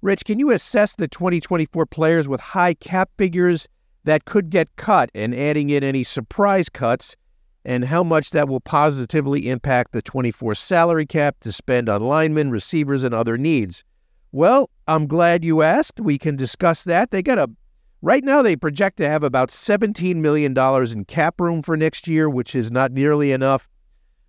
Rich, 0.00 0.24
can 0.24 0.38
you 0.38 0.50
assess 0.52 0.94
the 0.94 1.06
2024 1.06 1.84
players 1.84 2.26
with 2.26 2.40
high 2.40 2.72
cap 2.72 3.10
figures 3.18 3.68
that 4.04 4.24
could 4.24 4.48
get 4.48 4.74
cut, 4.76 5.10
and 5.14 5.34
adding 5.34 5.68
in 5.68 5.84
any 5.84 6.02
surprise 6.02 6.70
cuts, 6.70 7.14
and 7.62 7.84
how 7.84 8.02
much 8.02 8.30
that 8.30 8.48
will 8.48 8.60
positively 8.60 9.50
impact 9.50 9.92
the 9.92 10.00
24 10.00 10.54
salary 10.54 11.04
cap 11.04 11.36
to 11.40 11.52
spend 11.52 11.90
on 11.90 12.00
linemen, 12.00 12.50
receivers, 12.50 13.02
and 13.02 13.14
other 13.14 13.36
needs? 13.36 13.84
Well, 14.32 14.70
I'm 14.88 15.06
glad 15.06 15.44
you 15.44 15.60
asked. 15.60 16.00
We 16.00 16.16
can 16.16 16.36
discuss 16.36 16.84
that. 16.84 17.10
They 17.10 17.22
got 17.22 17.38
a 17.38 17.50
right 18.00 18.24
now 18.24 18.40
they 18.40 18.56
project 18.56 18.96
to 18.98 19.08
have 19.08 19.22
about 19.22 19.50
17 19.50 20.22
million 20.22 20.54
dollars 20.54 20.94
in 20.94 21.04
cap 21.04 21.38
room 21.38 21.60
for 21.60 21.76
next 21.76 22.08
year, 22.08 22.30
which 22.30 22.54
is 22.54 22.70
not 22.70 22.92
nearly 22.92 23.32
enough 23.32 23.68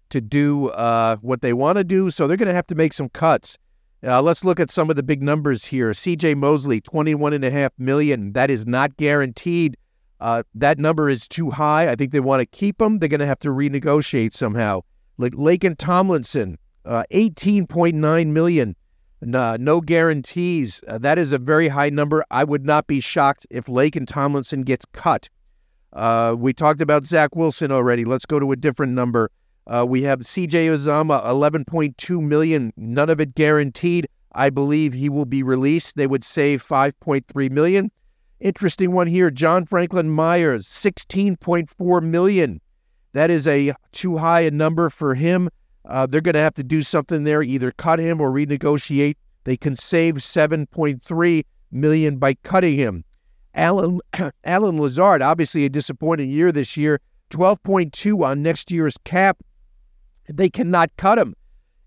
to 0.10 0.22
do 0.22 0.70
uh, 0.70 1.18
what 1.18 1.42
they 1.42 1.54
want 1.54 1.78
to 1.78 1.84
do. 1.84 2.10
So 2.10 2.28
they're 2.28 2.38
going 2.38 2.48
to 2.48 2.54
have 2.54 2.68
to 2.68 2.76
make 2.76 2.94
some 2.94 3.10
cuts. 3.10 3.58
Uh, 4.06 4.22
let's 4.22 4.46
look 4.46 4.60
at 4.60 4.70
some 4.70 4.90
of 4.90 4.96
the 4.96 5.04
big 5.04 5.22
numbers 5.22 5.66
here. 5.66 5.94
C.J. 5.94 6.36
Mosley, 6.36 6.82
21.5 6.82 7.72
million. 7.78 8.34
That 8.34 8.52
is 8.52 8.68
not 8.68 8.96
guaranteed. 8.98 9.76
Uh, 10.20 10.44
that 10.56 10.80
number 10.80 11.10
is 11.10 11.28
too 11.28 11.50
high. 11.50 11.90
I 11.90 11.96
think 11.96 12.12
they 12.12 12.20
want 12.20 12.40
to 12.42 12.46
keep 12.46 12.82
him. 12.82 13.00
They're 13.00 13.10
going 13.10 13.20
to 13.20 13.26
have 13.26 13.40
to 13.40 13.50
renegotiate 13.50 14.34
somehow. 14.34 14.82
Like 15.18 15.34
Laken 15.34 15.76
Tomlinson, 15.78 16.58
uh, 16.86 17.04
18.9 17.12 18.28
million. 18.28 18.76
No, 19.22 19.56
no 19.56 19.82
guarantees. 19.82 20.84
Uh, 20.88 21.00
that 21.00 21.18
is 21.18 21.32
a 21.32 21.40
very 21.40 21.70
high 21.70 21.90
number. 21.90 22.24
I 22.30 22.44
would 22.44 22.66
not 22.66 22.86
be 22.86 23.00
shocked 23.00 23.48
if 23.50 23.66
Laken 23.66 24.06
Tomlinson 24.06 24.62
gets 24.62 24.86
cut. 24.94 25.30
Uh, 25.94 26.36
we 26.38 26.54
talked 26.54 26.82
about 26.82 27.06
Zach 27.06 27.36
Wilson 27.36 27.72
already. 27.72 28.06
Let's 28.06 28.26
go 28.26 28.40
to 28.40 28.52
a 28.52 28.56
different 28.56 28.94
number. 28.94 29.32
Uh, 29.68 29.86
we 29.88 30.02
have 30.04 30.22
CJ 30.22 30.68
Uzomah, 30.68 31.26
11.2 31.26 32.22
million, 32.22 32.72
none 32.78 33.10
of 33.10 33.20
it 33.20 33.36
guaranteed. 33.36 34.08
I 34.32 34.50
believe 34.50 34.94
he 34.94 35.10
will 35.10 35.26
be 35.26 35.44
released. 35.44 35.98
They 35.98 36.08
would 36.08 36.24
save 36.24 36.66
5.3 36.66 37.52
million. 37.52 37.92
Interesting 38.40 38.92
one 38.92 39.08
here. 39.08 39.30
John 39.30 39.66
Franklin 39.66 40.10
Myers, 40.10 40.68
16.4 40.68 42.04
million. 42.04 42.62
That 43.14 43.30
is 43.30 43.48
a 43.48 43.74
too 43.92 44.18
high 44.18 44.42
a 44.42 44.52
number 44.52 44.90
for 44.90 45.16
him. 45.16 45.50
Uh, 45.86 46.06
they're 46.06 46.22
going 46.22 46.34
to 46.34 46.40
have 46.40 46.54
to 46.54 46.64
do 46.64 46.82
something 46.82 47.24
there, 47.24 47.42
either 47.42 47.72
cut 47.72 48.00
him 48.00 48.22
or 48.22 48.32
renegotiate. 48.32 49.16
They 49.44 49.58
can 49.58 49.76
save 49.76 50.16
7.3 50.16 51.46
million 51.72 52.18
by 52.18 52.36
cutting 52.36 52.76
him. 52.76 53.04
Alan 53.56 54.00
Allen 54.44 54.80
Lazard, 54.80 55.22
obviously 55.22 55.66
a 55.66 55.70
disappointing 55.70 56.30
year 56.30 56.52
this 56.52 56.78
year, 56.78 57.02
12.2 57.32 58.24
on 58.24 58.44
next 58.44 58.72
year's 58.72 58.98
cap. 59.04 59.42
They 60.30 60.50
cannot 60.50 60.96
cut 60.98 61.18
him. 61.18 61.36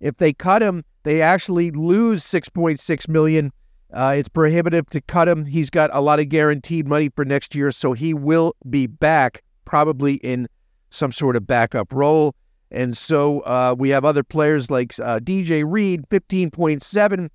If 0.00 0.16
they 0.16 0.32
cut 0.32 0.62
him, 0.62 0.84
they 1.02 1.22
actually 1.22 1.70
lose 1.70 2.24
6.6 2.24 3.08
million. 3.08 3.52
Uh, 3.92 4.14
it's 4.16 4.28
prohibitive 4.28 4.88
to 4.90 5.00
cut 5.00 5.28
him. 5.28 5.44
He's 5.44 5.70
got 5.70 5.90
a 5.92 6.00
lot 6.00 6.20
of 6.20 6.28
guaranteed 6.28 6.86
money 6.86 7.10
for 7.14 7.24
next 7.24 7.54
year, 7.54 7.72
so 7.72 7.92
he 7.92 8.14
will 8.14 8.54
be 8.68 8.86
back 8.86 9.42
probably 9.64 10.14
in 10.14 10.48
some 10.90 11.12
sort 11.12 11.36
of 11.36 11.46
backup 11.46 11.92
role. 11.92 12.34
And 12.70 12.96
so 12.96 13.40
uh, 13.40 13.74
we 13.76 13.88
have 13.90 14.04
other 14.04 14.22
players 14.22 14.70
like 14.70 14.92
uh, 15.00 15.18
DJ 15.18 15.64
Reed, 15.66 16.08
15.7. 16.08 17.28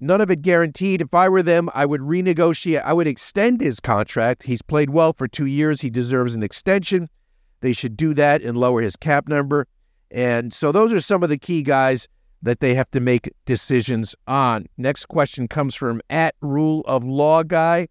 None 0.00 0.20
of 0.20 0.30
it 0.30 0.42
guaranteed. 0.42 1.00
If 1.00 1.14
I 1.14 1.28
were 1.28 1.44
them, 1.44 1.70
I 1.74 1.86
would 1.86 2.00
renegotiate. 2.00 2.82
I 2.82 2.92
would 2.92 3.06
extend 3.06 3.60
his 3.60 3.78
contract. 3.78 4.42
He's 4.42 4.62
played 4.62 4.90
well 4.90 5.12
for 5.12 5.28
two 5.28 5.46
years. 5.46 5.80
He 5.80 5.90
deserves 5.90 6.34
an 6.34 6.42
extension. 6.42 7.08
They 7.60 7.72
should 7.72 7.96
do 7.96 8.12
that 8.14 8.42
and 8.42 8.58
lower 8.58 8.80
his 8.80 8.96
cap 8.96 9.28
number. 9.28 9.68
And 10.12 10.52
so 10.52 10.72
those 10.72 10.92
are 10.92 11.00
some 11.00 11.22
of 11.22 11.30
the 11.30 11.38
key 11.38 11.62
guys 11.62 12.06
that 12.42 12.60
they 12.60 12.74
have 12.74 12.90
to 12.90 13.00
make 13.00 13.32
decisions 13.46 14.14
on. 14.26 14.66
Next 14.76 15.06
question 15.06 15.48
comes 15.48 15.74
from 15.74 16.02
at 16.10 16.34
Rule 16.42 16.82
of 16.82 17.04
Law 17.04 17.42
Guy. 17.42 17.88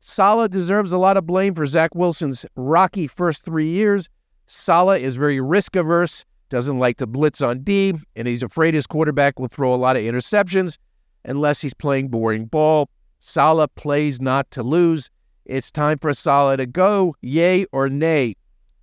Saleh 0.00 0.50
deserves 0.50 0.92
a 0.92 0.98
lot 0.98 1.16
of 1.16 1.26
blame 1.26 1.54
for 1.54 1.64
Zach 1.64 1.94
Wilson's 1.94 2.44
rocky 2.56 3.06
first 3.06 3.44
three 3.44 3.68
years. 3.68 4.08
Saleh 4.46 5.00
is 5.00 5.16
very 5.16 5.40
risk 5.40 5.76
averse, 5.76 6.24
doesn't 6.50 6.78
like 6.78 6.98
to 6.98 7.06
blitz 7.06 7.40
on 7.40 7.60
D, 7.60 7.94
and 8.14 8.28
he's 8.28 8.42
afraid 8.42 8.74
his 8.74 8.86
quarterback 8.86 9.38
will 9.38 9.48
throw 9.48 9.74
a 9.74 9.76
lot 9.76 9.96
of 9.96 10.02
interceptions 10.02 10.76
unless 11.24 11.62
he's 11.62 11.72
playing 11.72 12.08
boring 12.08 12.44
ball. 12.44 12.90
Saleh 13.20 13.74
plays 13.76 14.20
not 14.20 14.50
to 14.50 14.62
lose. 14.62 15.08
It's 15.46 15.70
time 15.70 15.98
for 15.98 16.12
Saleh 16.12 16.58
to 16.58 16.66
go, 16.66 17.16
yay 17.22 17.64
or 17.72 17.88
nay. 17.88 18.36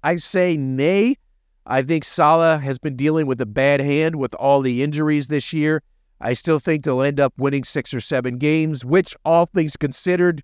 I 0.04 0.16
say 0.16 0.58
nay 0.58 1.18
I 1.66 1.82
think 1.84 2.04
Saleh 2.04 2.62
has 2.62 2.80
been 2.80 2.96
dealing 2.96 3.28
with 3.28 3.40
a 3.40 3.46
bad 3.46 3.82
hand 3.82 4.16
with 4.16 4.34
all 4.36 4.62
the 4.62 4.82
injuries 4.82 5.28
this 5.28 5.54
year. 5.54 5.84
I 6.20 6.34
still 6.34 6.60
think 6.60 6.84
they'll 6.84 7.02
end 7.02 7.20
up 7.20 7.34
winning 7.38 7.64
six 7.64 7.94
or 7.94 8.00
seven 8.00 8.38
games, 8.38 8.86
which, 8.86 9.16
all 9.26 9.46
things 9.48 9.78
considered, 9.78 10.44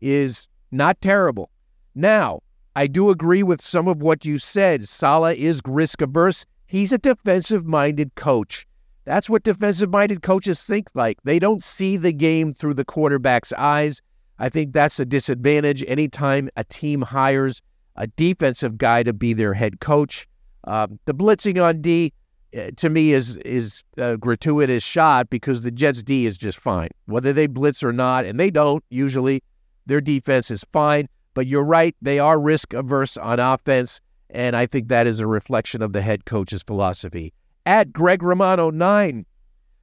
is 0.00 0.48
not 0.70 1.00
terrible. 1.00 1.50
Now, 1.94 2.40
I 2.74 2.86
do 2.86 3.10
agree 3.10 3.42
with 3.42 3.62
some 3.62 3.88
of 3.88 4.02
what 4.02 4.24
you 4.24 4.38
said. 4.38 4.88
Saleh 4.88 5.36
is 5.36 5.62
risk 5.66 6.02
averse. 6.02 6.46
He's 6.66 6.92
a 6.92 6.98
defensive 6.98 7.66
minded 7.66 8.14
coach. 8.16 8.66
That's 9.04 9.30
what 9.30 9.44
defensive 9.44 9.90
minded 9.90 10.22
coaches 10.22 10.62
think 10.62 10.88
like. 10.94 11.18
They 11.22 11.38
don't 11.38 11.62
see 11.62 11.96
the 11.96 12.12
game 12.12 12.52
through 12.52 12.74
the 12.74 12.84
quarterback's 12.84 13.52
eyes. 13.52 14.02
I 14.38 14.48
think 14.48 14.72
that's 14.72 15.00
a 15.00 15.06
disadvantage 15.06 15.84
anytime 15.86 16.50
a 16.56 16.64
team 16.64 17.02
hires 17.02 17.62
a 17.94 18.08
defensive 18.08 18.76
guy 18.76 19.02
to 19.04 19.12
be 19.12 19.32
their 19.32 19.54
head 19.54 19.80
coach. 19.80 20.28
Um, 20.66 20.98
the 21.04 21.14
blitzing 21.14 21.62
on 21.62 21.80
D, 21.80 22.12
uh, 22.56 22.70
to 22.76 22.90
me, 22.90 23.12
is 23.12 23.36
is 23.38 23.84
a 23.96 24.16
gratuitous 24.16 24.82
shot 24.82 25.30
because 25.30 25.60
the 25.60 25.70
Jets 25.70 26.02
D 26.02 26.26
is 26.26 26.36
just 26.36 26.58
fine, 26.58 26.88
whether 27.06 27.32
they 27.32 27.46
blitz 27.46 27.82
or 27.82 27.92
not, 27.92 28.24
and 28.24 28.38
they 28.38 28.50
don't 28.50 28.84
usually. 28.90 29.42
Their 29.86 30.00
defense 30.00 30.50
is 30.50 30.64
fine, 30.72 31.08
but 31.34 31.46
you're 31.46 31.64
right; 31.64 31.94
they 32.02 32.18
are 32.18 32.40
risk 32.40 32.74
averse 32.74 33.16
on 33.16 33.38
offense, 33.38 34.00
and 34.30 34.56
I 34.56 34.66
think 34.66 34.88
that 34.88 35.06
is 35.06 35.20
a 35.20 35.26
reflection 35.26 35.80
of 35.82 35.92
the 35.92 36.02
head 36.02 36.24
coach's 36.24 36.64
philosophy. 36.64 37.32
At 37.64 37.92
Greg 37.92 38.22
Romano 38.22 38.70
nine, 38.70 39.26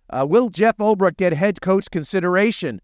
uh, 0.09 0.25
will 0.27 0.49
Jeff 0.49 0.77
Ulbrich 0.77 1.15
get 1.15 1.33
head 1.33 1.61
coach 1.61 1.89
consideration? 1.89 2.81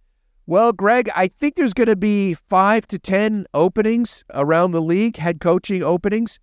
Well, 0.47 0.71
Greg, 0.71 1.12
I 1.15 1.27
think 1.27 1.55
there's 1.55 1.73
going 1.73 1.89
to 1.89 1.95
be 1.95 2.33
five 2.33 2.88
to 2.88 2.97
ten 2.97 3.45
openings 3.53 4.23
around 4.33 4.71
the 4.71 4.81
league, 4.81 5.17
head 5.17 5.41
coaching 5.41 5.83
openings. 5.83 6.39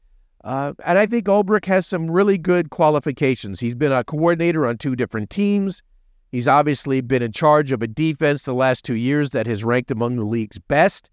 Uh, 0.46 0.72
and 0.84 0.96
I 0.96 1.06
think 1.06 1.26
Ulbrich 1.26 1.64
has 1.64 1.88
some 1.88 2.08
really 2.08 2.38
good 2.38 2.70
qualifications. 2.70 3.58
He's 3.58 3.74
been 3.74 3.90
a 3.90 4.04
coordinator 4.04 4.64
on 4.64 4.78
two 4.78 4.94
different 4.94 5.28
teams. 5.28 5.82
He's 6.30 6.46
obviously 6.46 7.00
been 7.00 7.20
in 7.20 7.32
charge 7.32 7.72
of 7.72 7.82
a 7.82 7.88
defense 7.88 8.44
the 8.44 8.54
last 8.54 8.84
two 8.84 8.94
years 8.94 9.30
that 9.30 9.48
has 9.48 9.64
ranked 9.64 9.90
among 9.90 10.14
the 10.14 10.24
league's 10.24 10.60
best. 10.60 11.10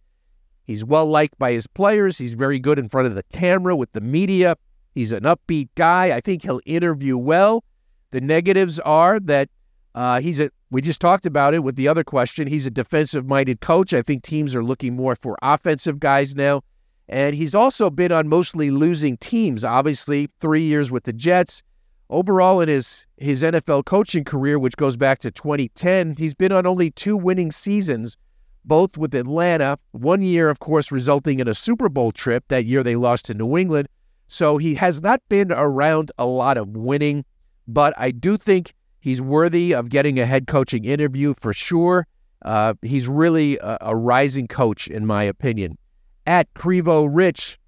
He's 0.65 0.85
well 0.85 1.07
liked 1.07 1.39
by 1.39 1.51
his 1.51 1.65
players. 1.65 2.19
He's 2.19 2.35
very 2.35 2.59
good 2.59 2.77
in 2.77 2.89
front 2.89 3.07
of 3.07 3.15
the 3.15 3.23
camera 3.33 3.75
with 3.75 3.91
the 3.93 4.01
media. 4.01 4.55
He's 4.93 5.11
an 5.11 5.23
upbeat 5.23 5.69
guy. 5.73 6.15
I 6.15 6.21
think 6.21 6.43
he'll 6.43 6.61
interview 6.67 7.17
well. 7.17 7.63
The 8.11 8.21
negatives 8.21 8.79
are 8.81 9.19
that 9.21 9.49
uh, 9.95 10.21
he's 10.21 10.39
a, 10.39 10.51
we 10.69 10.79
just 10.79 11.01
talked 11.01 11.25
about 11.25 11.55
it 11.55 11.63
with 11.63 11.75
the 11.75 11.87
other 11.87 12.03
question. 12.03 12.45
He's 12.47 12.67
a 12.67 12.71
defensive 12.71 13.25
minded 13.25 13.61
coach. 13.61 13.95
I 13.95 14.03
think 14.03 14.21
teams 14.21 14.53
are 14.53 14.63
looking 14.63 14.95
more 14.95 15.15
for 15.15 15.39
offensive 15.41 15.99
guys 15.99 16.35
now. 16.35 16.61
And 17.09 17.35
he's 17.35 17.53
also 17.53 17.89
been 17.89 18.11
on 18.11 18.27
mostly 18.27 18.71
losing 18.71 19.17
teams, 19.17 19.63
obviously, 19.63 20.29
three 20.39 20.61
years 20.61 20.91
with 20.91 21.03
the 21.03 21.13
Jets. 21.13 21.61
Overall, 22.09 22.61
in 22.61 22.69
his, 22.69 23.05
his 23.17 23.43
NFL 23.43 23.85
coaching 23.85 24.23
career, 24.23 24.59
which 24.59 24.77
goes 24.77 24.95
back 24.97 25.19
to 25.19 25.31
2010, 25.31 26.15
he's 26.17 26.33
been 26.33 26.51
on 26.51 26.65
only 26.65 26.91
two 26.91 27.17
winning 27.17 27.51
seasons, 27.51 28.15
both 28.63 28.97
with 28.97 29.15
Atlanta. 29.15 29.77
One 29.91 30.21
year, 30.21 30.49
of 30.49 30.59
course, 30.59 30.91
resulting 30.91 31.39
in 31.39 31.47
a 31.47 31.55
Super 31.55 31.89
Bowl 31.89 32.11
trip. 32.11 32.45
That 32.47 32.65
year 32.65 32.83
they 32.83 32.95
lost 32.95 33.25
to 33.25 33.33
New 33.33 33.57
England. 33.57 33.87
So 34.27 34.57
he 34.57 34.75
has 34.75 35.01
not 35.01 35.21
been 35.27 35.51
around 35.51 36.11
a 36.17 36.25
lot 36.25 36.57
of 36.57 36.69
winning, 36.69 37.25
but 37.67 37.93
I 37.97 38.11
do 38.11 38.37
think 38.37 38.73
he's 38.99 39.21
worthy 39.21 39.73
of 39.73 39.89
getting 39.89 40.19
a 40.19 40.25
head 40.25 40.47
coaching 40.47 40.85
interview 40.85 41.33
for 41.33 41.53
sure. 41.53 42.07
Uh, 42.43 42.73
he's 42.81 43.07
really 43.07 43.57
a, 43.57 43.77
a 43.81 43.95
rising 43.95 44.47
coach, 44.47 44.87
in 44.87 45.05
my 45.05 45.23
opinion 45.23 45.77
at 46.25 46.53
Crevo 46.53 47.07
Rich. 47.11 47.59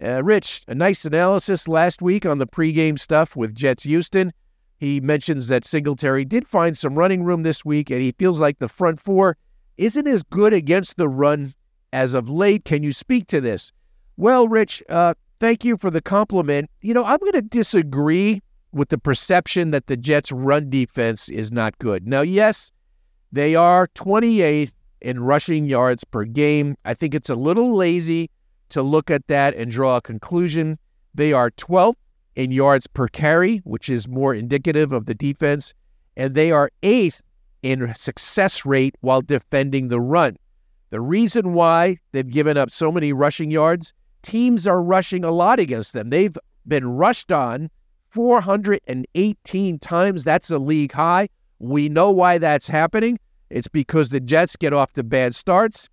Uh, 0.00 0.22
Rich, 0.22 0.62
a 0.68 0.74
nice 0.74 1.04
analysis 1.04 1.66
last 1.66 2.02
week 2.02 2.24
on 2.24 2.38
the 2.38 2.46
pregame 2.46 2.98
stuff 2.98 3.34
with 3.34 3.54
Jets 3.54 3.82
Houston. 3.84 4.32
He 4.78 5.00
mentions 5.00 5.48
that 5.48 5.64
Singletary 5.64 6.24
did 6.24 6.46
find 6.46 6.78
some 6.78 6.94
running 6.94 7.24
room 7.24 7.42
this 7.42 7.64
week, 7.64 7.90
and 7.90 8.00
he 8.00 8.12
feels 8.12 8.38
like 8.38 8.58
the 8.58 8.68
front 8.68 9.00
four 9.00 9.36
isn't 9.76 10.06
as 10.06 10.22
good 10.22 10.52
against 10.52 10.96
the 10.96 11.08
run 11.08 11.52
as 11.92 12.14
of 12.14 12.30
late. 12.30 12.64
Can 12.64 12.82
you 12.82 12.92
speak 12.92 13.26
to 13.28 13.40
this? 13.40 13.72
Well, 14.16 14.46
Rich, 14.46 14.82
uh, 14.88 15.14
thank 15.40 15.64
you 15.64 15.76
for 15.76 15.90
the 15.90 16.00
compliment. 16.00 16.70
You 16.80 16.94
know, 16.94 17.04
I'm 17.04 17.18
going 17.18 17.32
to 17.32 17.42
disagree 17.42 18.40
with 18.72 18.90
the 18.90 18.98
perception 18.98 19.70
that 19.70 19.86
the 19.86 19.96
Jets' 19.96 20.30
run 20.30 20.70
defense 20.70 21.28
is 21.28 21.50
not 21.50 21.78
good. 21.78 22.06
Now, 22.06 22.20
yes, 22.20 22.70
they 23.32 23.54
are 23.54 23.88
28th 23.88 24.72
in 25.00 25.20
rushing 25.20 25.66
yards 25.66 26.04
per 26.04 26.24
game. 26.24 26.76
I 26.84 26.94
think 26.94 27.14
it's 27.14 27.30
a 27.30 27.34
little 27.34 27.74
lazy 27.74 28.30
to 28.70 28.82
look 28.82 29.10
at 29.10 29.26
that 29.28 29.54
and 29.54 29.70
draw 29.70 29.96
a 29.96 30.00
conclusion. 30.00 30.78
They 31.14 31.32
are 31.32 31.50
12th 31.52 31.96
in 32.36 32.50
yards 32.50 32.86
per 32.86 33.08
carry, 33.08 33.58
which 33.58 33.88
is 33.88 34.08
more 34.08 34.34
indicative 34.34 34.92
of 34.92 35.06
the 35.06 35.14
defense, 35.14 35.74
and 36.16 36.34
they 36.34 36.52
are 36.52 36.70
eighth 36.82 37.22
in 37.62 37.92
success 37.94 38.64
rate 38.64 38.94
while 39.00 39.20
defending 39.20 39.88
the 39.88 40.00
run. 40.00 40.36
The 40.90 41.00
reason 41.00 41.52
why 41.52 41.98
they've 42.12 42.28
given 42.28 42.56
up 42.56 42.70
so 42.70 42.92
many 42.92 43.12
rushing 43.12 43.50
yards, 43.50 43.92
teams 44.22 44.66
are 44.66 44.82
rushing 44.82 45.24
a 45.24 45.32
lot 45.32 45.58
against 45.58 45.92
them. 45.92 46.10
They've 46.10 46.36
been 46.66 46.96
rushed 46.96 47.32
on 47.32 47.70
418 48.10 49.78
times. 49.80 50.24
That's 50.24 50.50
a 50.50 50.58
league 50.58 50.92
high. 50.92 51.28
We 51.58 51.88
know 51.88 52.10
why 52.10 52.38
that's 52.38 52.68
happening 52.68 53.18
It's 53.50 53.68
because 53.68 54.08
the 54.08 54.20
Jets 54.20 54.56
get 54.56 54.72
off 54.72 54.92
to 54.94 55.02
bad 55.02 55.34
starts. 55.34 55.88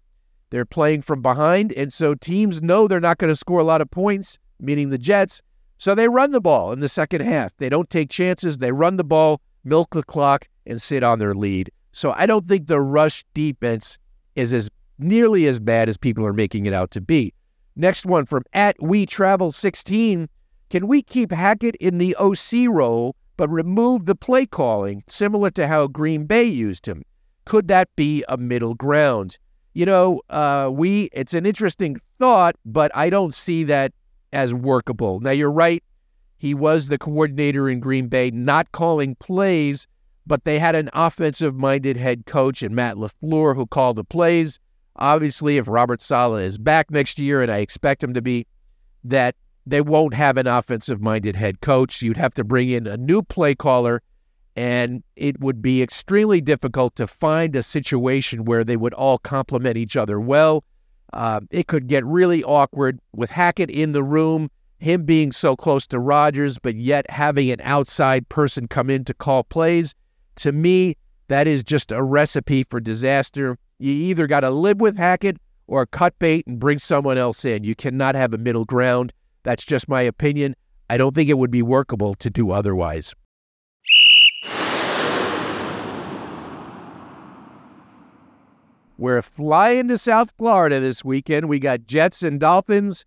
They're 0.50 0.66
playing 0.66 1.02
from 1.02 1.22
behind, 1.22 1.74
and 1.74 1.92
so 1.92 2.16
teams 2.16 2.62
know 2.62 2.88
they're 2.88 3.00
not 3.00 3.18
going 3.18 3.32
to 3.32 3.36
score 3.36 3.60
a 3.60 3.64
lot 3.64 3.82
of 3.82 3.92
points, 3.92 4.38
meaning 4.60 4.90
the 4.90 4.98
Jets. 4.98 5.42
So 5.78 5.96
they 5.96 6.08
run 6.08 6.32
the 6.32 6.42
ball 6.42 6.72
in 6.72 6.80
the 6.80 6.90
second 6.90 7.22
half. 7.22 7.56
They 7.58 7.70
don't 7.70 7.90
take 7.90 8.10
chances. 8.10 8.60
They 8.60 8.72
run 8.72 8.96
the 8.96 9.04
ball, 9.04 9.42
milk 9.64 9.90
the 9.92 10.04
clock, 10.04 10.48
and 10.66 10.82
sit 10.82 11.04
on 11.04 11.20
their 11.20 11.34
lead. 11.34 11.72
So 11.92 12.14
I 12.16 12.26
don't 12.26 12.48
think 12.48 12.68
the 12.68 12.80
rush 12.80 13.26
defense 13.34 13.98
is 14.36 14.54
as 14.54 14.70
nearly 14.98 15.48
as 15.48 15.60
bad 15.60 15.90
as 15.90 15.98
people 15.98 16.26
are 16.26 16.34
making 16.34 16.66
it 16.66 16.74
out 16.74 16.92
to 16.92 17.02
be. 17.02 17.34
Next 17.76 18.06
one 18.06 18.26
from 18.26 18.44
at 18.54 18.82
We 18.82 19.06
Travel 19.06 19.52
16. 19.52 20.30
Can 20.70 20.88
we 20.88 21.02
keep 21.02 21.32
Hackett 21.32 21.76
in 21.78 21.98
the 21.98 22.16
OC 22.16 22.70
role 22.70 23.16
but 23.38 23.50
remove 23.50 24.06
the 24.06 24.16
play 24.16 24.46
calling, 24.46 25.04
similar 25.08 25.50
to 25.52 25.68
how 25.68 25.88
Green 25.88 26.26
Bay 26.26 26.46
used 26.46 26.86
him? 26.86 27.04
Could 27.46 27.68
that 27.68 27.90
be 27.96 28.24
a 28.28 28.38
middle 28.38 28.74
ground? 28.74 29.38
You 29.74 29.86
know, 29.86 30.22
uh, 30.30 30.70
we 30.72 31.10
it's 31.12 31.34
an 31.34 31.46
interesting 31.46 32.00
thought, 32.18 32.56
but 32.66 32.92
I 32.96 33.10
don't 33.10 33.34
see 33.34 33.64
that 33.66 33.94
as 34.34 34.54
workable. 34.54 35.20
Now 35.20 35.32
you're 35.32 35.52
right. 35.52 35.84
He 36.38 36.54
was 36.54 36.88
the 36.88 36.98
coordinator 36.98 37.70
in 37.70 37.80
Green 37.80 38.08
Bay, 38.08 38.32
not 38.32 38.72
calling 38.72 39.16
plays, 39.16 39.88
but 40.28 40.44
they 40.44 40.60
had 40.60 40.76
an 40.76 40.90
offensive 40.94 41.56
minded 41.56 41.98
head 41.98 42.26
coach 42.26 42.62
and 42.62 42.76
Matt 42.76 42.96
LaFleur 42.98 43.56
who 43.56 43.66
called 43.66 43.96
the 43.96 44.04
plays. 44.04 44.60
Obviously, 44.98 45.58
if 45.58 45.68
Robert 45.68 46.02
Saleh 46.02 46.44
is 46.44 46.58
back 46.58 46.90
next 46.90 47.20
year, 47.20 47.42
and 47.42 47.52
I 47.52 47.58
expect 47.58 48.04
him 48.04 48.14
to 48.14 48.22
be, 48.22 48.48
that 49.04 49.36
they 49.66 49.82
won't 49.82 50.14
have 50.14 50.38
an 50.38 50.48
offensive 50.48 51.02
minded 51.02 51.36
head 51.36 51.62
coach. 51.62 52.02
You'd 52.02 52.18
have 52.18 52.34
to 52.36 52.44
bring 52.44 52.70
in 52.70 52.88
a 52.88 52.98
new 52.98 53.22
play 53.22 53.56
caller, 53.56 54.02
and 54.56 55.04
it 55.16 55.40
would 55.40 55.62
be 55.62 55.82
extremely 55.82 56.40
difficult 56.42 56.96
to 56.96 57.08
find 57.08 57.56
a 57.56 57.64
situation 57.64 58.46
where 58.46 58.64
they 58.64 58.78
would 58.78 58.94
all 58.94 59.18
complement 59.18 59.78
each 59.78 59.98
other 59.98 60.20
well. 60.20 60.64
Uh, 61.14 61.42
it 61.50 61.68
could 61.68 61.88
get 61.88 62.06
really 62.06 62.44
awkward 62.44 63.00
with 63.14 63.30
Hackett 63.30 63.70
in 63.70 63.92
the 63.92 64.04
room, 64.04 64.50
him 64.80 65.04
being 65.04 65.32
so 65.32 65.56
close 65.56 65.88
to 65.88 66.00
Rodgers, 66.00 66.58
but 66.58 66.76
yet 66.76 67.10
having 67.10 67.52
an 67.52 67.62
outside 67.62 68.28
person 68.30 68.68
come 68.68 68.90
in 68.90 69.04
to 69.06 69.14
call 69.14 69.44
plays. 69.44 69.94
To 70.38 70.52
me, 70.52 70.98
that 71.28 71.48
is 71.48 71.64
just 71.64 71.92
a 71.92 72.04
recipe 72.04 72.64
for 72.64 72.80
disaster. 72.80 73.58
You 73.80 73.92
either 73.92 74.28
got 74.28 74.42
to 74.42 74.50
live 74.50 74.80
with 74.80 74.98
Hackett 74.98 75.38
or 75.68 75.86
cut 75.86 76.18
bait 76.20 76.46
and 76.48 76.60
bring 76.60 76.80
someone 76.80 77.18
else 77.18 77.44
in. 77.44 77.64
You 77.64 77.76
cannot 77.76 78.16
have 78.16 78.34
a 78.34 78.38
middle 78.38 78.66
ground. 78.66 79.12
That's 79.44 79.66
just 79.66 79.90
my 79.90 80.02
opinion. 80.02 80.56
I 80.90 80.98
don't 80.98 81.16
think 81.16 81.30
it 81.30 81.38
would 81.38 81.52
be 81.52 81.62
workable 81.62 82.16
to 82.16 82.30
do 82.30 82.52
otherwise. 82.52 83.16
We're 88.98 89.22
flying 89.22 89.90
to 89.90 89.98
South 89.98 90.34
Florida 90.38 90.80
this 90.80 91.04
weekend. 91.04 91.50
We 91.50 91.60
got 91.60 91.86
Jets 91.86 92.24
and 92.24 92.40
Dolphins 92.40 93.06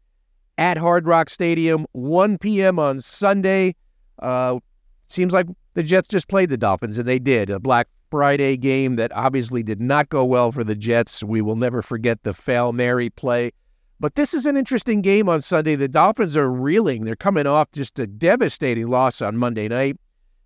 at 0.58 0.76
Hard 0.76 1.06
Rock 1.06 1.30
Stadium, 1.30 1.86
1 1.92 2.38
p.m. 2.38 2.78
on 2.78 2.98
Sunday. 2.98 3.74
Uh, 4.18 4.58
seems 5.06 5.32
like 5.32 5.46
the 5.74 5.82
Jets 5.82 6.08
just 6.08 6.28
played 6.28 6.50
the 6.50 6.58
Dolphins, 6.58 6.98
and 6.98 7.08
they 7.08 7.18
did. 7.18 7.48
A 7.48 7.58
Black 7.58 7.88
Friday 8.10 8.56
game 8.56 8.96
that 8.96 9.12
obviously 9.14 9.62
did 9.62 9.80
not 9.80 10.08
go 10.08 10.24
well 10.24 10.52
for 10.52 10.62
the 10.62 10.74
Jets. 10.74 11.22
We 11.24 11.40
will 11.40 11.56
never 11.56 11.80
forget 11.80 12.22
the 12.22 12.34
fail 12.34 12.72
Mary 12.72 13.10
play. 13.10 13.52
But 14.00 14.14
this 14.14 14.34
is 14.34 14.46
an 14.46 14.56
interesting 14.56 15.00
game 15.00 15.28
on 15.28 15.40
Sunday. 15.40 15.74
The 15.74 15.88
Dolphins 15.88 16.36
are 16.36 16.50
reeling. 16.50 17.04
They're 17.04 17.16
coming 17.16 17.46
off 17.46 17.70
just 17.72 17.98
a 17.98 18.06
devastating 18.06 18.88
loss 18.88 19.20
on 19.22 19.36
Monday 19.36 19.68
night. 19.68 19.96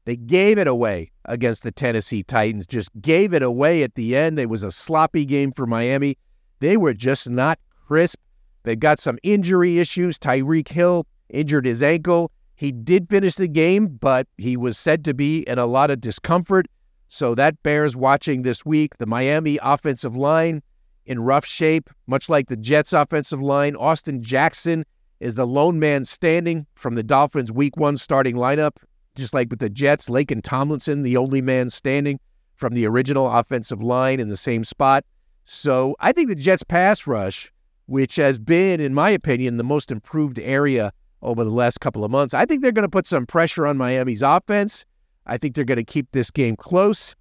They 0.04 0.16
gave 0.16 0.58
it 0.58 0.66
away 0.66 1.11
against 1.24 1.62
the 1.62 1.72
Tennessee 1.72 2.22
Titans, 2.22 2.66
just 2.66 2.90
gave 3.00 3.32
it 3.34 3.42
away 3.42 3.82
at 3.82 3.94
the 3.94 4.16
end. 4.16 4.38
It 4.38 4.48
was 4.48 4.62
a 4.62 4.72
sloppy 4.72 5.24
game 5.24 5.52
for 5.52 5.66
Miami. 5.66 6.16
They 6.60 6.76
were 6.76 6.94
just 6.94 7.28
not 7.28 7.58
crisp. 7.86 8.18
They've 8.64 8.78
got 8.78 9.00
some 9.00 9.18
injury 9.22 9.78
issues. 9.78 10.18
Tyreek 10.18 10.68
Hill 10.68 11.06
injured 11.28 11.66
his 11.66 11.82
ankle. 11.82 12.30
He 12.54 12.70
did 12.70 13.08
finish 13.10 13.34
the 13.34 13.48
game, 13.48 13.88
but 13.88 14.28
he 14.38 14.56
was 14.56 14.78
said 14.78 15.04
to 15.06 15.14
be 15.14 15.40
in 15.48 15.58
a 15.58 15.66
lot 15.66 15.90
of 15.90 16.00
discomfort. 16.00 16.66
So 17.08 17.34
that 17.34 17.62
bears 17.62 17.96
watching 17.96 18.42
this 18.42 18.64
week. 18.64 18.98
The 18.98 19.06
Miami 19.06 19.58
offensive 19.62 20.16
line 20.16 20.62
in 21.04 21.20
rough 21.20 21.44
shape, 21.44 21.90
much 22.06 22.28
like 22.28 22.48
the 22.48 22.56
Jets 22.56 22.92
offensive 22.92 23.42
line. 23.42 23.74
Austin 23.76 24.22
Jackson 24.22 24.84
is 25.20 25.34
the 25.34 25.46
lone 25.46 25.78
man 25.78 26.04
standing 26.04 26.66
from 26.74 26.94
the 26.94 27.02
Dolphins 27.02 27.50
week 27.52 27.76
one 27.76 27.96
starting 27.96 28.36
lineup, 28.36 28.76
just 29.14 29.34
like 29.34 29.48
with 29.50 29.58
the 29.58 29.70
Jets. 29.70 30.08
Laken 30.08 30.42
Tomlinson, 30.42 31.02
the 31.02 31.16
only 31.16 31.42
man 31.42 31.70
standing 31.70 32.18
from 32.54 32.74
the 32.74 32.86
original 32.86 33.30
offensive 33.30 33.82
line 33.82 34.20
in 34.20 34.28
the 34.28 34.36
same 34.36 34.64
spot. 34.64 35.04
So 35.44 35.96
I 36.00 36.12
think 36.12 36.28
the 36.28 36.34
Jets 36.34 36.62
pass 36.62 37.06
rush, 37.06 37.52
which 37.86 38.16
has 38.16 38.38
been, 38.38 38.80
in 38.80 38.94
my 38.94 39.10
opinion, 39.10 39.56
the 39.56 39.64
most 39.64 39.90
improved 39.90 40.38
area 40.38 40.92
over 41.22 41.44
the 41.44 41.50
last 41.50 41.80
couple 41.80 42.04
of 42.04 42.10
months, 42.10 42.34
I 42.34 42.44
think 42.44 42.62
they're 42.62 42.72
going 42.72 42.84
to 42.84 42.88
put 42.88 43.06
some 43.06 43.26
pressure 43.26 43.66
on 43.66 43.76
Miami's 43.76 44.22
offense. 44.22 44.84
I 45.26 45.38
think 45.38 45.54
they're 45.54 45.64
going 45.64 45.76
to 45.76 45.84
keep 45.84 46.10
this 46.12 46.30
game 46.30 46.56
close. 46.56 47.14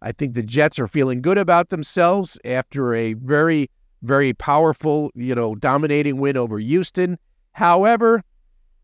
I 0.00 0.12
think 0.12 0.34
the 0.34 0.44
Jets 0.44 0.78
are 0.78 0.86
feeling 0.86 1.20
good 1.20 1.38
about 1.38 1.70
themselves 1.70 2.38
after 2.44 2.94
a 2.94 3.14
very, 3.14 3.68
very 4.02 4.32
powerful, 4.32 5.10
you 5.14 5.34
know, 5.34 5.56
dominating 5.56 6.18
win 6.18 6.36
over 6.36 6.58
Houston. 6.58 7.18
However, 7.52 8.22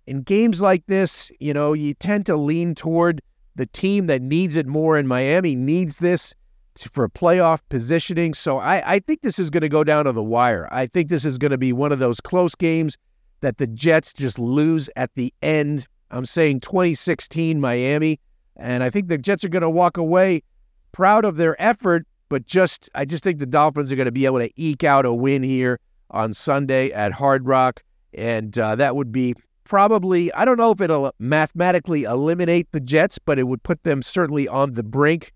in 0.07 0.22
games 0.22 0.61
like 0.61 0.86
this, 0.86 1.30
you 1.40 1.55
know, 1.55 1.72
you 1.72 1.94
tend 1.94 2.26
to 2.26 2.36
lean 2.36 2.74
toward 2.74 3.22
the 3.57 3.66
team 3.66 4.07
that 4.07 4.22
needs 4.22 4.57
it 4.57 4.66
more, 4.66 4.96
and 4.96 5.09
Miami 5.09 5.55
needs 5.55 5.98
this 5.98 6.34
for 6.76 7.09
playoff 7.09 7.61
positioning. 7.68 8.34
So 8.34 8.59
I, 8.59 8.94
I 8.94 8.98
think 8.98 9.22
this 9.22 9.38
is 9.38 9.50
going 9.50 9.62
to 9.62 9.68
go 9.68 9.84
down 9.84 10.07
to 10.07 10.12
the 10.12 10.22
wire. 10.22 10.68
I 10.72 10.86
think 10.86 11.09
this 11.09 11.24
is 11.24 11.38
going 11.38 11.52
to 11.52 11.59
be 11.59 11.72
one 11.72 11.92
of 11.92 12.00
those 12.00 12.20
close 12.20 12.55
games 12.55 12.96
that 13.40 13.59
the 13.59 13.66
Jets 13.66 14.12
just 14.12 14.38
lose 14.38 14.90
at 14.96 15.11
the 15.14 15.32
end. 15.42 15.86
I'm 16.11 16.24
saying 16.24 16.61
2016 16.61 17.61
Miami. 17.61 18.18
And 18.57 18.82
I 18.82 18.90
think 18.90 19.09
the 19.09 19.18
Jets 19.18 19.44
are 19.44 19.48
going 19.48 19.62
to 19.62 19.70
walk 19.70 19.96
away 19.96 20.42
proud 20.92 21.24
of 21.24 21.36
their 21.36 21.61
effort, 21.61 22.07
but 22.28 22.46
just 22.46 22.88
I 22.94 23.05
just 23.05 23.24
think 23.24 23.38
the 23.38 23.46
Dolphins 23.46 23.90
are 23.90 23.96
going 23.96 24.07
to 24.07 24.12
be 24.12 24.26
able 24.26 24.38
to 24.38 24.50
eke 24.57 24.84
out 24.84 25.05
a 25.05 25.12
win 25.12 25.42
here 25.42 25.80
on 26.11 26.32
Sunday 26.32 26.90
at 26.92 27.12
Hard 27.12 27.46
Rock, 27.46 27.82
and 28.14 28.57
uh, 28.59 28.76
that 28.76 28.94
would 28.94 29.11
be 29.11 29.34
probably 29.64 30.32
I 30.34 30.44
don't 30.44 30.58
know 30.58 30.70
if 30.70 30.80
it'll 30.80 31.12
mathematically 31.18 32.04
eliminate 32.04 32.68
the 32.72 32.80
Jets, 32.80 33.18
but 33.18 33.38
it 33.38 33.44
would 33.44 33.62
put 33.62 33.82
them 33.82 34.02
certainly 34.02 34.46
on 34.48 34.74
the 34.74 34.82
brink. 34.82 35.32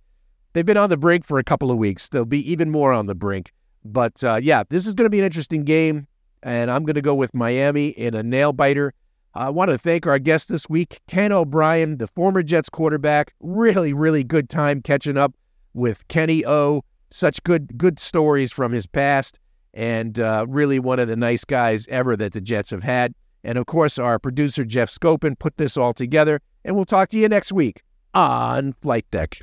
They've 0.53 0.67
been 0.67 0.77
on 0.77 0.91
the 0.91 0.97
brink 0.97 1.25
for 1.25 1.39
a 1.39 1.45
couple 1.45 1.71
of 1.71 1.79
weeks. 1.79 2.09
They'll 2.09 2.25
be 2.25 2.51
even 2.51 2.71
more 2.71 2.93
on 2.93 3.07
the 3.07 3.15
brink. 3.15 3.53
But 3.85 4.23
uh, 4.25 4.41
yeah, 4.43 4.65
this 4.69 4.87
is 4.87 4.95
going 4.95 5.07
to 5.07 5.11
be 5.11 5.19
an 5.19 5.25
interesting 5.25 5.65
game, 5.65 6.07
and 6.43 6.71
I'm 6.71 6.85
going 6.85 6.95
to 6.95 7.03
go 7.03 7.15
with 7.15 7.35
Miami 7.35 7.89
in 7.89 8.15
a 8.15 8.23
nail 8.23 8.53
biter. 8.53 8.93
I 9.35 9.51
want 9.51 9.71
to 9.71 9.79
thank 9.79 10.07
our 10.07 10.19
guest 10.19 10.49
this 10.49 10.69
week, 10.69 11.01
Ken 11.07 11.33
O'Brien, 11.33 11.99
the 11.99 12.09
former 12.09 12.43
Jets 12.43 12.69
quarterback. 12.69 13.35
Really, 13.41 13.93
really 13.93 14.25
good 14.25 14.49
time 14.49 14.83
catching 14.83 15.17
up 15.17 15.35
with 15.75 16.07
Kenny 16.09 16.45
O. 16.45 16.83
Such 17.11 17.43
good, 17.45 17.79
good 17.79 17.99
stories 17.99 18.53
from 18.53 18.73
his 18.73 18.87
past, 18.87 19.39
and 19.73 20.19
uh, 20.19 20.45
really 20.49 20.79
one 20.79 20.99
of 20.99 21.09
the 21.09 21.17
nice 21.17 21.45
guys 21.45 21.87
ever 21.89 22.17
that 22.17 22.33
the 22.33 22.41
Jets 22.41 22.71
have 22.71 22.83
had. 22.83 23.15
And 23.45 23.59
of 23.59 23.67
course, 23.67 23.99
our 23.99 24.19
producer 24.19 24.65
Jeff 24.65 24.91
Scopin 24.91 25.39
put 25.39 25.57
this 25.57 25.77
all 25.77 25.93
together. 25.93 26.41
And 26.65 26.77
we'll 26.77 26.85
talk 26.85 27.09
to 27.11 27.19
you 27.19 27.29
next 27.29 27.53
week 27.53 27.83
on 28.15 28.73
Flight 28.75 29.07
Deck. 29.11 29.41